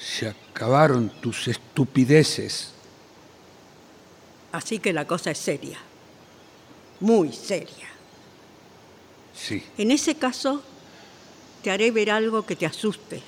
Se 0.00 0.28
acabaron 0.28 1.08
tus 1.20 1.46
estupideces. 1.46 2.72
Así 4.50 4.80
que 4.80 4.92
la 4.92 5.06
cosa 5.06 5.30
es 5.30 5.38
seria. 5.38 5.78
Muy 7.00 7.32
seria. 7.32 7.88
Sí. 9.34 9.62
En 9.78 9.90
ese 9.90 10.16
caso, 10.16 10.62
te 11.62 11.70
haré 11.70 11.90
ver 11.90 12.10
algo 12.10 12.44
que 12.44 12.56
te 12.56 12.66
asuste. 12.66 13.22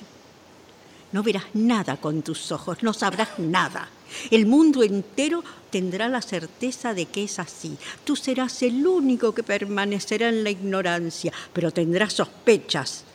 No 1.11 1.23
verás 1.23 1.45
nada 1.53 1.97
con 1.97 2.21
tus 2.21 2.51
ojos, 2.51 2.83
no 2.83 2.93
sabrás 2.93 3.39
nada. 3.39 3.87
El 4.31 4.45
mundo 4.45 4.83
entero 4.83 5.43
tendrá 5.69 6.09
la 6.09 6.21
certeza 6.21 6.93
de 6.93 7.05
que 7.05 7.23
es 7.23 7.39
así. 7.39 7.77
Tú 8.03 8.15
serás 8.15 8.61
el 8.63 8.85
único 8.85 9.33
que 9.33 9.43
permanecerá 9.43 10.29
en 10.29 10.43
la 10.43 10.49
ignorancia, 10.49 11.31
pero 11.53 11.71
tendrás 11.71 12.13
sospechas. 12.13 13.05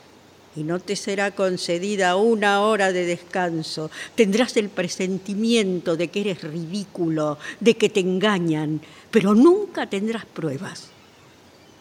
Y 0.55 0.63
no 0.63 0.79
te 0.79 0.95
será 0.95 1.31
concedida 1.31 2.15
una 2.17 2.61
hora 2.61 2.91
de 2.91 3.05
descanso. 3.05 3.89
Tendrás 4.15 4.57
el 4.57 4.69
presentimiento 4.69 5.95
de 5.95 6.09
que 6.09 6.21
eres 6.21 6.41
ridículo, 6.41 7.37
de 7.59 7.77
que 7.77 7.89
te 7.89 8.01
engañan, 8.01 8.81
pero 9.11 9.33
nunca 9.33 9.87
tendrás 9.87 10.25
pruebas. 10.25 10.89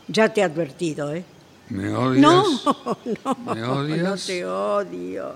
Ya 0.06 0.32
te 0.32 0.40
he 0.40 0.44
advertido, 0.44 1.12
¿eh? 1.14 1.24
¿Me 1.70 1.94
odias? 1.94 2.20
No, 2.22 2.44
no, 3.24 3.54
¿Me 3.54 3.62
odias? 3.64 4.02
no 4.02 4.16
te 4.16 4.44
odio. 4.44 5.34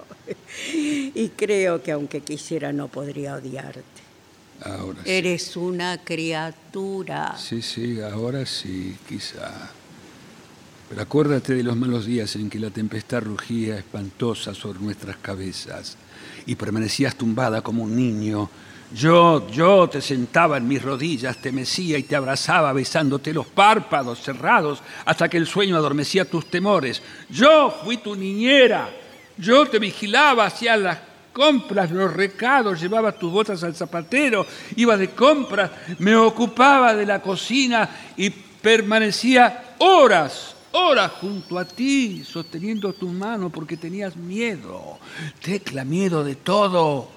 Y 0.72 1.28
creo 1.30 1.82
que 1.82 1.92
aunque 1.92 2.20
quisiera 2.20 2.72
no 2.72 2.88
podría 2.88 3.36
odiarte. 3.36 3.82
Ahora 4.62 4.98
sí. 5.04 5.10
Eres 5.10 5.56
una 5.56 5.98
criatura. 6.04 7.36
Sí, 7.38 7.62
sí, 7.62 8.00
ahora 8.00 8.46
sí, 8.46 8.96
quizá. 9.08 9.70
Pero 10.88 11.02
acuérdate 11.02 11.54
de 11.54 11.62
los 11.62 11.76
malos 11.76 12.06
días 12.06 12.34
en 12.36 12.50
que 12.50 12.58
la 12.58 12.70
tempestad 12.70 13.22
rugía 13.22 13.78
espantosa 13.78 14.54
sobre 14.54 14.80
nuestras 14.80 15.16
cabezas 15.16 15.96
y 16.46 16.54
permanecías 16.56 17.16
tumbada 17.16 17.62
como 17.62 17.84
un 17.84 17.96
niño 17.96 18.50
yo, 18.94 19.48
yo 19.50 19.88
te 19.88 20.00
sentaba 20.00 20.56
en 20.56 20.68
mis 20.68 20.80
rodillas, 20.80 21.38
te 21.38 21.50
mecía 21.50 21.98
y 21.98 22.04
te 22.04 22.14
abrazaba 22.14 22.72
besándote 22.72 23.34
los 23.34 23.46
párpados 23.46 24.22
cerrados 24.22 24.80
hasta 25.04 25.28
que 25.28 25.36
el 25.36 25.48
sueño 25.48 25.76
adormecía 25.76 26.24
tus 26.24 26.46
temores. 26.46 27.02
Yo 27.28 27.74
fui 27.82 27.96
tu 27.96 28.14
niñera, 28.14 28.88
yo 29.36 29.66
te 29.66 29.80
vigilaba 29.80 30.46
hacia 30.46 30.76
las 30.76 30.98
compras, 31.32 31.90
los 31.90 32.12
recados, 32.12 32.80
llevaba 32.80 33.10
tus 33.10 33.32
botas 33.32 33.64
al 33.64 33.74
zapatero, 33.74 34.46
iba 34.76 34.96
de 34.96 35.10
compras, 35.10 35.72
me 35.98 36.14
ocupaba 36.14 36.94
de 36.94 37.04
la 37.04 37.20
cocina 37.20 37.90
y 38.16 38.30
permanecía 38.30 39.74
horas, 39.78 40.54
horas 40.70 41.10
junto 41.20 41.58
a 41.58 41.64
ti, 41.64 42.22
sosteniendo 42.24 42.92
tu 42.92 43.08
mano 43.08 43.50
porque 43.50 43.76
tenías 43.76 44.14
miedo, 44.14 45.00
tecla, 45.42 45.84
miedo 45.84 46.22
de 46.22 46.36
todo 46.36 47.13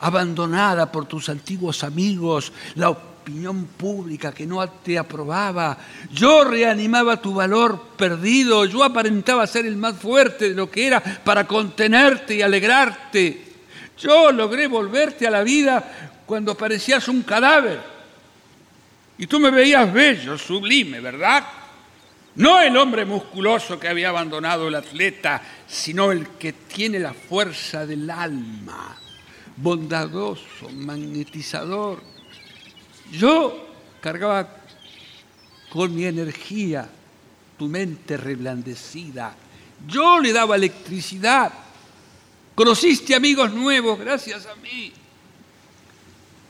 abandonada 0.00 0.90
por 0.90 1.06
tus 1.06 1.28
antiguos 1.28 1.84
amigos, 1.84 2.52
la 2.74 2.90
opinión 2.90 3.66
pública 3.66 4.32
que 4.32 4.46
no 4.46 4.66
te 4.68 4.98
aprobaba. 4.98 5.76
Yo 6.12 6.44
reanimaba 6.44 7.20
tu 7.20 7.34
valor 7.34 7.88
perdido, 7.96 8.64
yo 8.64 8.82
aparentaba 8.82 9.46
ser 9.46 9.66
el 9.66 9.76
más 9.76 9.96
fuerte 9.96 10.48
de 10.48 10.54
lo 10.54 10.70
que 10.70 10.86
era 10.86 11.00
para 11.00 11.46
contenerte 11.46 12.34
y 12.34 12.42
alegrarte. 12.42 13.44
Yo 13.98 14.32
logré 14.32 14.66
volverte 14.66 15.26
a 15.26 15.30
la 15.30 15.42
vida 15.42 16.22
cuando 16.24 16.56
parecías 16.56 17.06
un 17.08 17.22
cadáver. 17.22 17.80
Y 19.18 19.26
tú 19.26 19.38
me 19.38 19.50
veías 19.50 19.92
bello, 19.92 20.38
sublime, 20.38 21.00
¿verdad? 21.00 21.44
No 22.36 22.60
el 22.60 22.76
hombre 22.76 23.04
musculoso 23.04 23.78
que 23.78 23.88
había 23.88 24.08
abandonado 24.08 24.68
el 24.68 24.74
atleta, 24.76 25.42
sino 25.66 26.10
el 26.10 26.28
que 26.38 26.52
tiene 26.54 26.98
la 26.98 27.12
fuerza 27.12 27.84
del 27.84 28.08
alma, 28.08 28.96
bondadoso, 29.62 30.68
magnetizador. 30.74 32.02
Yo 33.12 33.68
cargaba 34.00 34.48
con 35.70 35.94
mi 35.94 36.04
energía 36.04 36.88
tu 37.58 37.68
mente 37.68 38.16
reblandecida. 38.16 39.34
Yo 39.86 40.18
le 40.18 40.32
daba 40.32 40.56
electricidad. 40.56 41.52
Conociste 42.54 43.14
amigos 43.14 43.52
nuevos 43.52 43.98
gracias 43.98 44.46
a 44.46 44.54
mí. 44.56 44.92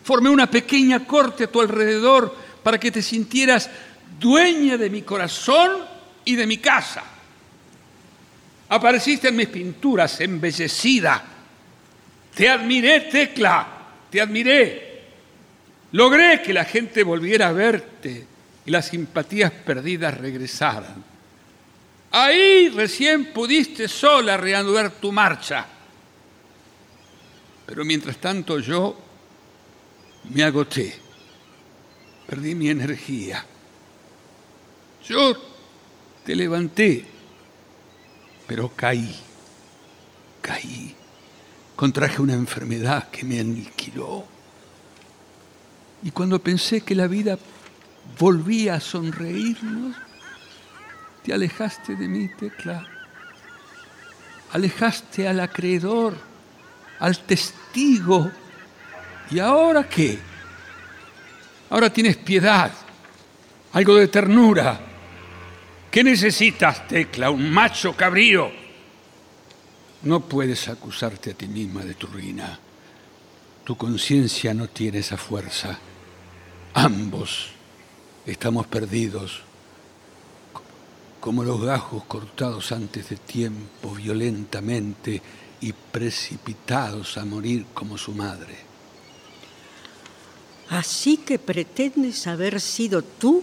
Formé 0.04 0.30
una 0.30 0.50
pequeña 0.50 1.06
corte 1.06 1.44
a 1.44 1.50
tu 1.50 1.60
alrededor 1.60 2.34
para 2.62 2.78
que 2.78 2.90
te 2.90 3.02
sintieras 3.02 3.70
dueña 4.18 4.76
de 4.76 4.90
mi 4.90 5.02
corazón 5.02 5.72
y 6.24 6.36
de 6.36 6.46
mi 6.46 6.58
casa. 6.58 7.02
Apareciste 8.68 9.28
en 9.28 9.36
mis 9.36 9.48
pinturas, 9.48 10.20
embellecida. 10.20 11.39
Te 12.34 12.48
admiré, 12.48 13.00
Tecla, 13.00 13.66
te 14.10 14.20
admiré. 14.20 14.90
Logré 15.92 16.40
que 16.42 16.52
la 16.52 16.64
gente 16.64 17.02
volviera 17.02 17.48
a 17.48 17.52
verte 17.52 18.26
y 18.64 18.70
las 18.70 18.86
simpatías 18.86 19.50
perdidas 19.50 20.16
regresaran. 20.16 21.04
Ahí 22.12 22.68
recién 22.68 23.32
pudiste 23.32 23.88
sola 23.88 24.36
reanudar 24.36 24.90
tu 24.90 25.12
marcha. 25.12 25.66
Pero 27.66 27.84
mientras 27.84 28.16
tanto 28.16 28.58
yo 28.58 28.96
me 30.30 30.42
agoté, 30.42 30.92
perdí 32.26 32.54
mi 32.54 32.68
energía. 32.68 33.44
Yo 35.06 35.36
te 36.24 36.34
levanté, 36.34 37.04
pero 38.46 38.68
caí, 38.74 39.14
caí, 40.42 40.94
contraje 41.80 42.20
una 42.20 42.34
enfermedad 42.34 43.08
que 43.08 43.24
me 43.24 43.40
aniquiló. 43.40 44.22
Y 46.02 46.10
cuando 46.10 46.38
pensé 46.38 46.82
que 46.82 46.94
la 46.94 47.06
vida 47.06 47.38
volvía 48.18 48.74
a 48.74 48.80
sonreírnos, 48.80 49.96
te 51.24 51.32
alejaste 51.32 51.96
de 51.96 52.06
mí, 52.06 52.28
Tecla. 52.38 52.86
Alejaste 54.52 55.26
al 55.26 55.40
acreedor, 55.40 56.18
al 56.98 57.18
testigo. 57.20 58.30
¿Y 59.30 59.38
ahora 59.38 59.88
qué? 59.88 60.18
Ahora 61.70 61.90
tienes 61.90 62.18
piedad, 62.18 62.70
algo 63.72 63.94
de 63.94 64.08
ternura. 64.08 64.78
¿Qué 65.90 66.04
necesitas, 66.04 66.86
Tecla? 66.86 67.30
¿Un 67.30 67.50
macho 67.50 67.96
cabrío? 67.96 68.52
No 70.02 70.20
puedes 70.20 70.68
acusarte 70.68 71.32
a 71.32 71.34
ti 71.34 71.46
misma 71.46 71.84
de 71.84 71.94
tu 71.94 72.06
ruina. 72.06 72.58
Tu 73.64 73.76
conciencia 73.76 74.54
no 74.54 74.68
tiene 74.68 74.98
esa 74.98 75.18
fuerza. 75.18 75.78
Ambos 76.72 77.50
estamos 78.24 78.66
perdidos, 78.66 79.42
como 81.20 81.44
los 81.44 81.60
gajos 81.60 82.04
cortados 82.04 82.72
antes 82.72 83.10
de 83.10 83.16
tiempo 83.16 83.94
violentamente 83.94 85.20
y 85.60 85.72
precipitados 85.72 87.18
a 87.18 87.24
morir 87.26 87.66
como 87.74 87.98
su 87.98 88.12
madre. 88.12 88.56
Así 90.70 91.18
que 91.18 91.38
pretendes 91.38 92.26
haber 92.26 92.60
sido 92.60 93.02
tú 93.02 93.42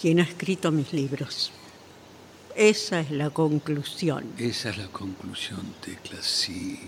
quien 0.00 0.20
ha 0.20 0.22
escrito 0.22 0.70
mis 0.70 0.92
libros. 0.92 1.50
Esa 2.56 3.00
es 3.00 3.10
la 3.10 3.30
conclusión. 3.30 4.24
Esa 4.38 4.70
es 4.70 4.78
la 4.78 4.88
conclusión, 4.88 5.60
Tecla, 5.80 6.20
sí. 6.20 6.78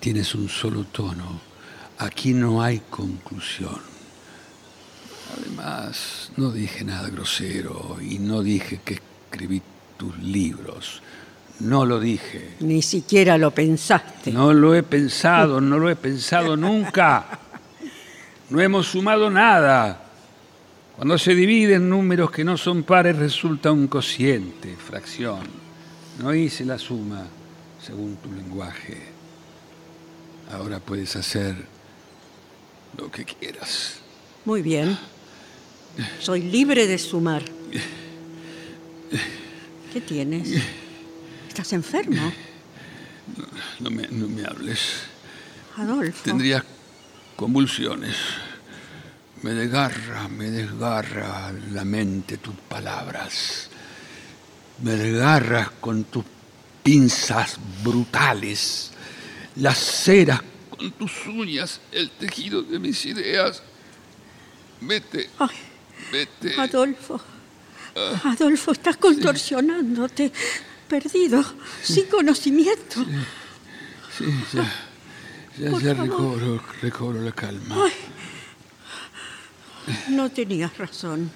Tienes 0.00 0.34
un 0.34 0.48
solo 0.48 0.84
tono. 0.84 1.40
Aquí 1.98 2.34
no 2.34 2.62
hay 2.62 2.80
conclusión. 2.90 3.80
Además, 5.36 6.30
no 6.36 6.50
dije 6.50 6.84
nada 6.84 7.08
grosero 7.08 7.98
y 8.00 8.18
no 8.18 8.42
dije 8.42 8.80
que 8.84 9.00
escribí 9.30 9.62
tus 9.96 10.18
libros. 10.18 11.02
No 11.60 11.86
lo 11.86 12.00
dije. 12.00 12.56
Ni 12.60 12.82
siquiera 12.82 13.38
lo 13.38 13.52
pensaste. 13.52 14.32
No 14.32 14.52
lo 14.52 14.74
he 14.74 14.82
pensado, 14.82 15.60
no 15.60 15.78
lo 15.78 15.88
he 15.88 15.96
pensado 15.96 16.56
nunca. 16.56 17.38
No 18.50 18.60
hemos 18.60 18.88
sumado 18.88 19.30
nada. 19.30 20.01
Cuando 20.96 21.18
se 21.18 21.34
dividen 21.34 21.88
números 21.88 22.30
que 22.30 22.44
no 22.44 22.56
son 22.56 22.82
pares 22.82 23.16
resulta 23.16 23.72
un 23.72 23.88
cociente, 23.88 24.76
fracción. 24.76 25.40
No 26.20 26.34
hice 26.34 26.64
la 26.64 26.78
suma 26.78 27.26
según 27.84 28.16
tu 28.16 28.30
lenguaje. 28.32 28.98
Ahora 30.52 30.80
puedes 30.80 31.16
hacer 31.16 31.56
lo 32.98 33.10
que 33.10 33.24
quieras. 33.24 34.00
Muy 34.44 34.60
bien. 34.60 34.98
Soy 36.20 36.42
libre 36.42 36.86
de 36.86 36.98
sumar. 36.98 37.42
¿Qué 39.92 40.00
tienes? 40.00 40.50
¿Estás 41.48 41.72
enfermo? 41.72 42.32
No, 43.80 43.90
me, 43.90 44.06
no 44.08 44.28
me 44.28 44.44
hables. 44.44 45.04
Adolfo. 45.76 46.24
Tendría 46.24 46.64
convulsiones. 47.36 48.16
Me 49.42 49.54
desgarra, 49.54 50.28
me 50.28 50.50
desgarra 50.50 51.52
la 51.72 51.84
mente 51.84 52.36
tus 52.36 52.54
palabras. 52.54 53.68
Me 54.82 54.92
desgarras 54.92 55.70
con 55.80 56.04
tus 56.04 56.24
pinzas 56.82 57.58
brutales. 57.82 58.92
Las 59.56 59.78
ceras 59.78 60.40
con 60.70 60.92
tus 60.92 61.26
uñas, 61.26 61.80
el 61.90 62.10
tejido 62.10 62.62
de 62.62 62.78
mis 62.78 63.04
ideas. 63.04 63.62
Vete. 64.80 65.28
Ay, 65.38 65.56
Vete. 66.12 66.54
Adolfo. 66.60 67.20
Adolfo, 68.24 68.72
estás 68.72 68.96
contorsionándote. 68.96 70.32
Perdido, 70.88 71.44
sin 71.82 72.06
conocimiento. 72.06 73.04
Sí, 74.16 74.24
ya. 74.52 74.72
Ya, 75.58 75.70
Por 75.70 75.82
ya 75.82 75.94
recobro, 75.94 76.62
recobro 76.80 77.20
la 77.20 77.32
calma. 77.32 77.84
Ay. 77.84 78.11
No 80.08 80.30
tenías 80.30 80.76
razón. 80.78 81.30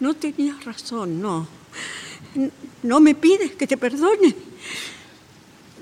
No 0.00 0.14
tenías 0.14 0.64
razón, 0.64 1.20
no. 1.20 1.46
No 2.82 3.00
me 3.00 3.14
pides 3.14 3.52
que 3.52 3.66
te 3.66 3.76
perdone. 3.76 4.34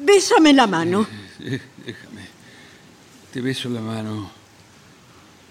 Bésame 0.00 0.52
la 0.52 0.66
mano. 0.66 1.06
Sí, 1.38 1.58
déjame. 1.84 2.24
Te 3.32 3.40
beso 3.40 3.68
la 3.68 3.80
mano, 3.80 4.30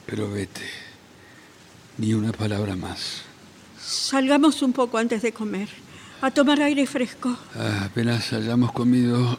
pero 0.06 0.30
vete. 0.30 0.62
Ni 1.98 2.14
una 2.14 2.32
palabra 2.32 2.76
más. 2.76 3.24
Salgamos 3.80 4.62
un 4.62 4.72
poco 4.74 4.98
antes 4.98 5.22
de 5.22 5.34
comer. 5.34 5.70
A 6.22 6.32
tomar 6.32 6.62
aire 6.62 6.88
fresco. 6.88 7.38
Ah, 7.54 7.84
apenas 7.86 8.32
hayamos 8.32 8.72
comido, 8.72 9.38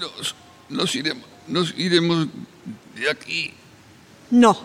nos, 0.00 0.34
nos 0.70 0.94
iremos, 0.96 1.24
nos 1.46 1.74
iremos 1.76 2.28
de 2.96 3.10
aquí. 3.10 3.52
No. 4.30 4.58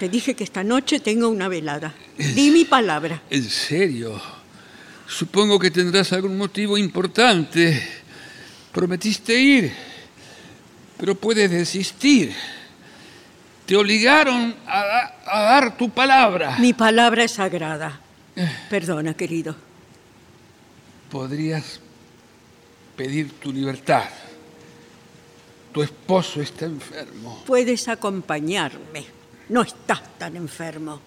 Te 0.00 0.08
dije 0.08 0.34
que 0.34 0.44
esta 0.44 0.64
noche 0.64 0.98
tengo 0.98 1.28
una 1.28 1.46
velada. 1.46 1.92
Di 2.16 2.50
mi 2.50 2.64
palabra. 2.64 3.20
¿En 3.30 3.44
serio? 3.44 4.18
Supongo 5.06 5.58
que 5.58 5.70
tendrás 5.70 6.10
algún 6.14 6.38
motivo 6.38 6.78
importante. 6.78 7.86
Prometiste 8.72 9.38
ir, 9.38 9.70
pero 10.96 11.14
puedes 11.14 11.50
desistir. 11.50 12.32
Te 13.66 13.76
obligaron 13.76 14.56
a, 14.66 15.12
a 15.26 15.42
dar 15.42 15.76
tu 15.76 15.90
palabra. 15.90 16.56
Mi 16.58 16.72
palabra 16.72 17.24
es 17.24 17.32
sagrada. 17.32 18.00
Perdona, 18.70 19.12
querido. 19.12 19.54
Podrías 21.10 21.78
pedir 22.96 23.32
tu 23.32 23.52
libertad. 23.52 24.08
Tu 25.74 25.82
esposo 25.82 26.40
está 26.40 26.64
enfermo. 26.64 27.42
Puedes 27.44 27.86
acompañarme. 27.86 29.19
No 29.50 29.62
estás 29.62 30.00
tan 30.18 30.36
enfermo. 30.36 31.00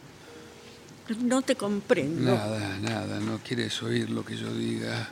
No 1.19 1.41
te 1.41 1.55
comprendo. 1.55 2.33
Nada, 2.35 2.77
nada, 2.79 3.19
no 3.19 3.39
quieres 3.39 3.81
oír 3.83 4.09
lo 4.09 4.23
que 4.23 4.37
yo 4.37 4.53
diga. 4.53 5.09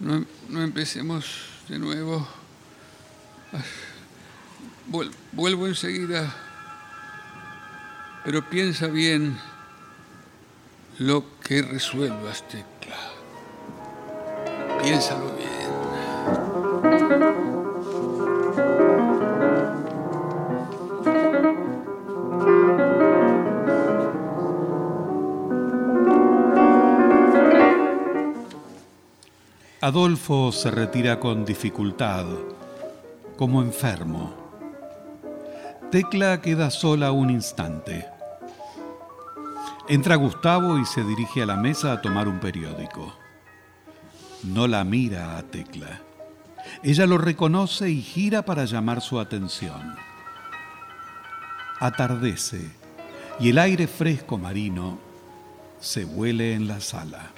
No, 0.00 0.24
no 0.48 0.62
empecemos 0.62 1.26
de 1.68 1.78
nuevo. 1.78 2.26
Vuel- 4.90 5.12
vuelvo 5.32 5.66
enseguida. 5.68 6.34
Pero 8.24 8.48
piensa 8.48 8.88
bien 8.88 9.38
lo 10.98 11.24
que 11.40 11.62
resuelvas, 11.62 12.42
Tecla. 12.48 12.96
Piénsalo 14.82 15.36
bien. 15.36 17.45
Adolfo 29.86 30.50
se 30.50 30.72
retira 30.72 31.20
con 31.20 31.44
dificultad, 31.44 32.26
como 33.36 33.62
enfermo. 33.62 34.34
Tecla 35.92 36.40
queda 36.40 36.70
sola 36.70 37.12
un 37.12 37.30
instante. 37.30 38.04
Entra 39.88 40.16
Gustavo 40.16 40.76
y 40.80 40.84
se 40.86 41.04
dirige 41.04 41.44
a 41.44 41.46
la 41.46 41.54
mesa 41.54 41.92
a 41.92 42.02
tomar 42.02 42.26
un 42.26 42.40
periódico. 42.40 43.14
No 44.42 44.66
la 44.66 44.82
mira 44.82 45.38
a 45.38 45.44
Tecla. 45.44 46.00
Ella 46.82 47.06
lo 47.06 47.16
reconoce 47.16 47.88
y 47.88 48.02
gira 48.02 48.44
para 48.44 48.64
llamar 48.64 49.00
su 49.00 49.20
atención. 49.20 49.94
Atardece 51.78 52.72
y 53.38 53.50
el 53.50 53.58
aire 53.58 53.86
fresco 53.86 54.36
marino 54.36 54.98
se 55.78 56.04
huele 56.04 56.54
en 56.54 56.66
la 56.66 56.80
sala. 56.80 57.30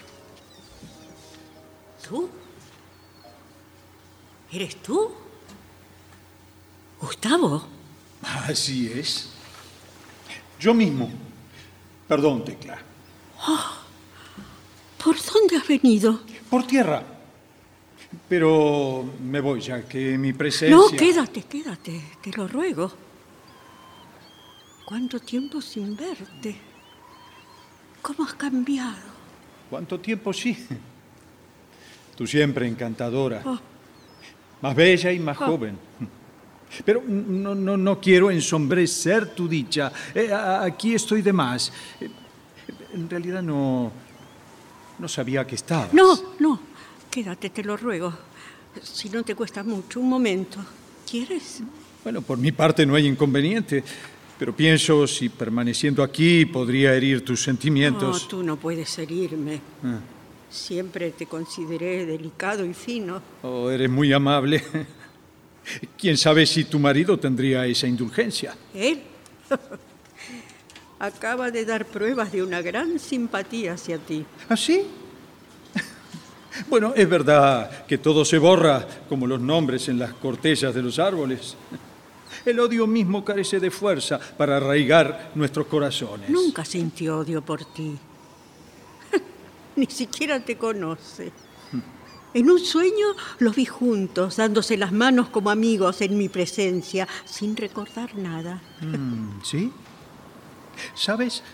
¿Eres 4.53 4.77
tú? 4.77 5.11
¿Gustavo? 7.01 7.65
Así 8.23 8.91
es. 8.93 9.29
Yo 10.59 10.75
mismo. 10.75 11.11
Perdón, 12.07 12.45
Tecla. 12.45 12.79
¿Por 15.03 15.17
dónde 15.23 15.57
has 15.57 15.69
venido? 15.69 16.21
Por 16.51 16.67
tierra. 16.67 17.03
Pero 18.29 19.05
me 19.23 19.41
voy 19.41 19.61
ya, 19.61 19.87
que 19.87 20.17
mi 20.17 20.33
presencia... 20.33 20.75
No, 20.77 20.89
quédate, 20.89 21.43
quédate, 21.43 22.03
te 22.23 22.33
lo 22.33 22.49
ruego. 22.49 22.91
¿Cuánto 24.87 25.21
tiempo 25.21 25.61
sin 25.61 25.95
verte? 25.95 26.57
¿Cómo 28.01 28.25
has 28.25 28.35
cambiado? 28.35 28.97
¿Cuánto 29.69 30.01
tiempo 30.01 30.33
sí? 30.33 30.57
Tú 32.17 32.27
siempre 32.27 32.67
encantadora. 32.67 33.43
Oh. 33.45 33.59
Más 34.63 34.75
bella 34.75 35.13
y 35.13 35.19
más 35.19 35.37
joven. 35.37 35.79
Pero 36.85 37.03
no, 37.07 37.55
no, 37.55 37.77
no 37.77 38.01
quiero 38.01 38.31
ensombrecer 38.31 39.35
tu 39.35 39.49
dicha. 39.49 39.91
Eh, 40.15 40.31
aquí 40.33 40.95
estoy 40.95 41.23
de 41.23 41.33
más. 41.33 41.73
Eh, 42.01 42.09
En 42.95 43.09
realidad 43.09 43.43
no... 43.43 43.91
No 44.99 45.07
sabía 45.09 45.47
que 45.47 45.55
estabas. 45.55 45.95
No, 45.95 46.19
no, 46.41 46.59
quédate, 47.11 47.51
te 47.51 47.63
lo 47.63 47.77
ruego. 47.77 48.13
Si 48.83 49.09
no 49.09 49.23
te 49.23 49.35
cuesta 49.37 49.63
mucho, 49.63 50.01
un 50.01 50.09
momento. 50.09 50.59
¿Quieres? 51.09 51.63
Bueno, 52.03 52.21
por 52.21 52.37
mi 52.39 52.51
parte 52.51 52.85
no 52.85 52.97
hay 52.97 53.07
inconveniente. 53.07 53.85
Pero 54.39 54.55
pienso 54.55 55.07
si 55.07 55.29
permaneciendo 55.29 56.03
aquí 56.03 56.45
podría 56.47 56.95
herir 56.95 57.25
tus 57.25 57.41
No, 57.41 57.45
sentimientos. 57.45 58.29
tú 58.29 58.43
no 58.43 58.57
puedes 58.57 58.99
herirme. 58.99 59.61
Ah. 59.85 59.99
Siempre 60.51 61.11
te 61.11 61.27
consideré 61.27 62.07
delicado 62.07 62.65
y 62.65 62.73
fino. 62.73 63.21
Oh, 63.43 63.69
eres 63.71 63.91
muy 63.91 64.13
amable. 64.13 64.63
Quién 65.99 66.17
sabe 66.17 66.47
si 66.47 66.65
tu 66.65 66.79
marido 66.79 67.19
tendría 67.19 67.67
esa 67.67 67.87
indulgencia. 67.87 68.57
Él 68.75 69.03
acaba 70.99 71.51
de 71.51 71.65
dar 71.65 71.85
pruebas 71.87 72.33
de 72.33 72.43
una 72.43 72.63
gran 72.63 72.99
simpatía 72.99 73.75
hacia 73.75 73.99
ti. 73.99 74.25
¿Ah, 74.49 74.57
sí? 74.57 74.83
Bueno, 76.69 76.93
es 76.97 77.09
verdad 77.09 77.87
que 77.87 77.99
todo 77.99 78.25
se 78.25 78.37
borra 78.37 78.85
como 79.09 79.29
los 79.29 79.41
nombres 79.41 79.89
en 79.89 79.97
las 79.97 80.13
cortellas 80.15 80.75
de 80.75 80.83
los 80.83 80.99
árboles. 80.99 81.55
El 82.45 82.59
odio 82.59 82.85
mismo 82.87 83.25
carece 83.25 83.61
de 83.61 83.71
fuerza 83.71 84.19
para 84.19 84.57
arraigar 84.57 85.31
nuestros 85.37 85.67
corazones. 85.67 86.29
Nunca 86.31 86.65
sintió 86.65 87.19
odio 87.19 87.43
por 87.43 87.65
ti. 87.65 87.97
Ni 89.79 89.87
siquiera 89.87 90.41
te 90.41 90.59
conoce. 90.59 91.31
En 92.35 92.51
un 92.51 92.59
sueño 92.59 93.07
los 93.39 93.55
vi 93.55 93.65
juntos, 93.65 94.37
dándose 94.37 94.77
las 94.77 94.91
manos 94.91 95.29
como 95.29 95.51
amigos 95.51 96.01
en 96.01 96.19
mi 96.19 96.29
presencia, 96.29 97.07
sin 97.25 97.57
recordar 97.57 98.17
nada. 98.17 98.61
Mm, 98.81 99.41
¿Sí? 99.45 99.73
¿Sabes? 100.95 101.45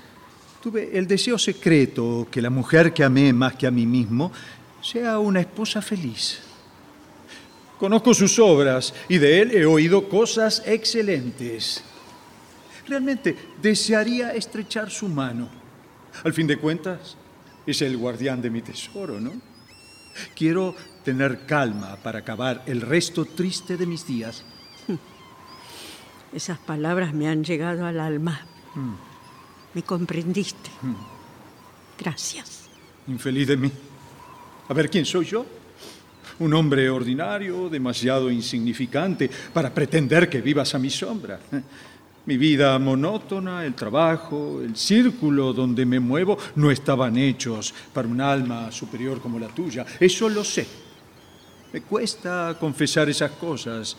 Tuve 0.62 0.96
el 0.96 1.06
deseo 1.06 1.38
secreto 1.38 2.26
que 2.30 2.40
la 2.40 2.48
mujer 2.48 2.94
que 2.94 3.04
amé 3.04 3.32
más 3.34 3.56
que 3.56 3.66
a 3.66 3.70
mí 3.70 3.84
mismo 3.84 4.32
sea 4.80 5.18
una 5.18 5.40
esposa 5.40 5.82
feliz. 5.82 6.40
Conozco 7.78 8.14
sus 8.14 8.38
obras 8.38 8.94
y 9.06 9.18
de 9.18 9.42
él 9.42 9.50
he 9.52 9.66
oído 9.66 10.08
cosas 10.08 10.62
excelentes. 10.64 11.84
Realmente 12.88 13.36
desearía 13.60 14.32
estrechar 14.32 14.90
su 14.90 15.08
mano. 15.08 15.48
Al 16.22 16.32
fin 16.32 16.46
de 16.46 16.56
cuentas, 16.56 17.18
es 17.66 17.82
el 17.82 17.96
guardián 17.96 18.40
de 18.42 18.50
mi 18.50 18.62
tesoro, 18.62 19.20
¿no? 19.20 19.32
Quiero 20.34 20.74
tener 21.04 21.46
calma 21.46 21.96
para 21.96 22.20
acabar 22.20 22.62
el 22.66 22.80
resto 22.80 23.24
triste 23.24 23.76
de 23.76 23.86
mis 23.86 24.06
días. 24.06 24.44
Esas 26.32 26.58
palabras 26.58 27.12
me 27.12 27.28
han 27.28 27.44
llegado 27.44 27.86
al 27.86 28.00
alma. 28.00 28.40
Me 29.72 29.82
comprendiste. 29.82 30.70
Gracias. 31.98 32.68
Infeliz 33.06 33.48
de 33.48 33.56
mí. 33.56 33.70
A 34.68 34.74
ver, 34.74 34.88
¿quién 34.88 35.04
soy 35.04 35.26
yo? 35.26 35.44
Un 36.38 36.54
hombre 36.54 36.90
ordinario, 36.90 37.68
demasiado 37.68 38.30
insignificante 38.30 39.30
para 39.52 39.72
pretender 39.72 40.28
que 40.28 40.40
vivas 40.40 40.74
a 40.74 40.78
mi 40.78 40.90
sombra. 40.90 41.38
Mi 42.26 42.38
vida 42.38 42.78
monótona, 42.78 43.66
el 43.66 43.74
trabajo, 43.74 44.62
el 44.62 44.76
círculo 44.76 45.52
donde 45.52 45.84
me 45.84 46.00
muevo 46.00 46.38
no 46.56 46.70
estaban 46.70 47.18
hechos 47.18 47.74
para 47.92 48.08
un 48.08 48.20
alma 48.20 48.72
superior 48.72 49.20
como 49.20 49.38
la 49.38 49.48
tuya. 49.48 49.84
Eso 50.00 50.28
lo 50.30 50.42
sé. 50.42 50.66
Me 51.72 51.82
cuesta 51.82 52.56
confesar 52.58 53.10
esas 53.10 53.32
cosas. 53.32 53.96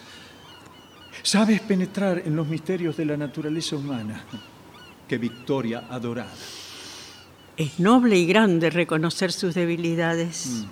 Sabes 1.22 1.62
penetrar 1.62 2.24
en 2.26 2.36
los 2.36 2.48
misterios 2.48 2.98
de 2.98 3.06
la 3.06 3.16
naturaleza 3.16 3.76
humana. 3.76 4.24
Qué 5.08 5.18
victoria 5.20 5.86
adorada. 5.90 6.34
Es 7.58 7.80
noble 7.80 8.18
y 8.18 8.26
grande 8.26 8.70
reconocer 8.70 9.32
sus 9.32 9.54
debilidades. 9.54 10.66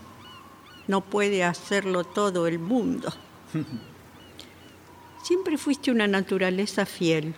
No 0.87 1.01
puede 1.01 1.43
hacerlo 1.43 2.03
todo 2.03 2.47
el 2.47 2.57
mundo. 2.57 3.13
Siempre 5.23 5.57
fuiste 5.57 5.91
una 5.91 6.07
naturaleza 6.07 6.85
fiel, 6.85 7.33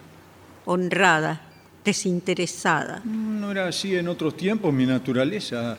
honrada, 0.65 1.41
desinteresada. 1.83 3.01
No 3.05 3.51
era 3.51 3.67
así 3.67 3.95
en 3.95 4.07
otros 4.07 4.35
tiempos 4.35 4.73
mi 4.73 4.85
naturaleza, 4.85 5.77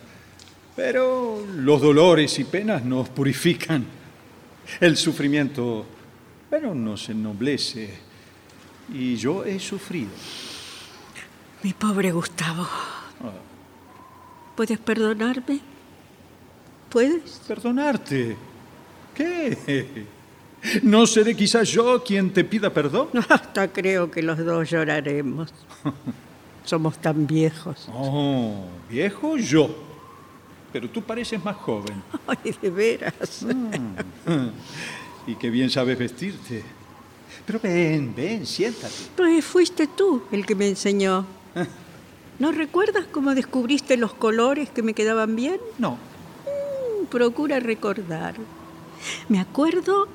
pero 0.74 1.44
los 1.56 1.80
dolores 1.80 2.38
y 2.38 2.44
penas 2.44 2.84
nos 2.84 3.08
purifican. 3.08 3.84
El 4.80 4.96
sufrimiento, 4.96 5.86
pero 6.50 6.74
nos 6.74 7.08
ennoblece. 7.08 7.98
Y 8.92 9.16
yo 9.16 9.44
he 9.44 9.58
sufrido. 9.58 10.10
Mi 11.62 11.72
pobre 11.72 12.12
Gustavo. 12.12 12.66
¿Puedes 14.54 14.78
perdonarme? 14.78 15.60
¿Puedes? 16.88 17.40
Perdonarte. 17.46 18.36
¿Qué? 19.14 20.06
¿No 20.82 21.06
seré 21.06 21.34
quizás 21.36 21.68
yo 21.68 22.02
quien 22.02 22.32
te 22.32 22.42
pida 22.44 22.70
perdón? 22.72 23.08
Hasta 23.28 23.72
creo 23.72 24.10
que 24.10 24.22
los 24.22 24.38
dos 24.38 24.68
lloraremos. 24.70 25.52
Somos 26.64 26.98
tan 26.98 27.26
viejos. 27.26 27.88
Oh, 27.92 28.64
viejo 28.90 29.36
yo. 29.36 29.68
Pero 30.72 30.90
tú 30.90 31.00
pareces 31.02 31.42
más 31.44 31.56
joven. 31.56 32.02
Ay, 32.26 32.54
de 32.60 32.70
veras. 32.70 33.46
Y 35.26 35.34
qué 35.36 35.50
bien 35.50 35.70
sabes 35.70 35.96
vestirte. 35.98 36.62
Pero 37.46 37.60
ven, 37.62 38.12
ven, 38.16 38.44
siéntate. 38.44 38.92
Pues 39.16 39.44
fuiste 39.44 39.86
tú 39.86 40.22
el 40.32 40.44
que 40.44 40.54
me 40.56 40.68
enseñó. 40.68 41.24
¿No 42.38 42.52
recuerdas 42.52 43.04
cómo 43.10 43.34
descubriste 43.34 43.96
los 43.96 44.12
colores 44.12 44.68
que 44.70 44.82
me 44.82 44.94
quedaban 44.94 45.36
bien? 45.36 45.58
No, 45.78 45.98
Mm, 46.44 47.06
Procura 47.06 47.60
recordar. 47.60 48.34
Me 49.28 49.38
acuerdo 49.40 50.08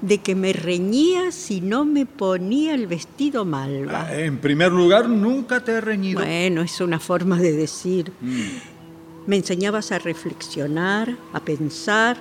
de 0.00 0.18
que 0.18 0.34
me 0.34 0.52
reñía 0.52 1.32
si 1.32 1.60
no 1.60 1.84
me 1.84 2.06
ponía 2.06 2.74
el 2.74 2.86
vestido 2.86 3.44
malva. 3.44 4.14
En 4.14 4.38
primer 4.38 4.72
lugar, 4.72 5.08
nunca 5.08 5.62
te 5.62 5.72
he 5.72 5.80
reñido. 5.80 6.20
Bueno, 6.20 6.62
es 6.62 6.80
una 6.80 7.00
forma 7.00 7.36
de 7.38 7.52
decir. 7.52 8.12
Me 9.26 9.36
enseñabas 9.36 9.92
a 9.92 9.98
reflexionar, 9.98 11.16
a 11.32 11.40
pensar. 11.40 12.16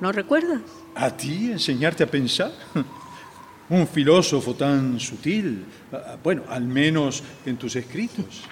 ¿No 0.00 0.12
recuerdas? 0.12 0.60
¿A 0.94 1.10
ti 1.10 1.50
enseñarte 1.50 2.04
a 2.04 2.10
pensar? 2.10 2.52
Un 3.70 3.86
filósofo 3.86 4.54
tan 4.54 4.98
sutil. 4.98 5.64
Ah, 5.92 6.16
Bueno, 6.22 6.44
al 6.48 6.64
menos 6.64 7.22
en 7.44 7.56
tus 7.56 7.76
escritos. 7.76 8.42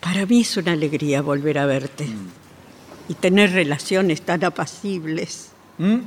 Para 0.00 0.24
mí 0.26 0.40
es 0.40 0.56
una 0.56 0.72
alegría 0.72 1.20
volver 1.22 1.58
a 1.58 1.66
verte 1.66 2.08
y 3.08 3.14
tener 3.14 3.52
relaciones 3.52 4.22
tan 4.22 4.44
apacibles. 4.44 5.50
¿Mm? 5.78 5.98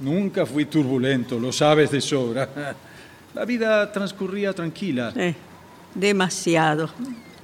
Nunca 0.00 0.44
fui 0.44 0.64
turbulento, 0.66 1.38
lo 1.38 1.52
sabes 1.52 1.90
de 1.90 2.00
sobra. 2.00 2.48
La 3.34 3.44
vida 3.44 3.90
transcurría 3.90 4.52
tranquila. 4.52 5.12
Eh, 5.16 5.34
demasiado. 5.94 6.90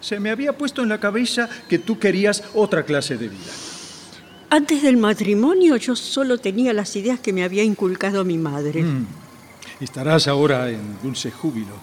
Se 0.01 0.21
me 0.21 0.31
había 0.31 0.53
puesto 0.57 0.83
en 0.83 0.89
la 0.89 0.99
cabeza 0.99 1.49
que 1.69 1.79
tú 1.79 1.99
querías 1.99 2.45
otra 2.55 2.85
clase 2.85 3.17
de 3.19 3.29
vida. 3.29 3.51
Antes 4.51 4.83
del 4.83 4.97
matrimonio 4.97 5.77
yo 5.77 5.95
solo 5.95 6.39
tenía 6.39 6.73
las 6.73 6.95
ideas 6.97 7.21
que 7.21 7.33
me 7.33 7.45
había 7.45 7.63
inculcado 7.63 8.25
mi 8.25 8.39
madre. 8.39 8.83
Mm. 8.83 9.07
Estarás 9.81 10.29
ahora 10.29 10.71
en 10.71 10.99
dulce 11.03 11.31
júbilo. 11.31 11.75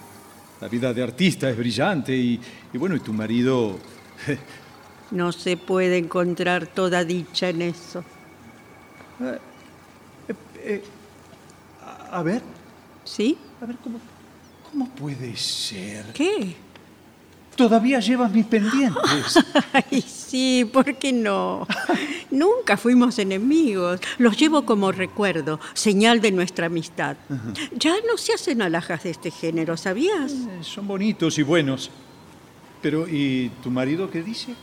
La 0.60 0.68
vida 0.68 0.92
de 0.92 1.02
artista 1.02 1.48
es 1.48 1.56
brillante 1.56 2.16
y, 2.16 2.40
y 2.72 2.78
bueno, 2.78 2.96
y 2.96 3.00
tu 3.00 3.12
marido... 3.12 3.78
No 5.10 5.32
se 5.32 5.56
puede 5.56 5.96
encontrar 5.96 6.66
toda 6.66 7.02
dicha 7.02 7.48
en 7.48 7.62
eso. 7.62 8.04
Eh, 9.22 9.38
a, 11.84 12.18
a 12.18 12.22
ver, 12.22 12.42
¿Sí? 13.04 13.36
a 13.60 13.66
ver, 13.66 13.76
¿cómo, 13.82 14.00
¿cómo 14.70 14.88
puede 14.94 15.36
ser? 15.36 16.06
¿Qué? 16.12 16.54
Todavía 17.56 17.98
llevas 17.98 18.30
mis 18.30 18.46
pendientes. 18.46 19.38
Ay, 19.72 20.00
sí, 20.00 20.68
¿por 20.72 20.94
qué 20.96 21.12
no? 21.12 21.66
Nunca 22.30 22.76
fuimos 22.76 23.18
enemigos. 23.18 23.98
Los 24.18 24.36
llevo 24.38 24.64
como 24.64 24.92
recuerdo, 24.92 25.58
señal 25.74 26.20
de 26.20 26.30
nuestra 26.30 26.66
amistad. 26.66 27.16
Ya 27.74 27.94
no 28.08 28.16
se 28.16 28.32
hacen 28.32 28.62
alhajas 28.62 29.02
de 29.02 29.10
este 29.10 29.32
género, 29.32 29.76
¿sabías? 29.76 30.30
Eh, 30.32 30.58
Son 30.62 30.86
bonitos 30.86 31.36
y 31.38 31.42
buenos. 31.42 31.90
Pero, 32.80 33.08
¿y 33.08 33.50
tu 33.60 33.72
marido 33.72 34.08
qué 34.08 34.22
dice? 34.22 34.54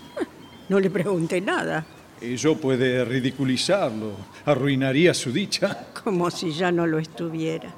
No 0.69 0.79
le 0.79 0.89
pregunté 0.89 1.41
nada, 1.41 1.85
Eso 2.33 2.57
puede 2.57 3.05
ridiculizarlo, 3.05 4.11
arruinaría 4.45 5.13
su 5.13 5.31
dicha. 5.31 5.87
como 6.03 6.29
si 6.31 6.51
ya 6.51 6.71
no 6.71 6.85
lo 6.87 6.97
estuviera. 6.99 7.71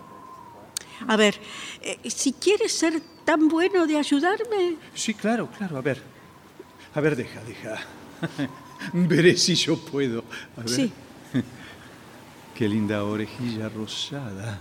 A 1.07 1.15
ver, 1.15 1.35
eh, 1.81 1.99
si 2.09 2.33
quieres 2.33 2.71
ser 2.71 2.99
tan 3.23 3.47
bueno 3.47 3.85
de 3.85 3.97
ayudarme, 3.97 4.75
Sí, 4.93 5.13
claro, 5.13 5.47
claro, 5.55 5.77
a 5.77 5.81
ver. 5.81 6.01
A 6.95 7.01
ver, 7.01 7.15
deja, 7.15 7.39
deja. 7.43 7.75
Veré 8.93 9.35
si 9.37 9.53
yo 9.55 9.77
puedo. 9.77 10.23
A 10.57 10.61
ver. 10.61 10.69
Sí. 10.69 10.91
Qué 12.55 12.67
linda 12.67 13.03
orejilla 13.03 13.69
rosada. 13.69 14.57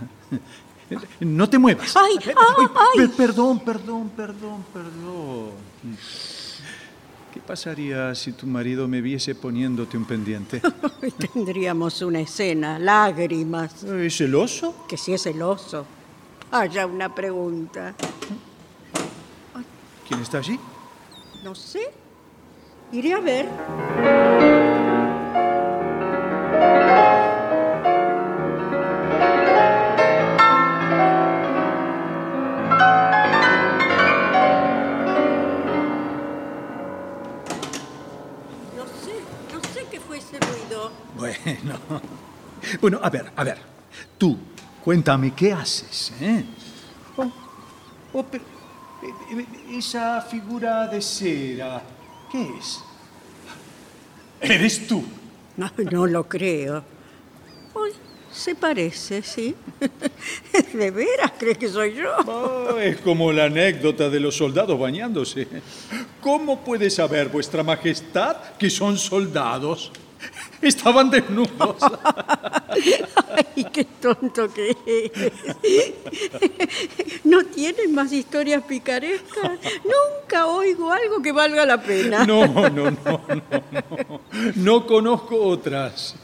No 1.19 1.49
te 1.49 1.57
muevas. 1.57 1.95
Ay, 1.97 2.17
ay, 2.25 2.33
ay. 2.37 2.97
per- 3.07 3.11
Perdón, 3.11 3.59
perdón, 3.59 4.09
perdón, 4.09 4.63
perdón. 4.71 5.51
¿Qué 7.37 7.43
pasaría 7.43 8.15
si 8.15 8.31
tu 8.31 8.47
marido 8.47 8.87
me 8.87 8.99
viese 8.99 9.35
poniéndote 9.35 9.95
un 9.95 10.05
pendiente? 10.05 10.59
tendríamos 11.33 12.01
una 12.01 12.19
escena, 12.19 12.79
lágrimas. 12.79 13.83
¿Es 13.83 14.17
celoso? 14.17 14.87
Que 14.89 14.97
si 14.97 15.13
es 15.13 15.21
celoso. 15.21 15.85
Haya 16.49 16.87
una 16.87 17.13
pregunta. 17.13 17.93
¿Quién 20.07 20.19
está 20.21 20.39
allí? 20.39 20.59
No 21.43 21.53
sé. 21.53 21.91
Iré 22.91 23.13
a 23.13 23.19
ver. 23.19 23.45
Bueno. 41.63 42.01
Bueno, 42.81 42.99
a 43.01 43.09
ver, 43.09 43.31
a 43.35 43.43
ver. 43.43 43.57
Tú, 44.17 44.37
cuéntame, 44.83 45.33
¿qué 45.33 45.53
haces? 45.53 46.11
eh? 46.19 46.43
Oh, 47.15 47.31
oh, 48.13 48.23
pero, 48.23 48.43
eh, 49.03 49.37
eh, 49.39 49.77
esa 49.77 50.21
figura 50.21 50.87
de 50.87 51.01
cera, 51.01 51.81
¿qué 52.31 52.49
es? 52.59 52.79
Eres 54.41 54.87
tú. 54.87 55.03
No, 55.57 55.71
no 55.91 56.05
lo 56.05 56.29
creo. 56.29 56.83
Se 58.31 58.53
parece, 58.53 59.23
sí. 59.23 59.55
¿De 60.73 60.91
veras 60.91 61.31
crees 61.35 61.57
que 61.57 61.67
soy 61.67 61.95
yo? 61.95 62.15
Oh, 62.27 62.77
es 62.77 62.97
como 62.97 63.31
la 63.31 63.45
anécdota 63.45 64.07
de 64.07 64.19
los 64.19 64.37
soldados 64.37 64.79
bañándose. 64.79 65.47
¿Cómo 66.21 66.59
puede 66.63 66.91
saber 66.91 67.29
vuestra 67.29 67.63
majestad 67.63 68.37
que 68.59 68.69
son 68.69 68.99
soldados? 68.99 69.91
Estaban 70.61 71.09
desnudos. 71.09 71.77
Ay, 73.55 73.65
qué 73.71 73.83
tonto 73.85 74.51
que 74.53 74.75
es. 74.85 75.11
¿No 77.23 77.43
tienen 77.45 77.93
más 77.93 78.11
historias 78.11 78.63
picarescas? 78.63 79.59
Nunca 79.83 80.47
oigo 80.47 80.91
algo 80.91 81.21
que 81.21 81.31
valga 81.31 81.65
la 81.65 81.81
pena. 81.81 82.25
No, 82.25 82.47
no, 82.47 82.69
no, 82.69 82.91
no, 82.91 83.21
no. 83.27 84.21
No 84.55 84.87
conozco 84.87 85.39
otras. 85.41 86.15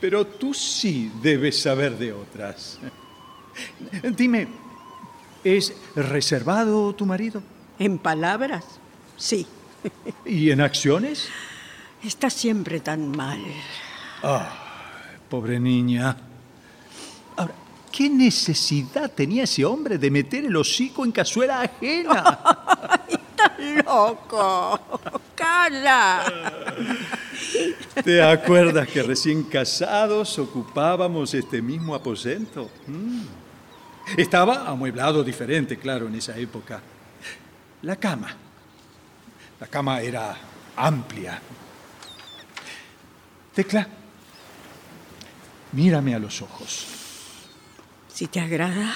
Pero 0.00 0.26
tú 0.26 0.54
sí 0.54 1.12
debes 1.22 1.60
saber 1.60 1.96
de 1.98 2.12
otras. 2.12 2.78
Dime, 4.16 4.48
¿es 5.44 5.74
reservado 5.94 6.94
tu 6.94 7.04
marido? 7.04 7.42
¿En 7.78 7.98
palabras? 7.98 8.64
Sí. 9.16 9.46
¿Y 10.24 10.50
en 10.50 10.60
acciones? 10.60 11.28
Está 12.02 12.30
siempre 12.30 12.80
tan 12.80 13.10
mal. 13.14 13.40
Pobre 15.28 15.60
niña. 15.60 16.16
Ahora, 17.36 17.54
¿qué 17.92 18.08
necesidad 18.08 19.10
tenía 19.10 19.44
ese 19.44 19.64
hombre 19.64 19.98
de 19.98 20.10
meter 20.10 20.44
el 20.44 20.56
hocico 20.56 21.04
en 21.04 21.12
cazuela 21.12 21.60
ajena? 21.60 22.38
¡Estás 23.08 23.84
loco! 23.84 24.80
¡Calla! 25.34 26.24
¿Te 28.02 28.22
acuerdas 28.22 28.88
que 28.88 29.02
recién 29.02 29.42
casados 29.44 30.38
ocupábamos 30.38 31.34
este 31.34 31.60
mismo 31.60 31.94
aposento? 31.94 32.70
Mm. 32.86 33.22
Estaba 34.16 34.68
amueblado 34.68 35.22
diferente, 35.22 35.78
claro, 35.78 36.08
en 36.08 36.14
esa 36.14 36.36
época. 36.36 36.80
La 37.82 37.96
cama. 37.96 38.34
La 39.60 39.66
cama 39.66 40.00
era 40.00 40.36
amplia. 40.76 41.40
Tecla, 43.54 43.86
mírame 45.72 46.14
a 46.14 46.18
los 46.18 46.42
ojos. 46.42 46.86
Si 48.08 48.26
te 48.26 48.40
agrada, 48.40 48.94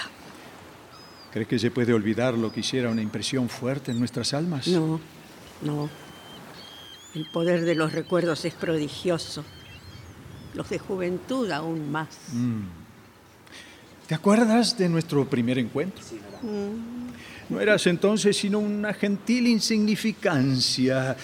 ¿Crees 1.33 1.49
que 1.49 1.59
se 1.59 1.73
puede 1.73 1.93
olvidar 1.93 2.35
lo 2.35 2.53
que 2.53 2.61
hiciera 2.61 2.91
una 2.91 3.03
impresión 3.03 3.49
fuerte 3.49 3.91
en 3.91 3.99
nuestras 3.99 4.33
almas? 4.35 4.69
no, 4.69 5.01
no. 5.63 5.91
El 7.13 7.27
poder 7.33 7.65
de 7.65 7.75
los 7.75 7.93
recuerdos 7.93 8.45
es 8.45 8.55
prodigioso. 8.55 9.45
Los 10.55 10.69
de 10.71 10.79
juventud 10.79 11.51
aún 11.51 11.91
más. 11.91 12.09
¿Te 14.07 14.15
acuerdas 14.15 14.79
de 14.79 14.89
nuestro 14.89 15.29
primer 15.29 15.59
encuentro? 15.59 16.05
No 17.49 17.61
eras 17.61 17.87
entonces 17.87 18.37
sino 18.37 18.59
una 18.59 18.93
gentil 18.95 19.47
insignificancia, 19.47 21.17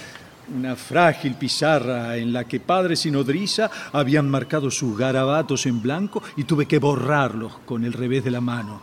una 0.55 0.77
frágil 0.77 1.35
pizarra 1.35 2.17
en 2.17 2.33
la 2.33 2.45
que 2.45 2.61
padres 2.61 3.07
y 3.07 3.11
nodriza 3.11 3.71
habían 3.93 4.29
marcado 4.29 4.71
sus 4.71 4.97
garabatos 4.97 5.67
en 5.67 5.81
blanco 5.81 6.23
y 6.37 6.45
tuve 6.45 6.67
que 6.67 6.79
borrarlos 6.79 7.59
con 7.65 7.85
el 7.85 7.93
revés 7.93 8.25
de 8.25 8.31
la 8.31 8.41
mano. 8.41 8.81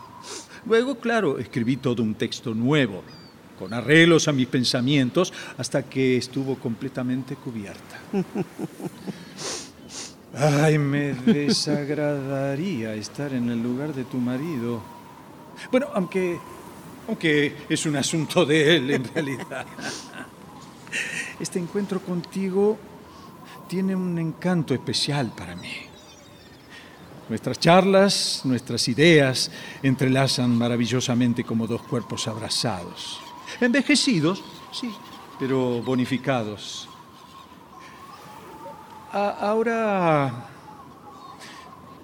Luego, 0.66 0.98
claro, 0.98 1.38
escribí 1.38 1.76
todo 1.76 2.02
un 2.02 2.14
texto 2.14 2.54
nuevo, 2.54 3.02
con 3.58 3.72
arreglos 3.72 4.28
a 4.28 4.32
mis 4.32 4.46
pensamientos, 4.46 5.32
hasta 5.56 5.82
que 5.84 6.16
estuvo 6.16 6.56
completamente 6.56 7.36
cubierta. 7.36 8.00
Ay, 10.34 10.78
me 10.78 11.14
desagradaría 11.14 12.94
estar 12.94 13.32
en 13.32 13.50
el 13.50 13.62
lugar 13.62 13.94
de 13.94 14.04
tu 14.04 14.18
marido. 14.18 14.82
Bueno, 15.70 15.88
aunque, 15.94 16.38
aunque 17.08 17.56
es 17.68 17.86
un 17.86 17.96
asunto 17.96 18.44
de 18.44 18.76
él 18.76 18.90
en 18.90 19.04
realidad. 19.04 19.66
Este 21.40 21.58
encuentro 21.58 22.00
contigo 22.00 22.76
tiene 23.68 23.94
un 23.94 24.18
encanto 24.18 24.74
especial 24.74 25.32
para 25.36 25.54
mí. 25.54 25.70
Nuestras 27.28 27.58
charlas, 27.60 28.40
nuestras 28.44 28.88
ideas 28.88 29.50
entrelazan 29.82 30.56
maravillosamente 30.56 31.44
como 31.44 31.66
dos 31.66 31.82
cuerpos 31.82 32.26
abrazados. 32.26 33.20
Envejecidos, 33.60 34.42
sí, 34.72 34.90
pero 35.38 35.82
bonificados. 35.82 36.88
A- 39.12 39.36
ahora, 39.40 40.48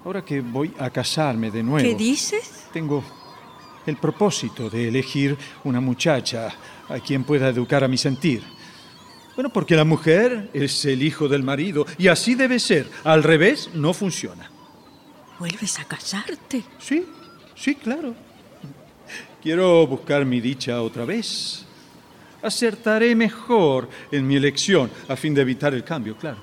ahora 0.05 0.23
que 0.23 0.41
voy 0.41 0.73
a 0.79 0.89
casarme 0.91 1.49
de 1.51 1.63
nuevo. 1.63 1.87
¿Qué 1.87 1.95
dices? 1.95 2.67
Tengo 2.71 3.03
el 3.85 3.97
propósito 3.97 4.69
de 4.69 4.87
elegir 4.87 5.37
una 5.63 5.79
muchacha 5.81 6.53
a 6.87 6.99
quien 6.99 7.23
pueda 7.23 7.49
educar 7.49 7.83
a 7.83 7.87
mi 7.87 7.97
sentir. 7.97 8.43
Bueno, 9.35 9.51
porque 9.51 9.75
la 9.75 9.83
mujer 9.83 10.49
es 10.53 10.85
el 10.85 11.03
hijo 11.03 11.27
del 11.27 11.43
marido 11.43 11.85
y 11.97 12.07
así 12.07 12.35
debe 12.35 12.59
ser. 12.59 12.89
Al 13.03 13.21
revés, 13.21 13.69
no 13.73 13.93
funciona. 13.93 14.49
¿Vuelves 15.39 15.77
a 15.79 15.85
casarte? 15.85 16.63
Sí, 16.79 17.05
sí, 17.53 17.75
claro. 17.75 18.15
Quiero 19.41 19.85
buscar 19.85 20.25
mi 20.25 20.39
dicha 20.39 20.81
otra 20.81 21.03
vez. 21.05 21.65
Acertaré 22.41 23.13
mejor 23.15 23.89
en 24.11 24.25
mi 24.25 24.37
elección 24.37 24.89
a 25.09 25.15
fin 25.15 25.33
de 25.33 25.41
evitar 25.41 25.73
el 25.73 25.83
cambio, 25.83 26.15
claro. 26.15 26.37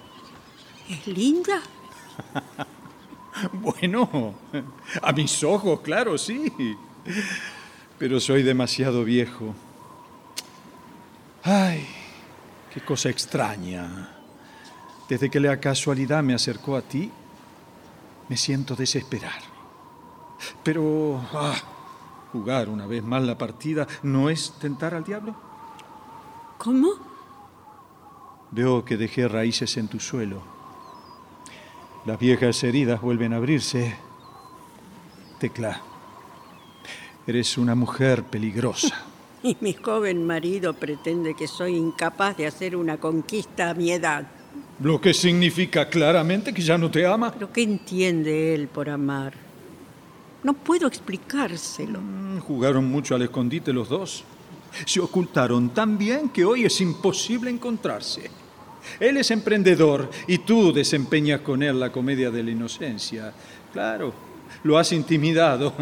¿Es 0.89 1.07
linda? 1.07 1.63
Bueno, 3.51 4.35
a 5.01 5.13
mis 5.13 5.43
ojos, 5.43 5.81
claro, 5.81 6.19
sí. 6.19 6.53
Pero 7.99 8.21
soy 8.21 8.43
demasiado 8.43 9.05
viejo. 9.05 9.55
Ay, 11.43 11.87
qué 12.73 12.81
cosa 12.81 13.11
extraña. 13.11 14.09
Desde 15.09 15.31
que 15.31 15.41
la 15.41 15.61
casualidad 15.61 16.23
me 16.23 16.35
acercó 16.35 16.77
a 16.77 16.83
ti, 16.83 17.11
me 18.29 18.37
siento 18.37 18.75
desesperar. 18.75 19.41
Pero 20.63 21.21
ah, 21.33 21.57
jugar 22.33 22.69
una 22.69 22.87
vez 22.87 23.03
más 23.03 23.23
la 23.23 23.37
partida 23.37 23.87
no 24.03 24.31
es 24.31 24.55
tentar 24.59 24.95
al 24.95 25.05
diablo. 25.05 25.35
¿Cómo? 26.59 26.91
Veo 28.51 28.85
que 28.85 28.97
dejé 28.97 29.29
raíces 29.29 29.77
en 29.77 29.89
tu 29.89 30.01
suelo. 30.01 30.43
Las 32.07 32.19
viejas 32.19 32.63
heridas 32.65 33.01
vuelven 33.01 33.33
a 33.33 33.37
abrirse. 33.37 33.97
Tecla, 35.39 35.81
eres 37.27 37.59
una 37.59 37.75
mujer 37.75 38.25
peligrosa. 38.25 39.12
Y 39.45 39.57
mi 39.61 39.73
joven 39.73 40.25
marido 40.25 40.73
pretende 40.75 41.35
que 41.35 41.49
soy 41.49 41.77
incapaz 41.77 42.37
de 42.37 42.47
hacer 42.47 42.77
una 42.77 42.99
conquista 42.99 43.71
a 43.71 43.75
mi 43.75 43.91
edad. 43.91 44.27
Lo 44.81 45.01
que 45.01 45.13
significa 45.13 45.89
claramente 45.89 46.53
que 46.53 46.63
ya 46.63 46.79
no 46.79 46.91
te 46.91 47.07
ama. 47.07 47.33
¿Pero 47.33 47.53
qué 47.53 47.63
entiende 47.63 48.55
él 48.55 48.69
por 48.69 48.89
amar? 48.89 49.35
No 50.43 50.55
puedo 50.55 50.87
explicárselo. 50.87 52.01
Mm, 52.01 52.39
Jugaron 52.41 52.85
mucho 52.91 53.15
al 53.15 53.23
escondite 53.23 53.73
los 53.73 53.89
dos. 53.89 54.25
Se 54.87 55.01
ocultaron 55.01 55.71
tan 55.71 55.99
bien 55.99 56.31
que 56.31 56.45
hoy 56.45 56.65
es 56.65 56.81
imposible 56.81 57.51
encontrarse. 57.51 58.31
Él 58.99 59.17
es 59.19 59.31
emprendedor 59.31 60.11
y 60.27 60.39
tú 60.39 60.73
desempeñas 60.73 61.43
con 61.43 61.63
él 61.63 61.79
la 61.79 61.93
comedia 61.93 62.31
de 62.31 62.43
la 62.43 62.51
inocencia. 62.51 63.33
Claro, 63.73 64.13
lo 64.65 64.79
has 64.79 64.93
intimidado. 64.93 65.73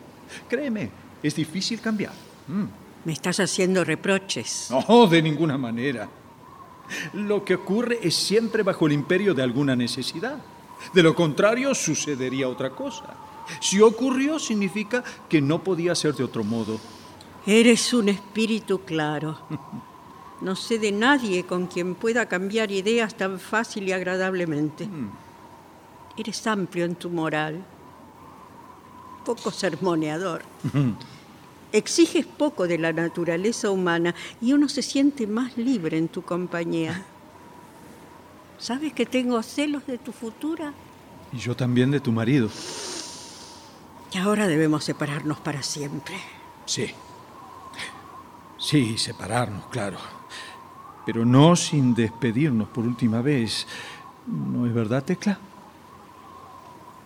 Créeme, 0.48 0.90
es 1.22 1.34
difícil 1.34 1.80
cambiar. 1.80 2.12
Mm. 2.48 2.79
Me 3.04 3.12
estás 3.12 3.40
haciendo 3.40 3.84
reproches. 3.84 4.68
No, 4.70 5.06
de 5.06 5.22
ninguna 5.22 5.56
manera. 5.56 6.08
Lo 7.14 7.44
que 7.44 7.54
ocurre 7.54 7.98
es 8.02 8.14
siempre 8.14 8.62
bajo 8.62 8.86
el 8.86 8.92
imperio 8.92 9.32
de 9.32 9.42
alguna 9.42 9.74
necesidad. 9.74 10.38
De 10.92 11.02
lo 11.02 11.14
contrario, 11.14 11.74
sucedería 11.74 12.48
otra 12.48 12.70
cosa. 12.70 13.14
Si 13.60 13.80
ocurrió, 13.80 14.38
significa 14.38 15.02
que 15.28 15.40
no 15.40 15.62
podía 15.62 15.94
ser 15.94 16.14
de 16.14 16.24
otro 16.24 16.44
modo. 16.44 16.78
Eres 17.46 17.92
un 17.94 18.08
espíritu 18.08 18.80
claro. 18.80 19.38
No 20.40 20.56
sé 20.56 20.78
de 20.78 20.92
nadie 20.92 21.44
con 21.44 21.66
quien 21.66 21.94
pueda 21.94 22.26
cambiar 22.26 22.70
ideas 22.70 23.14
tan 23.14 23.38
fácil 23.38 23.88
y 23.88 23.92
agradablemente. 23.92 24.88
Eres 26.16 26.46
amplio 26.46 26.84
en 26.84 26.96
tu 26.96 27.10
moral, 27.10 27.64
poco 29.24 29.50
sermoneador. 29.50 30.42
Exiges 31.72 32.26
poco 32.26 32.66
de 32.66 32.78
la 32.78 32.92
naturaleza 32.92 33.70
humana 33.70 34.14
y 34.40 34.52
uno 34.52 34.68
se 34.68 34.82
siente 34.82 35.26
más 35.26 35.56
libre 35.56 35.98
en 35.98 36.08
tu 36.08 36.22
compañía. 36.22 37.04
¿Sabes 38.58 38.92
que 38.92 39.06
tengo 39.06 39.42
celos 39.42 39.86
de 39.86 39.98
tu 39.98 40.12
futura? 40.12 40.72
Y 41.32 41.38
yo 41.38 41.56
también 41.56 41.90
de 41.90 42.00
tu 42.00 42.12
marido. 42.12 42.50
Y 44.12 44.18
ahora 44.18 44.48
debemos 44.48 44.84
separarnos 44.84 45.38
para 45.40 45.62
siempre. 45.62 46.16
Sí. 46.66 46.90
Sí, 48.58 48.98
separarnos, 48.98 49.66
claro. 49.66 49.98
Pero 51.06 51.24
no 51.24 51.56
sin 51.56 51.94
despedirnos 51.94 52.68
por 52.68 52.84
última 52.84 53.22
vez. 53.22 53.66
¿No 54.26 54.66
es 54.66 54.74
verdad, 54.74 55.04
Tecla? 55.04 55.38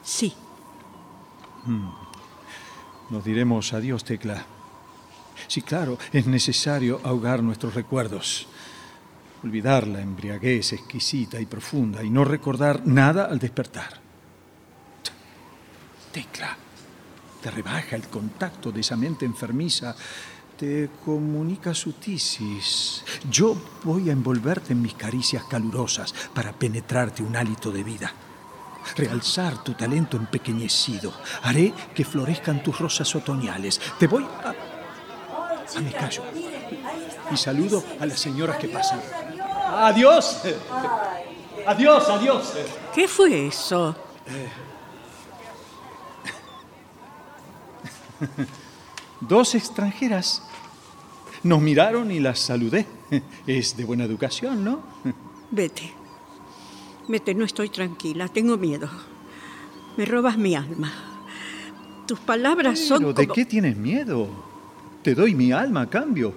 Sí, 0.02 0.34
Nos 3.08 3.24
diremos 3.24 3.72
adiós, 3.72 4.04
Tecla. 4.04 4.44
Sí, 5.48 5.62
claro, 5.62 5.98
es 6.12 6.26
necesario 6.26 7.00
ahogar 7.04 7.42
nuestros 7.42 7.74
recuerdos. 7.74 8.46
Olvidar 9.42 9.86
la 9.86 10.00
embriaguez 10.00 10.72
exquisita 10.72 11.40
y 11.40 11.46
profunda 11.46 12.02
y 12.02 12.10
no 12.10 12.24
recordar 12.24 12.86
nada 12.86 13.26
al 13.26 13.38
despertar. 13.38 14.00
Tecla, 16.12 16.56
te 17.42 17.50
rebaja 17.50 17.96
el 17.96 18.08
contacto 18.08 18.72
de 18.72 18.80
esa 18.80 18.96
mente 18.96 19.26
enfermiza, 19.26 19.94
te 20.56 20.88
comunica 21.04 21.74
su 21.74 21.92
tisis. 21.92 23.04
Yo 23.30 23.56
voy 23.82 24.08
a 24.08 24.12
envolverte 24.12 24.72
en 24.72 24.80
mis 24.80 24.94
caricias 24.94 25.44
calurosas 25.44 26.14
para 26.32 26.52
penetrarte 26.52 27.22
un 27.22 27.36
hálito 27.36 27.70
de 27.70 27.82
vida. 27.82 28.12
Realzar 28.96 29.62
tu 29.64 29.74
talento 29.74 30.16
empequeñecido. 30.16 31.12
Haré 31.42 31.74
que 31.94 32.04
florezcan 32.04 32.62
tus 32.62 32.78
rosas 32.78 33.14
otoñales. 33.14 33.80
Te 33.98 34.06
voy 34.06 34.24
a... 34.24 34.73
A 35.76 35.80
mi 35.80 35.90
callo. 35.90 36.22
Y 37.32 37.36
saludo 37.36 37.82
a 38.00 38.06
las 38.06 38.18
señoras 38.20 38.56
que 38.58 38.68
pasan. 38.68 39.00
Adiós. 39.76 40.40
Adiós, 41.66 42.08
adiós. 42.08 42.52
¿qué 42.94 43.08
fue 43.08 43.46
eso? 43.48 43.96
Dos 49.20 49.54
extranjeras. 49.54 50.42
Nos 51.42 51.60
miraron 51.60 52.10
y 52.10 52.20
las 52.20 52.38
saludé. 52.38 52.86
Es 53.46 53.76
de 53.76 53.84
buena 53.84 54.04
educación, 54.04 54.64
¿no? 54.64 54.80
Vete. 55.50 55.92
Vete, 57.08 57.34
no 57.34 57.44
estoy 57.44 57.68
tranquila, 57.68 58.28
tengo 58.28 58.56
miedo. 58.56 58.88
Me 59.96 60.04
robas 60.06 60.38
mi 60.38 60.54
alma. 60.54 60.90
Tus 62.06 62.18
palabras 62.20 62.78
son 62.78 62.98
Pero, 62.98 63.12
¿de 63.12 63.26
como- 63.26 63.34
qué 63.34 63.44
tienes 63.44 63.76
miedo? 63.76 64.28
Te 65.04 65.14
doy 65.14 65.34
mi 65.34 65.52
alma 65.52 65.82
a 65.82 65.90
cambio. 65.90 66.32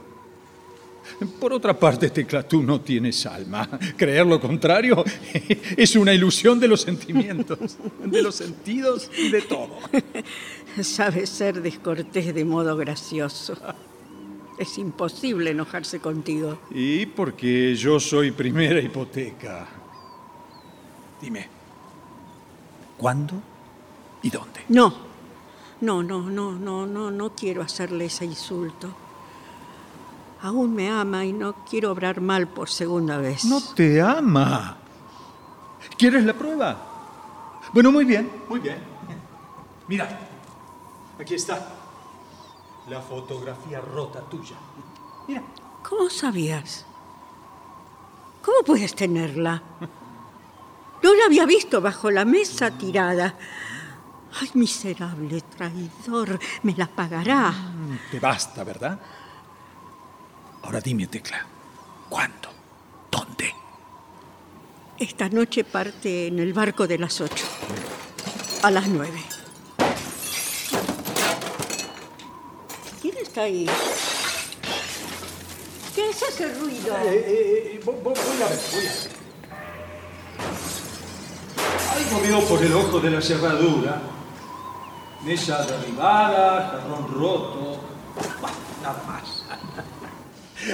Por 1.40 1.54
otra 1.54 1.80
parte, 1.80 2.10
Tecla, 2.10 2.46
tú 2.46 2.62
no 2.62 2.82
tienes 2.82 3.26
alma. 3.26 3.66
Creer 3.96 4.28
lo 4.28 4.42
contrario 4.42 5.06
es 5.78 5.96
una 5.96 6.14
ilusión 6.14 6.60
de 6.60 6.68
los 6.68 6.82
sentimientos, 6.82 7.78
de 8.04 8.22
los 8.22 8.36
sentidos 8.36 9.10
y 9.18 9.30
de 9.30 9.42
todo. 9.44 9.80
Sabes 10.84 11.30
ser 11.30 11.62
descortés 11.62 12.36
de 12.36 12.44
modo 12.44 12.76
gracioso. 12.76 13.56
Es 14.60 14.78
imposible 14.78 15.52
enojarse 15.52 16.00
contigo. 16.00 16.60
Y 16.70 17.06
porque 17.06 17.74
yo 17.74 18.02
soy 18.02 18.32
primera 18.32 18.82
hipoteca. 18.82 19.66
Dime, 21.22 21.48
¿cuándo 22.98 23.34
y 24.22 24.30
dónde? 24.30 24.60
No, 24.68 24.94
no, 25.82 26.04
no, 26.04 26.22
no, 26.22 26.54
no, 26.54 26.86
no, 26.86 27.12
no 27.12 27.30
quiero 27.32 27.62
hacerle 27.62 28.06
ese 28.06 28.26
insulto. 28.26 28.90
Aún 30.42 30.74
me 30.76 30.90
ama 30.90 31.26
y 31.26 31.34
no 31.34 31.54
quiero 31.70 31.92
obrar 31.92 32.22
mal 32.22 32.48
por 32.48 32.70
segunda 32.70 33.18
vez. 33.18 33.46
No 33.46 33.62
te 33.62 34.02
ama. 34.02 34.78
¿Quieres 35.98 36.24
la 36.26 36.34
prueba? 36.34 36.78
Bueno, 37.74 37.92
muy 37.92 38.06
bien, 38.06 38.30
muy 38.48 38.60
bien. 38.60 38.78
Mira, 39.88 40.20
aquí 41.20 41.36
está. 41.36 41.74
La 42.90 43.02
fotografía 43.02 43.82
rota 43.82 44.22
tuya. 44.22 44.56
Mira. 45.28 45.44
¿Cómo 45.88 46.10
sabías? 46.10 46.86
¿Cómo 48.44 48.64
puedes 48.66 48.94
tenerla? 48.96 49.62
No 51.04 51.14
la 51.14 51.26
había 51.26 51.46
visto 51.46 51.82
bajo 51.82 52.12
la 52.12 52.26
mesa 52.26 52.72
tirada. 52.72 53.36
Ay, 54.40 54.50
miserable 54.54 55.42
traidor, 55.42 56.40
me 56.64 56.74
la 56.76 56.88
pagará. 56.88 57.54
Te 58.12 58.20
basta, 58.20 58.64
¿verdad? 58.64 59.00
Ahora 60.64 60.82
dime, 60.82 61.08
Tecla, 61.08 61.46
¿cuándo? 62.10 62.50
¿Dónde? 63.10 63.54
Esta 64.98 65.30
noche 65.30 65.64
parte 65.64 66.28
en 66.28 66.40
el 66.40 66.54
barco 66.54 66.86
de 66.88 66.98
las 66.98 67.22
ocho. 67.22 67.46
A 68.64 68.72
las 68.72 68.88
nueve. 68.88 69.22
¿Quién 73.02 73.16
está 73.18 73.42
ahí? 73.42 73.66
¿Qué 75.96 76.10
es 76.10 76.22
ese 76.22 76.54
ruido? 76.56 76.98
Eh, 77.06 77.80
voy, 77.86 77.96
a 77.96 78.00
ver, 78.00 78.04
voy 78.04 78.42
a 78.44 78.50
ver. 78.50 78.60
Algo 81.96 82.22
veo 82.22 82.48
por 82.48 82.64
el 82.64 82.74
ojo 82.74 83.00
de 83.00 83.10
la 83.10 83.22
cerradura. 83.22 84.02
Mesa 85.24 85.66
derribada, 85.66 86.70
jarrón 86.70 87.14
roto. 87.14 87.80
Nada 88.82 89.04
más. 89.08 89.44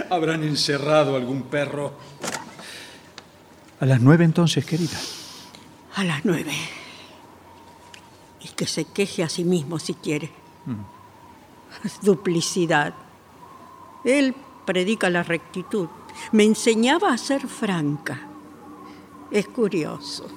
Habrán 0.09 0.43
encerrado 0.43 1.15
algún 1.15 1.43
perro. 1.43 1.93
A 3.79 3.85
las 3.85 4.01
nueve 4.01 4.23
entonces, 4.23 4.65
querida. 4.65 4.97
A 5.95 6.03
las 6.03 6.23
nueve. 6.25 6.53
Y 8.41 8.49
que 8.49 8.65
se 8.67 8.85
queje 8.85 9.23
a 9.23 9.29
sí 9.29 9.43
mismo 9.43 9.79
si 9.79 9.93
quiere. 9.93 10.31
Duplicidad. 12.01 12.93
Él 14.03 14.35
predica 14.65 15.09
la 15.09 15.23
rectitud. 15.23 15.87
Me 16.31 16.43
enseñaba 16.43 17.13
a 17.13 17.17
ser 17.17 17.47
franca. 17.47 18.27
Es 19.31 19.47
curioso. 19.47 20.27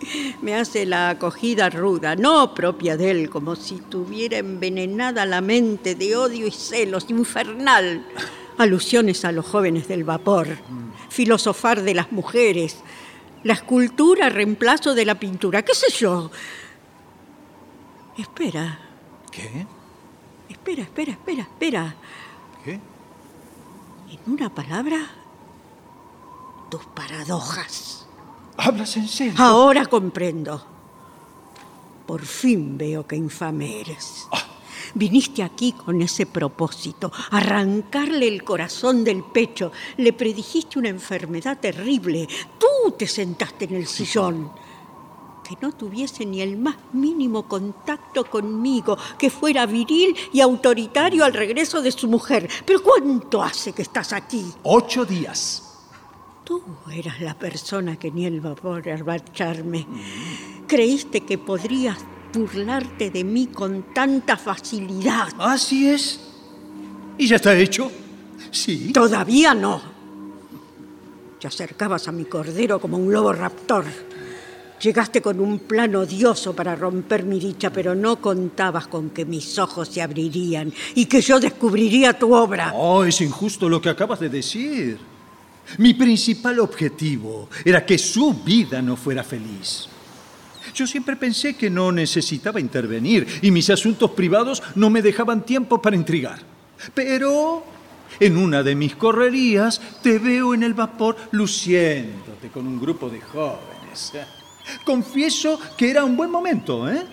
Me 0.42 0.54
hace 0.54 0.86
la 0.86 1.10
acogida 1.10 1.70
ruda, 1.70 2.16
no 2.16 2.54
propia 2.54 2.96
de 2.96 3.10
él, 3.10 3.30
como 3.30 3.56
si 3.56 3.76
tuviera 3.76 4.38
envenenada 4.38 5.26
la 5.26 5.40
mente 5.40 5.94
de 5.94 6.16
odio 6.16 6.46
y 6.46 6.50
celos, 6.50 7.06
infernal. 7.08 8.06
Alusiones 8.58 9.24
a 9.24 9.32
los 9.32 9.46
jóvenes 9.46 9.86
del 9.88 10.04
vapor, 10.04 10.48
filosofar 11.10 11.82
de 11.82 11.94
las 11.94 12.10
mujeres, 12.10 12.78
la 13.42 13.52
escultura 13.52 14.28
reemplazo 14.30 14.94
de 14.94 15.04
la 15.04 15.14
pintura, 15.16 15.62
qué 15.62 15.74
sé 15.74 15.86
yo. 15.92 16.30
Espera, 18.16 18.78
¿Qué? 19.30 19.66
espera, 20.48 20.82
espera, 20.82 21.12
espera, 21.12 21.42
espera. 21.42 21.94
¿Qué? 22.64 22.80
En 24.10 24.32
una 24.32 24.48
palabra, 24.48 24.98
tus 26.70 26.84
paradojas. 26.86 28.05
¿Hablas 28.56 28.96
en 28.96 29.08
serio? 29.08 29.34
Ahora 29.36 29.86
comprendo. 29.86 30.64
Por 32.06 32.24
fin 32.24 32.78
veo 32.78 33.06
qué 33.06 33.16
infame 33.16 33.80
eres. 33.80 34.28
Viniste 34.94 35.42
aquí 35.42 35.72
con 35.72 36.00
ese 36.00 36.24
propósito, 36.26 37.12
arrancarle 37.30 38.28
el 38.28 38.44
corazón 38.44 39.04
del 39.04 39.24
pecho. 39.24 39.72
Le 39.98 40.12
predijiste 40.12 40.78
una 40.78 40.88
enfermedad 40.88 41.58
terrible. 41.58 42.28
Tú 42.58 42.92
te 42.92 43.06
sentaste 43.06 43.66
en 43.66 43.74
el 43.74 43.86
sillón. 43.86 44.50
Que 45.46 45.56
no 45.60 45.72
tuviese 45.72 46.24
ni 46.24 46.40
el 46.40 46.56
más 46.56 46.76
mínimo 46.92 47.46
contacto 47.46 48.24
conmigo, 48.24 48.96
que 49.18 49.30
fuera 49.30 49.66
viril 49.66 50.16
y 50.32 50.40
autoritario 50.40 51.24
al 51.24 51.34
regreso 51.34 51.82
de 51.82 51.92
su 51.92 52.08
mujer. 52.08 52.48
Pero 52.64 52.82
¿cuánto 52.82 53.42
hace 53.42 53.72
que 53.72 53.82
estás 53.82 54.12
aquí? 54.12 54.44
Ocho 54.62 55.04
días. 55.04 55.65
Tú 56.46 56.62
eras 56.94 57.20
la 57.20 57.34
persona 57.34 57.96
que 57.96 58.12
ni 58.12 58.24
el 58.24 58.40
vapor 58.40 58.88
arbacharme. 58.88 59.84
Creíste 60.68 61.22
que 61.22 61.38
podrías 61.38 61.98
burlarte 62.32 63.10
de 63.10 63.24
mí 63.24 63.48
con 63.48 63.92
tanta 63.92 64.36
facilidad. 64.36 65.26
Así 65.40 65.88
es. 65.88 66.20
¿Y 67.18 67.26
ya 67.26 67.34
está 67.34 67.52
hecho? 67.56 67.90
Sí. 68.52 68.92
Todavía 68.92 69.54
no. 69.54 69.82
Te 71.40 71.48
acercabas 71.48 72.06
a 72.06 72.12
mi 72.12 72.26
cordero 72.26 72.80
como 72.80 72.96
un 72.96 73.12
lobo 73.12 73.32
raptor. 73.32 73.84
Llegaste 74.80 75.20
con 75.20 75.40
un 75.40 75.58
plan 75.58 75.96
odioso 75.96 76.54
para 76.54 76.76
romper 76.76 77.24
mi 77.24 77.40
dicha, 77.40 77.72
pero 77.72 77.96
no 77.96 78.20
contabas 78.20 78.86
con 78.86 79.10
que 79.10 79.24
mis 79.24 79.58
ojos 79.58 79.88
se 79.88 80.00
abrirían 80.00 80.72
y 80.94 81.06
que 81.06 81.20
yo 81.20 81.40
descubriría 81.40 82.16
tu 82.16 82.32
obra. 82.32 82.72
Oh, 82.72 83.02
es 83.02 83.20
injusto 83.20 83.68
lo 83.68 83.80
que 83.80 83.88
acabas 83.88 84.20
de 84.20 84.28
decir. 84.28 85.15
Mi 85.78 85.94
principal 85.94 86.60
objetivo 86.60 87.48
era 87.64 87.84
que 87.84 87.98
su 87.98 88.32
vida 88.32 88.80
no 88.80 88.96
fuera 88.96 89.22
feliz. 89.22 89.88
Yo 90.74 90.86
siempre 90.86 91.16
pensé 91.16 91.54
que 91.54 91.70
no 91.70 91.90
necesitaba 91.92 92.60
intervenir 92.60 93.26
y 93.42 93.50
mis 93.50 93.70
asuntos 93.70 94.10
privados 94.10 94.62
no 94.74 94.90
me 94.90 95.02
dejaban 95.02 95.44
tiempo 95.44 95.80
para 95.80 95.96
intrigar. 95.96 96.40
Pero 96.94 97.64
en 98.20 98.36
una 98.36 98.62
de 98.62 98.74
mis 98.74 98.94
correrías 98.96 99.80
te 100.02 100.18
veo 100.18 100.54
en 100.54 100.62
el 100.62 100.74
vapor 100.74 101.16
luciéndote 101.32 102.48
con 102.48 102.66
un 102.66 102.80
grupo 102.80 103.08
de 103.08 103.20
jóvenes. 103.20 104.12
Confieso 104.84 105.58
que 105.76 105.90
era 105.90 106.04
un 106.04 106.16
buen 106.16 106.30
momento, 106.30 106.88
¿eh? 106.90 107.06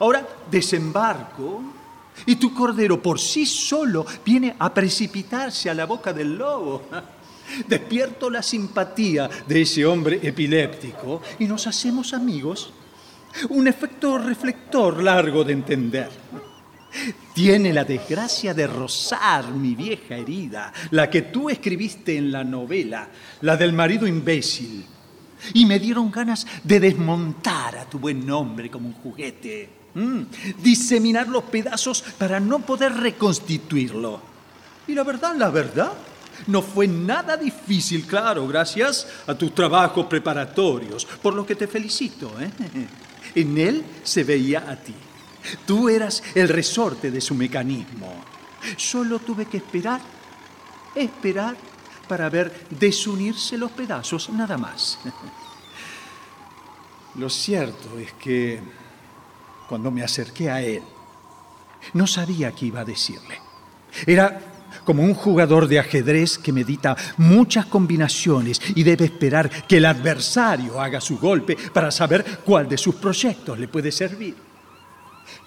Ahora 0.00 0.26
desembarco 0.50 1.62
y 2.26 2.36
tu 2.36 2.54
cordero 2.54 3.02
por 3.02 3.20
sí 3.20 3.44
solo 3.46 4.06
viene 4.24 4.54
a 4.58 4.72
precipitarse 4.72 5.68
a 5.68 5.74
la 5.74 5.84
boca 5.86 6.12
del 6.12 6.36
lobo. 6.36 6.82
Despierto 7.68 8.30
la 8.30 8.42
simpatía 8.42 9.28
de 9.46 9.62
ese 9.62 9.84
hombre 9.86 10.20
epiléptico 10.22 11.22
y 11.38 11.46
nos 11.46 11.66
hacemos 11.66 12.12
amigos. 12.12 12.72
Un 13.50 13.66
efecto 13.68 14.18
reflector 14.18 15.02
largo 15.02 15.44
de 15.44 15.52
entender. 15.52 16.10
Tiene 17.34 17.72
la 17.72 17.84
desgracia 17.84 18.54
de 18.54 18.66
rozar 18.66 19.50
mi 19.50 19.74
vieja 19.74 20.16
herida, 20.16 20.72
la 20.92 21.10
que 21.10 21.22
tú 21.22 21.50
escribiste 21.50 22.16
en 22.16 22.30
la 22.30 22.44
novela, 22.44 23.08
la 23.40 23.56
del 23.56 23.72
marido 23.72 24.06
imbécil. 24.06 24.86
Y 25.52 25.66
me 25.66 25.80
dieron 25.80 26.10
ganas 26.10 26.46
de 26.62 26.80
desmontar 26.80 27.76
a 27.76 27.84
tu 27.90 27.98
buen 27.98 28.24
nombre 28.24 28.70
como 28.70 28.88
un 28.88 28.94
juguete. 28.94 29.68
Mm, 29.94 30.22
diseminar 30.62 31.28
los 31.28 31.44
pedazos 31.44 32.02
para 32.18 32.40
no 32.40 32.60
poder 32.60 32.94
reconstituirlo. 32.94 34.20
Y 34.86 34.94
la 34.94 35.02
verdad, 35.02 35.34
la 35.36 35.50
verdad, 35.50 35.92
no 36.46 36.62
fue 36.62 36.86
nada 36.86 37.36
difícil, 37.36 38.06
claro, 38.06 38.46
gracias 38.46 39.06
a 39.26 39.34
tus 39.34 39.54
trabajos 39.54 40.06
preparatorios, 40.06 41.04
por 41.04 41.34
lo 41.34 41.46
que 41.46 41.54
te 41.54 41.66
felicito. 41.66 42.32
¿eh? 42.40 42.50
En 43.34 43.58
él 43.58 43.84
se 44.02 44.24
veía 44.24 44.70
a 44.70 44.76
ti. 44.76 44.94
Tú 45.66 45.88
eras 45.88 46.22
el 46.34 46.48
resorte 46.48 47.10
de 47.10 47.20
su 47.20 47.34
mecanismo. 47.34 48.24
Solo 48.76 49.18
tuve 49.18 49.46
que 49.46 49.58
esperar, 49.58 50.00
esperar 50.94 51.56
para 52.08 52.28
ver 52.28 52.66
desunirse 52.70 53.58
los 53.58 53.72
pedazos, 53.72 54.30
nada 54.30 54.56
más. 54.56 54.98
Lo 57.16 57.30
cierto 57.30 57.98
es 57.98 58.12
que 58.14 58.60
cuando 59.68 59.90
me 59.90 60.02
acerqué 60.02 60.50
a 60.50 60.60
él, 60.60 60.82
no 61.92 62.06
sabía 62.06 62.52
qué 62.52 62.66
iba 62.66 62.80
a 62.80 62.84
decirle. 62.84 63.40
Era 64.06 64.40
como 64.84 65.02
un 65.02 65.14
jugador 65.14 65.66
de 65.66 65.78
ajedrez 65.78 66.38
que 66.38 66.52
medita 66.52 66.96
muchas 67.16 67.66
combinaciones 67.66 68.60
y 68.74 68.82
debe 68.82 69.06
esperar 69.06 69.50
que 69.66 69.78
el 69.78 69.86
adversario 69.86 70.80
haga 70.80 71.00
su 71.00 71.18
golpe 71.18 71.56
para 71.72 71.90
saber 71.90 72.40
cuál 72.44 72.68
de 72.68 72.78
sus 72.78 72.94
proyectos 72.96 73.58
le 73.58 73.68
puede 73.68 73.90
servir. 73.90 74.36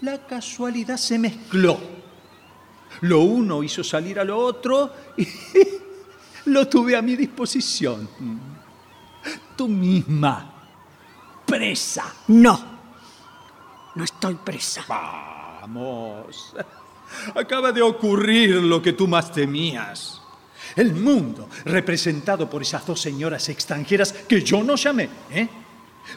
La 0.02 0.26
casualidad 0.26 0.98
se 0.98 1.18
mezcló. 1.20 1.80
Lo 3.02 3.22
uno 3.22 3.64
hizo 3.64 3.84
salir 3.84 4.20
a 4.20 4.24
lo 4.24 4.38
otro 4.38 4.92
y 5.18 5.28
lo 6.46 6.68
tuve 6.68 6.96
a 6.96 7.02
mi 7.02 7.16
disposición. 7.16 8.10
Tú 9.56 9.68
misma, 9.68 10.54
presa. 11.46 12.14
No, 12.28 12.60
no 13.96 14.04
estoy 14.04 14.36
presa. 14.36 14.84
Vamos. 14.88 16.56
Acaba 17.36 17.72
de 17.72 17.82
ocurrir 17.82 18.56
lo 18.56 18.82
que 18.82 18.94
tú 18.94 19.08
más 19.08 19.32
temías. 19.32 20.22
El 20.76 20.94
mundo, 20.94 21.50
representado 21.66 22.50
por 22.50 22.62
esas 22.62 22.86
dos 22.86 23.02
señoras 23.02 23.50
extranjeras 23.50 24.14
que 24.14 24.42
yo 24.42 24.64
no 24.64 24.76
llamé, 24.76 25.10
¿eh? 25.32 25.48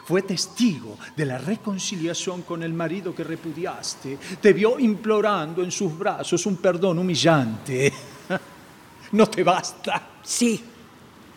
fue 0.05 0.21
testigo 0.21 0.97
de 1.15 1.25
la 1.25 1.37
reconciliación 1.37 2.43
con 2.43 2.63
el 2.63 2.73
marido 2.73 3.13
que 3.13 3.23
repudiaste. 3.23 4.17
Te 4.41 4.53
vio 4.53 4.79
implorando 4.79 5.63
en 5.63 5.71
sus 5.71 5.97
brazos 5.97 6.45
un 6.45 6.57
perdón 6.57 6.99
humillante. 6.99 7.91
¿No 9.11 9.27
te 9.27 9.43
basta? 9.43 10.09
Sí, 10.23 10.63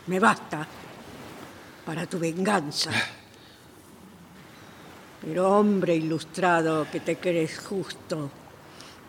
me 0.07 0.21
basta 0.21 0.67
para 1.85 2.07
tu 2.07 2.19
venganza. 2.19 2.91
Pero 5.21 5.59
hombre 5.59 5.97
ilustrado 5.97 6.87
que 6.91 7.01
te 7.01 7.17
crees 7.17 7.59
justo, 7.59 8.31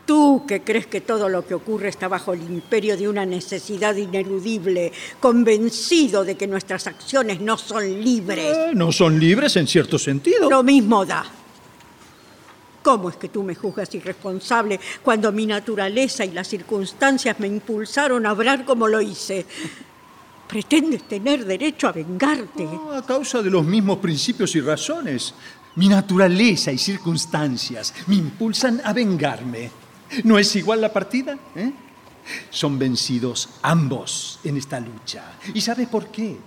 tú 0.06 0.44
que 0.48 0.62
crees 0.62 0.88
que 0.88 1.02
todo 1.02 1.30
lo 1.30 1.46
que 1.46 1.54
ocurre 1.54 1.90
está 1.90 2.08
bajo 2.08 2.34
el 2.34 2.42
imperio 2.42 2.96
de 2.98 3.10
una 3.10 3.26
necesidad 3.26 3.96
ineludible, 3.96 4.92
convencido 5.20 6.24
de 6.24 6.36
que 6.36 6.48
nuestras 6.48 6.88
acciones 6.88 7.42
no 7.42 7.58
son 7.58 8.04
libres. 8.04 8.56
Eh, 8.56 8.72
no 8.74 8.92
son 8.92 9.20
libres 9.20 9.56
en 9.56 9.68
cierto 9.68 9.98
sentido. 9.98 10.50
Lo 10.50 10.64
mismo 10.64 11.06
da. 11.06 11.26
¿Cómo 12.84 13.10
es 13.10 13.16
que 13.16 13.30
tú 13.30 13.42
me 13.42 13.56
juzgas 13.56 13.94
irresponsable 13.96 14.80
cuando 15.02 15.32
mi 15.32 15.48
naturaleza 15.48 16.24
y 16.24 16.32
las 16.32 16.48
circunstancias 16.48 17.40
me 17.40 17.48
impulsaron 17.48 18.28
a 18.28 18.34
obrar 18.34 18.64
como 18.64 18.88
lo 18.88 19.02
hice? 19.02 19.44
Pretendes 20.48 21.08
tener 21.08 21.44
derecho 21.44 21.88
a 21.88 21.92
vengarte. 21.92 22.64
No, 22.64 22.92
a 22.92 23.04
causa 23.04 23.42
de 23.42 23.50
los 23.50 23.66
mismos 23.66 23.98
principios 23.98 24.56
y 24.56 24.62
razones. 24.62 25.34
Mi 25.78 25.90
naturaleza 25.90 26.72
y 26.72 26.78
circunstancias 26.78 27.92
me 28.06 28.18
impulsan 28.18 28.80
a 28.84 28.94
vengarme. 28.94 29.85
¿No 30.24 30.38
es 30.38 30.56
igual 30.56 30.82
la 30.82 30.92
partida? 30.94 31.38
eh? 31.56 31.72
Son 32.50 32.80
vencidos 32.80 33.50
ambos 33.62 34.40
en 34.44 34.58
esta 34.58 34.80
lucha. 34.80 35.34
¿Y 35.54 35.62
sabes 35.62 35.88
por 35.88 36.08
qué? 36.08 36.38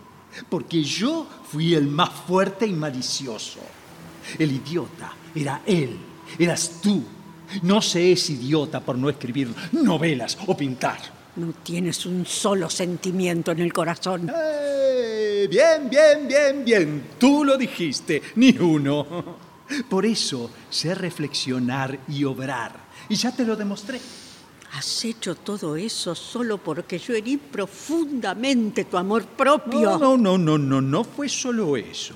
Porque 0.49 0.83
yo 0.83 1.27
fui 1.51 1.75
el 1.75 1.87
más 1.87 2.11
fuerte 2.11 2.67
y 2.67 2.73
malicioso. 2.73 3.61
El 4.39 4.53
idiota 4.53 5.13
era 5.35 5.63
él, 5.67 5.97
eras 6.39 6.81
tú. 6.83 7.03
No 7.63 7.81
se 7.81 8.13
es 8.13 8.29
idiota 8.31 8.81
por 8.81 8.99
no 8.99 9.09
escribir 9.09 9.55
novelas 9.73 10.37
o 10.47 10.57
pintar. 10.57 10.99
No 11.37 11.53
tienes 11.63 12.05
un 12.05 12.27
solo 12.27 12.69
sentimiento 12.69 13.53
en 13.53 13.61
el 13.61 13.73
corazón. 13.73 14.31
¡Eh! 14.35 15.47
Bien, 15.49 15.89
bien, 15.89 16.27
bien, 16.29 16.65
bien. 16.65 17.05
Tú 17.19 17.45
lo 17.45 17.57
dijiste, 17.57 18.21
ni 18.37 18.51
uno. 18.59 19.07
Por 19.89 20.05
eso 20.05 20.51
sé 20.69 20.95
reflexionar 20.95 22.01
y 22.09 22.25
obrar. 22.25 22.88
Y 23.09 23.15
ya 23.15 23.33
te 23.33 23.45
lo 23.45 23.57
demostré. 23.57 24.01
Has 24.73 25.05
hecho 25.05 25.35
todo 25.35 25.77
eso 25.77 26.15
solo 26.15 26.59
porque 26.59 26.99
yo 26.99 27.15
herí 27.15 27.39
profundamente 27.39 28.85
tu 28.85 28.99
amor 28.99 29.25
propio. 29.25 29.99
No, 29.99 30.17
no, 30.17 30.37
no, 30.37 30.39
no, 30.39 30.59
no, 30.59 30.81
no 30.81 31.05
fue 31.05 31.29
solo 31.29 31.77
eso. 31.77 32.15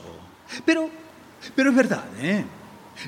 Pero, 0.64 0.90
pero 1.56 1.70
es 1.70 1.76
verdad, 1.76 2.04
¿eh? 2.20 2.44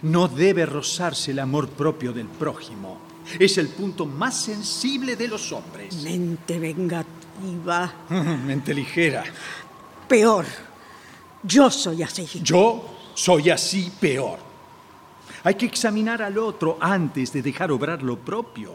No 0.03 0.29
debe 0.29 0.65
rozarse 0.65 1.33
el 1.33 1.39
amor 1.41 1.69
propio 1.69 2.13
del 2.13 2.27
prójimo. 2.27 2.99
Es 3.39 3.59
el 3.59 3.69
punto 3.69 4.07
más 4.07 4.35
sensible 4.35 5.15
de 5.17 5.29
los 5.29 5.53
hombres. 5.53 5.95
Mente 6.03 6.59
vengativa. 6.59 7.93
Mente 8.09 8.73
ligera. 8.73 9.25
Peor. 10.09 10.47
Yo 11.43 11.71
soy 11.71 12.03
así. 12.03 12.27
Yo 12.43 13.13
soy 13.15 13.51
así 13.51 13.93
peor. 14.01 14.54
Hay 15.45 15.55
que 15.57 15.67
examinar 15.67 16.23
al 16.23 16.39
otro 16.39 16.79
antes 16.81 17.33
de 17.33 17.43
dejar 17.43 17.71
obrar 17.71 18.03
lo 18.03 18.19
propio. 18.19 18.73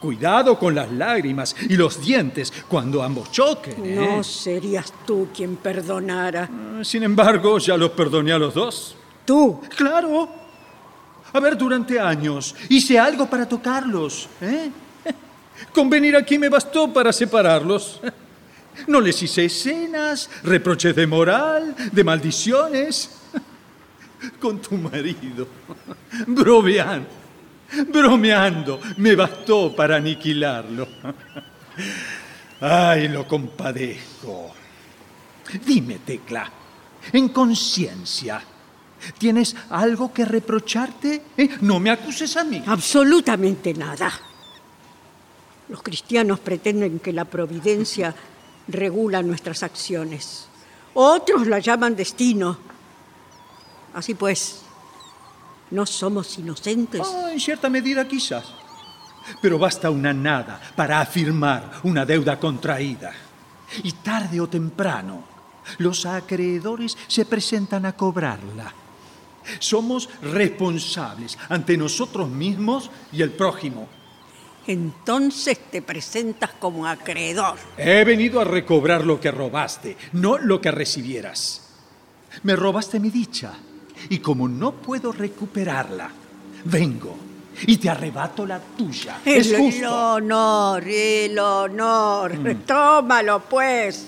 Cuidado 0.00 0.58
con 0.58 0.74
las 0.74 0.90
lágrimas 0.90 1.54
y 1.68 1.76
los 1.76 2.00
dientes 2.00 2.52
cuando 2.68 3.02
ambos 3.02 3.30
choquen. 3.30 3.86
¿eh? 3.86 3.94
No 3.94 4.22
serías 4.24 4.92
tú 5.06 5.28
quien 5.34 5.56
perdonara. 5.56 6.50
Sin 6.82 7.04
embargo, 7.04 7.58
ya 7.58 7.76
los 7.76 7.92
perdoné 7.92 8.32
a 8.32 8.38
los 8.38 8.52
dos. 8.52 8.96
Tú. 9.24 9.60
Claro. 9.76 10.28
A 11.32 11.40
ver, 11.40 11.56
durante 11.56 12.00
años 12.00 12.54
hice 12.68 12.98
algo 12.98 13.26
para 13.30 13.48
tocarlos. 13.48 14.28
¿eh? 14.40 14.70
Con 15.72 15.88
venir 15.88 16.16
aquí 16.16 16.36
me 16.36 16.48
bastó 16.48 16.92
para 16.92 17.12
separarlos. 17.12 18.00
No 18.88 19.00
les 19.00 19.22
hice 19.22 19.46
escenas, 19.46 20.28
reproches 20.42 20.94
de 20.94 21.06
moral, 21.06 21.74
de 21.90 22.04
maldiciones. 22.04 23.10
Con 24.40 24.60
tu 24.60 24.76
marido, 24.76 25.46
bromeando, 26.26 27.08
bromeando, 27.88 28.80
me 28.98 29.14
bastó 29.14 29.74
para 29.74 29.96
aniquilarlo. 29.96 30.88
Ay, 32.60 33.08
lo 33.08 33.26
compadezco. 33.26 34.52
Dime, 35.64 35.98
Tecla, 36.04 36.50
en 37.12 37.28
conciencia, 37.28 38.42
¿tienes 39.18 39.54
algo 39.70 40.12
que 40.12 40.24
reprocharte? 40.24 41.22
¿Eh? 41.36 41.56
No 41.60 41.78
me 41.78 41.90
acuses 41.90 42.36
a 42.36 42.44
mí. 42.44 42.62
Absolutamente 42.66 43.74
nada. 43.74 44.12
Los 45.68 45.82
cristianos 45.82 46.40
pretenden 46.40 47.00
que 47.00 47.12
la 47.12 47.24
providencia 47.24 48.14
regula 48.68 49.22
nuestras 49.22 49.62
acciones. 49.62 50.48
Otros 50.94 51.46
la 51.46 51.58
llaman 51.58 51.94
destino. 51.94 52.58
Así 53.96 54.12
pues, 54.12 54.60
¿no 55.70 55.86
somos 55.86 56.38
inocentes? 56.38 57.00
Oh, 57.02 57.28
en 57.28 57.40
cierta 57.40 57.70
medida 57.70 58.06
quizás. 58.06 58.44
Pero 59.40 59.58
basta 59.58 59.88
una 59.88 60.12
nada 60.12 60.60
para 60.76 61.00
afirmar 61.00 61.80
una 61.82 62.04
deuda 62.04 62.38
contraída. 62.38 63.14
Y 63.82 63.92
tarde 63.92 64.38
o 64.38 64.48
temprano, 64.48 65.24
los 65.78 66.04
acreedores 66.04 66.94
se 67.08 67.24
presentan 67.24 67.86
a 67.86 67.94
cobrarla. 67.94 68.70
Somos 69.60 70.10
responsables 70.20 71.38
ante 71.48 71.78
nosotros 71.78 72.28
mismos 72.28 72.90
y 73.12 73.22
el 73.22 73.30
prójimo. 73.30 73.88
Entonces 74.66 75.70
te 75.70 75.80
presentas 75.80 76.50
como 76.60 76.86
acreedor. 76.86 77.56
He 77.78 78.04
venido 78.04 78.42
a 78.42 78.44
recobrar 78.44 79.06
lo 79.06 79.18
que 79.18 79.30
robaste, 79.30 79.96
no 80.12 80.36
lo 80.36 80.60
que 80.60 80.70
recibieras. 80.70 81.62
Me 82.42 82.54
robaste 82.54 83.00
mi 83.00 83.08
dicha 83.08 83.54
y 84.08 84.18
como 84.18 84.48
no 84.48 84.72
puedo 84.72 85.12
recuperarla, 85.12 86.10
vengo 86.64 87.16
y 87.66 87.76
te 87.78 87.88
arrebato 87.88 88.44
la 88.44 88.60
tuya. 88.60 89.20
es 89.24 89.50
el 89.50 89.58
justo. 89.58 90.12
honor, 90.14 90.84
el 90.86 91.38
honor. 91.38 92.56
Tómalo, 92.66 93.40
pues. 93.40 94.06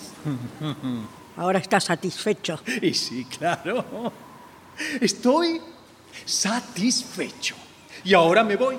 Ahora 1.36 1.59
estás 1.59 1.85
satisfecho. 1.85 2.60
Y 2.82 2.93
sí, 2.93 3.24
claro. 3.24 4.12
Estoy 5.01 5.60
satisfecho. 6.24 7.55
Y 8.05 8.15
ahora 8.15 8.44
me 8.44 8.56
voy. 8.56 8.78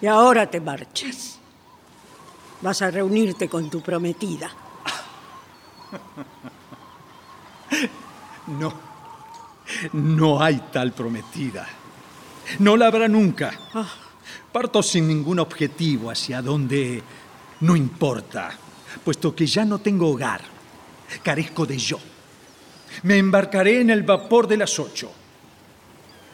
Y 0.00 0.06
ahora 0.06 0.48
te 0.50 0.60
marchas. 0.60 1.38
Vas 2.60 2.80
a 2.82 2.90
reunirte 2.90 3.48
con 3.48 3.68
tu 3.68 3.80
prometida. 3.80 4.50
No, 8.44 8.72
no 9.92 10.42
hay 10.42 10.62
tal 10.72 10.92
prometida. 10.92 11.66
No 12.58 12.76
la 12.76 12.86
habrá 12.86 13.08
nunca. 13.08 13.52
Parto 14.50 14.82
sin 14.82 15.08
ningún 15.08 15.38
objetivo 15.38 16.10
hacia 16.10 16.42
donde 16.42 17.02
no 17.60 17.76
importa, 17.76 18.50
puesto 19.04 19.34
que 19.34 19.46
ya 19.46 19.64
no 19.64 19.78
tengo 19.78 20.08
hogar. 20.08 20.42
Carezco 21.22 21.66
de 21.66 21.78
yo. 21.78 21.98
Me 23.04 23.18
embarcaré 23.18 23.80
en 23.80 23.90
el 23.90 24.02
vapor 24.02 24.46
de 24.46 24.56
las 24.56 24.78
ocho. 24.78 25.10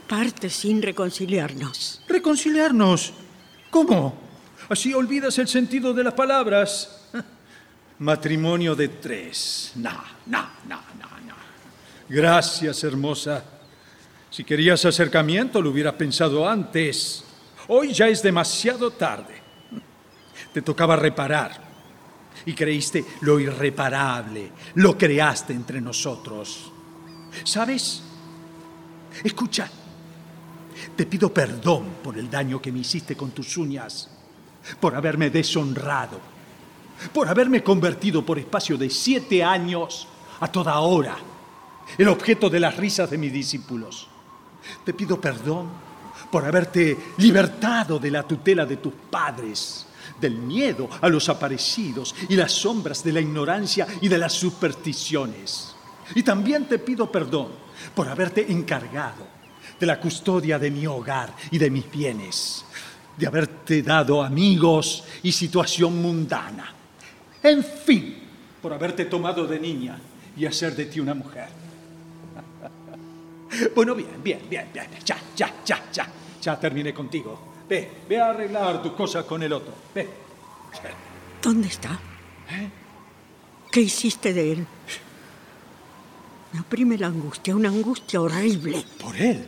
Parte 0.08 0.48
sin 0.48 0.80
reconciliarnos. 0.82 2.02
¿Reconciliarnos? 2.08 3.12
¿Cómo? 3.70 4.14
Así 4.68 4.94
olvidas 4.94 5.38
el 5.38 5.48
sentido 5.48 5.92
de 5.92 6.04
las 6.04 6.14
palabras. 6.14 7.08
Matrimonio 7.98 8.74
de 8.74 8.88
tres. 8.88 9.72
No, 9.76 10.02
no, 10.26 10.48
no, 10.66 10.76
no, 10.76 10.80
no. 10.97 10.97
Gracias, 12.08 12.82
hermosa. 12.84 13.44
Si 14.30 14.42
querías 14.42 14.84
acercamiento, 14.84 15.60
lo 15.60 15.70
hubieras 15.70 15.94
pensado 15.94 16.48
antes. 16.48 17.22
Hoy 17.68 17.92
ya 17.92 18.08
es 18.08 18.22
demasiado 18.22 18.90
tarde. 18.90 19.34
Te 20.52 20.62
tocaba 20.62 20.96
reparar. 20.96 21.68
Y 22.46 22.54
creíste 22.54 23.04
lo 23.20 23.38
irreparable. 23.38 24.52
Lo 24.76 24.96
creaste 24.96 25.52
entre 25.52 25.80
nosotros. 25.82 26.72
¿Sabes? 27.44 28.02
Escucha. 29.22 29.70
Te 30.96 31.04
pido 31.04 31.32
perdón 31.32 31.96
por 32.02 32.16
el 32.16 32.30
daño 32.30 32.62
que 32.62 32.72
me 32.72 32.78
hiciste 32.78 33.16
con 33.16 33.32
tus 33.32 33.56
uñas, 33.56 34.08
por 34.80 34.94
haberme 34.94 35.28
deshonrado, 35.28 36.20
por 37.12 37.28
haberme 37.28 37.62
convertido 37.62 38.24
por 38.24 38.38
espacio 38.38 38.78
de 38.78 38.88
siete 38.88 39.42
años 39.42 40.06
a 40.40 40.50
toda 40.50 40.78
hora 40.78 41.16
el 41.96 42.08
objeto 42.08 42.50
de 42.50 42.60
las 42.60 42.76
risas 42.76 43.10
de 43.10 43.18
mis 43.18 43.32
discípulos. 43.32 44.08
Te 44.84 44.92
pido 44.92 45.20
perdón 45.20 45.68
por 46.30 46.44
haberte 46.44 46.96
libertado 47.18 47.98
de 47.98 48.10
la 48.10 48.22
tutela 48.22 48.66
de 48.66 48.76
tus 48.76 48.92
padres, 49.10 49.86
del 50.20 50.34
miedo 50.34 50.88
a 51.00 51.08
los 51.08 51.28
aparecidos 51.28 52.14
y 52.28 52.36
las 52.36 52.52
sombras 52.52 53.02
de 53.04 53.12
la 53.12 53.20
ignorancia 53.20 53.86
y 54.00 54.08
de 54.08 54.18
las 54.18 54.32
supersticiones. 54.32 55.74
Y 56.14 56.22
también 56.22 56.66
te 56.66 56.78
pido 56.78 57.10
perdón 57.10 57.48
por 57.94 58.08
haberte 58.08 58.50
encargado 58.50 59.38
de 59.78 59.86
la 59.86 60.00
custodia 60.00 60.58
de 60.58 60.70
mi 60.70 60.86
hogar 60.86 61.34
y 61.50 61.58
de 61.58 61.70
mis 61.70 61.90
bienes, 61.90 62.64
de 63.16 63.26
haberte 63.26 63.82
dado 63.82 64.22
amigos 64.22 65.04
y 65.22 65.30
situación 65.32 66.02
mundana. 66.02 66.74
En 67.42 67.62
fin, 67.62 68.16
por 68.60 68.72
haberte 68.72 69.04
tomado 69.04 69.46
de 69.46 69.60
niña 69.60 69.98
y 70.36 70.46
hacer 70.46 70.74
de 70.74 70.86
ti 70.86 70.98
una 70.98 71.14
mujer. 71.14 71.67
Bueno, 73.74 73.94
bien, 73.94 74.22
bien, 74.22 74.40
bien, 74.48 74.68
bien. 74.72 74.86
Ya, 75.04 75.16
ya, 75.36 75.52
ya, 75.64 75.84
ya. 75.92 76.06
Ya 76.40 76.58
terminé 76.58 76.92
contigo. 76.94 77.38
Ve, 77.68 78.02
ve 78.08 78.20
a 78.20 78.30
arreglar 78.30 78.82
tus 78.82 78.92
cosas 78.92 79.24
con 79.24 79.42
el 79.42 79.52
otro. 79.52 79.72
Ve. 79.94 80.08
¿Dónde 81.42 81.68
está? 81.68 81.98
¿Qué 83.70 83.80
hiciste 83.80 84.32
de 84.32 84.52
él? 84.52 84.66
Me 86.52 86.60
oprime 86.60 86.96
la 86.96 87.08
angustia, 87.08 87.54
una 87.54 87.68
angustia 87.68 88.20
horrible. 88.20 88.84
Por 89.00 89.16
él. 89.16 89.46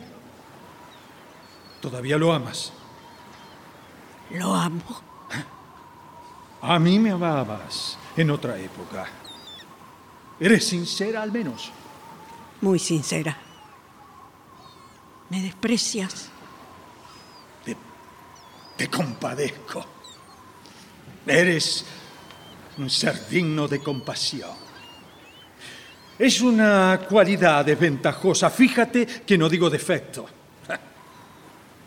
¿Todavía 1.81 2.17
lo 2.17 2.31
amas? 2.31 2.71
Lo 4.31 4.53
amo. 4.53 5.01
A 6.61 6.77
mí 6.77 6.99
me 6.99 7.09
amabas 7.09 7.97
en 8.15 8.29
otra 8.29 8.57
época. 8.59 9.07
¿Eres 10.39 10.67
sincera 10.67 11.23
al 11.23 11.31
menos? 11.31 11.71
Muy 12.61 12.77
sincera. 12.77 13.35
¿Me 15.31 15.41
desprecias? 15.41 16.29
Te, 18.75 18.89
compadezco. 18.89 19.85
Eres 21.25 21.85
un 22.77 22.89
ser 22.89 23.29
digno 23.29 23.65
de 23.65 23.79
compasión. 23.79 24.49
Es 26.19 26.41
una 26.41 26.99
cualidad 27.07 27.63
desventajosa. 27.63 28.49
Fíjate 28.49 29.05
que 29.25 29.37
no 29.37 29.47
digo 29.47 29.69
defecto. 29.69 30.27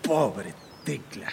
Pobre 0.02 0.54
tecla. 0.82 1.30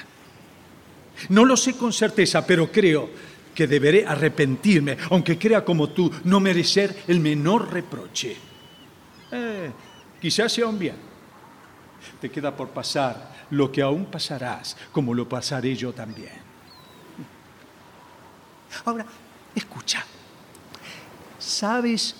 No 1.29 1.45
lo 1.45 1.55
sé 1.55 1.77
con 1.77 1.93
certeza, 1.93 2.45
pero 2.45 2.69
creo 2.69 3.09
que 3.55 3.67
deberé 3.67 4.05
arrepentirme, 4.05 4.97
aunque 5.11 5.37
crea 5.37 5.63
como 5.63 5.91
tú 5.91 6.11
no 6.25 6.41
merecer 6.41 7.03
el 7.07 7.21
menor 7.21 7.71
reproche. 7.71 8.35
Eh, 9.31 9.71
quizás 10.19 10.51
sea 10.51 10.67
un 10.67 10.77
bien. 10.77 11.10
Te 12.19 12.29
queda 12.29 12.55
por 12.55 12.69
pasar 12.69 13.45
lo 13.49 13.71
que 13.71 13.81
aún 13.81 14.05
pasarás, 14.05 14.77
como 14.91 15.13
lo 15.13 15.27
pasaré 15.27 15.75
yo 15.75 15.93
también. 15.93 16.41
Ahora, 18.85 19.05
escucha. 19.53 20.03
¿Sabes 21.37 22.15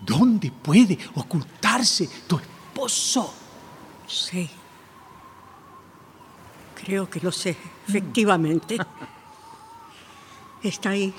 dónde 0.00 0.50
puede 0.50 0.98
ocultarse 1.14 2.08
tu 2.26 2.38
esposo? 2.38 3.34
Sí. 4.06 4.48
Creo 6.84 7.08
que 7.08 7.20
lo 7.20 7.30
sé, 7.30 7.56
efectivamente. 7.86 8.76
Está 10.62 10.90
ahí, 10.90 11.14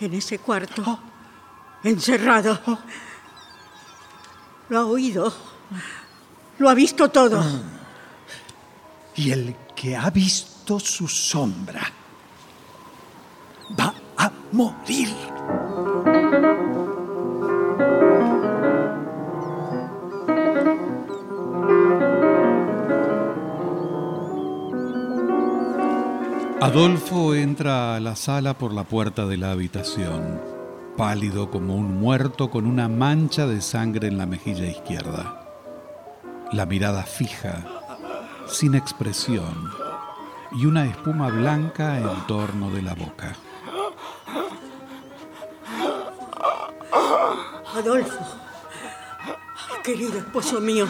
en 0.00 0.14
ese 0.14 0.38
cuarto, 0.38 0.98
encerrado. 1.82 2.60
Lo 4.68 4.78
ha 4.78 4.86
oído. 4.86 5.32
Lo 6.58 6.68
ha 6.68 6.74
visto 6.74 7.08
todo. 7.08 7.42
Y 9.14 9.30
el 9.30 9.54
que 9.74 9.96
ha 9.96 10.10
visto 10.10 10.80
su 10.80 11.06
sombra 11.06 11.82
va 13.78 13.94
a 14.16 14.32
morir. 14.52 15.08
Adolfo 26.60 27.34
entra 27.34 27.94
a 27.94 28.00
la 28.00 28.16
sala 28.16 28.58
por 28.58 28.72
la 28.72 28.82
puerta 28.82 29.26
de 29.26 29.36
la 29.36 29.52
habitación, 29.52 30.40
pálido 30.96 31.50
como 31.50 31.76
un 31.76 32.00
muerto 32.00 32.50
con 32.50 32.66
una 32.66 32.88
mancha 32.88 33.46
de 33.46 33.60
sangre 33.60 34.08
en 34.08 34.18
la 34.18 34.26
mejilla 34.26 34.66
izquierda. 34.66 35.47
La 36.52 36.64
mirada 36.64 37.02
fija, 37.02 37.64
sin 38.46 38.74
expresión, 38.74 39.70
y 40.52 40.64
una 40.64 40.86
espuma 40.86 41.28
blanca 41.28 41.98
en 41.98 42.26
torno 42.26 42.70
de 42.70 42.80
la 42.80 42.94
boca. 42.94 43.36
Adolfo, 47.74 48.18
querido 49.84 50.18
esposo 50.18 50.60
mío, 50.60 50.88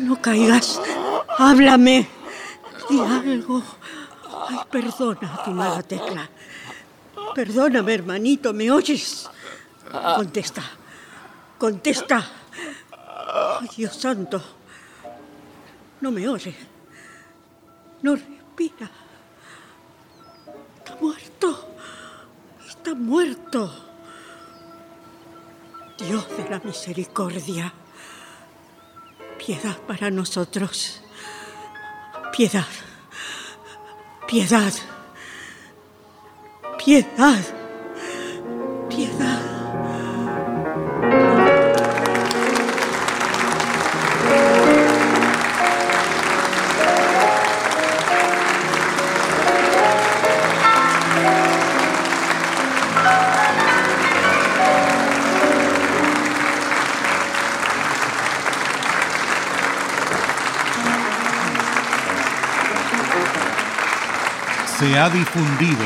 no 0.00 0.20
caigas, 0.20 0.80
háblame, 1.38 2.08
di 2.90 3.00
algo. 3.00 3.62
Ay, 4.48 4.58
perdona, 4.70 5.34
estimada 5.36 5.82
Tecla. 5.84 6.28
Perdóname, 7.34 7.94
hermanito, 7.94 8.52
¿me 8.52 8.70
oyes? 8.70 9.30
Contesta, 10.16 10.62
contesta. 11.58 12.41
Ay, 13.34 13.68
Dios 13.76 13.96
santo, 13.96 14.42
no 16.02 16.10
me 16.10 16.28
oye. 16.28 16.54
No 18.02 18.14
respira. 18.14 18.90
Está 20.76 20.96
muerto. 21.00 21.68
Está 22.68 22.94
muerto. 22.94 23.72
Dios 25.98 26.28
de 26.36 26.50
la 26.50 26.58
misericordia, 26.58 27.72
piedad 29.38 29.78
para 29.86 30.10
nosotros. 30.10 31.00
Piedad. 32.36 32.66
Piedad. 34.26 34.72
Piedad. 36.84 37.42
Piedad. 38.88 39.61
Se 64.82 64.98
ha 64.98 65.08
difundido 65.08 65.84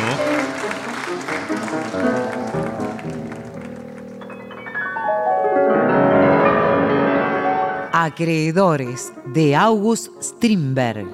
Acreedores 7.92 9.12
de 9.34 9.54
August 9.54 10.10
Strindberg. 10.22 11.06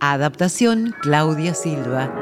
Adaptación 0.00 0.92
Claudia 1.02 1.54
Silva. 1.54 2.19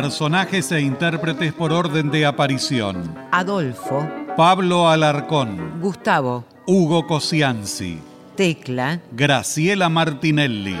Personajes 0.00 0.72
e 0.72 0.80
intérpretes 0.80 1.52
por 1.52 1.74
orden 1.74 2.10
de 2.10 2.24
aparición. 2.24 3.14
Adolfo, 3.32 4.08
Pablo 4.34 4.88
Alarcón, 4.88 5.78
Gustavo, 5.78 6.46
Hugo 6.66 7.06
Cosianzi, 7.06 7.98
Tecla, 8.34 9.02
Graciela 9.12 9.90
Martinelli. 9.90 10.74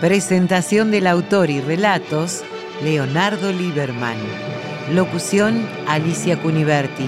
Presentación 0.00 0.90
del 0.90 1.06
autor 1.06 1.50
y 1.50 1.60
relatos, 1.60 2.42
Leonardo 2.82 3.52
Lieberman. 3.52 4.16
Locución, 4.92 5.68
Alicia 5.86 6.40
Cuniverti. 6.40 7.06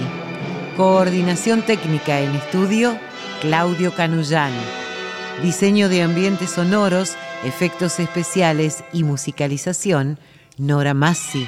Coordinación 0.77 1.63
técnica 1.63 2.19
en 2.19 2.35
estudio, 2.35 2.95
Claudio 3.41 3.91
Canullán. 3.95 4.51
Diseño 5.41 5.89
de 5.89 6.03
ambientes 6.03 6.51
sonoros, 6.51 7.15
efectos 7.43 7.99
especiales 7.99 8.83
y 8.93 9.03
musicalización, 9.03 10.19
Nora 10.59 10.93
Massi. 10.93 11.47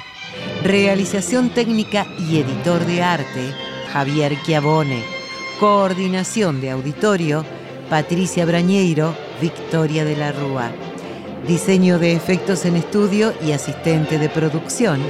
Realización 0.64 1.50
técnica 1.50 2.04
y 2.18 2.40
editor 2.40 2.84
de 2.84 3.00
arte, 3.00 3.54
Javier 3.92 4.36
Chiavone. 4.42 5.04
Coordinación 5.60 6.60
de 6.60 6.70
auditorio, 6.70 7.44
Patricia 7.88 8.44
Brañeiro, 8.44 9.14
Victoria 9.40 10.04
de 10.04 10.16
la 10.16 10.32
Rúa. 10.32 10.72
Diseño 11.46 12.00
de 12.00 12.12
efectos 12.12 12.64
en 12.64 12.74
estudio 12.74 13.32
y 13.46 13.52
asistente 13.52 14.18
de 14.18 14.28
producción, 14.28 15.00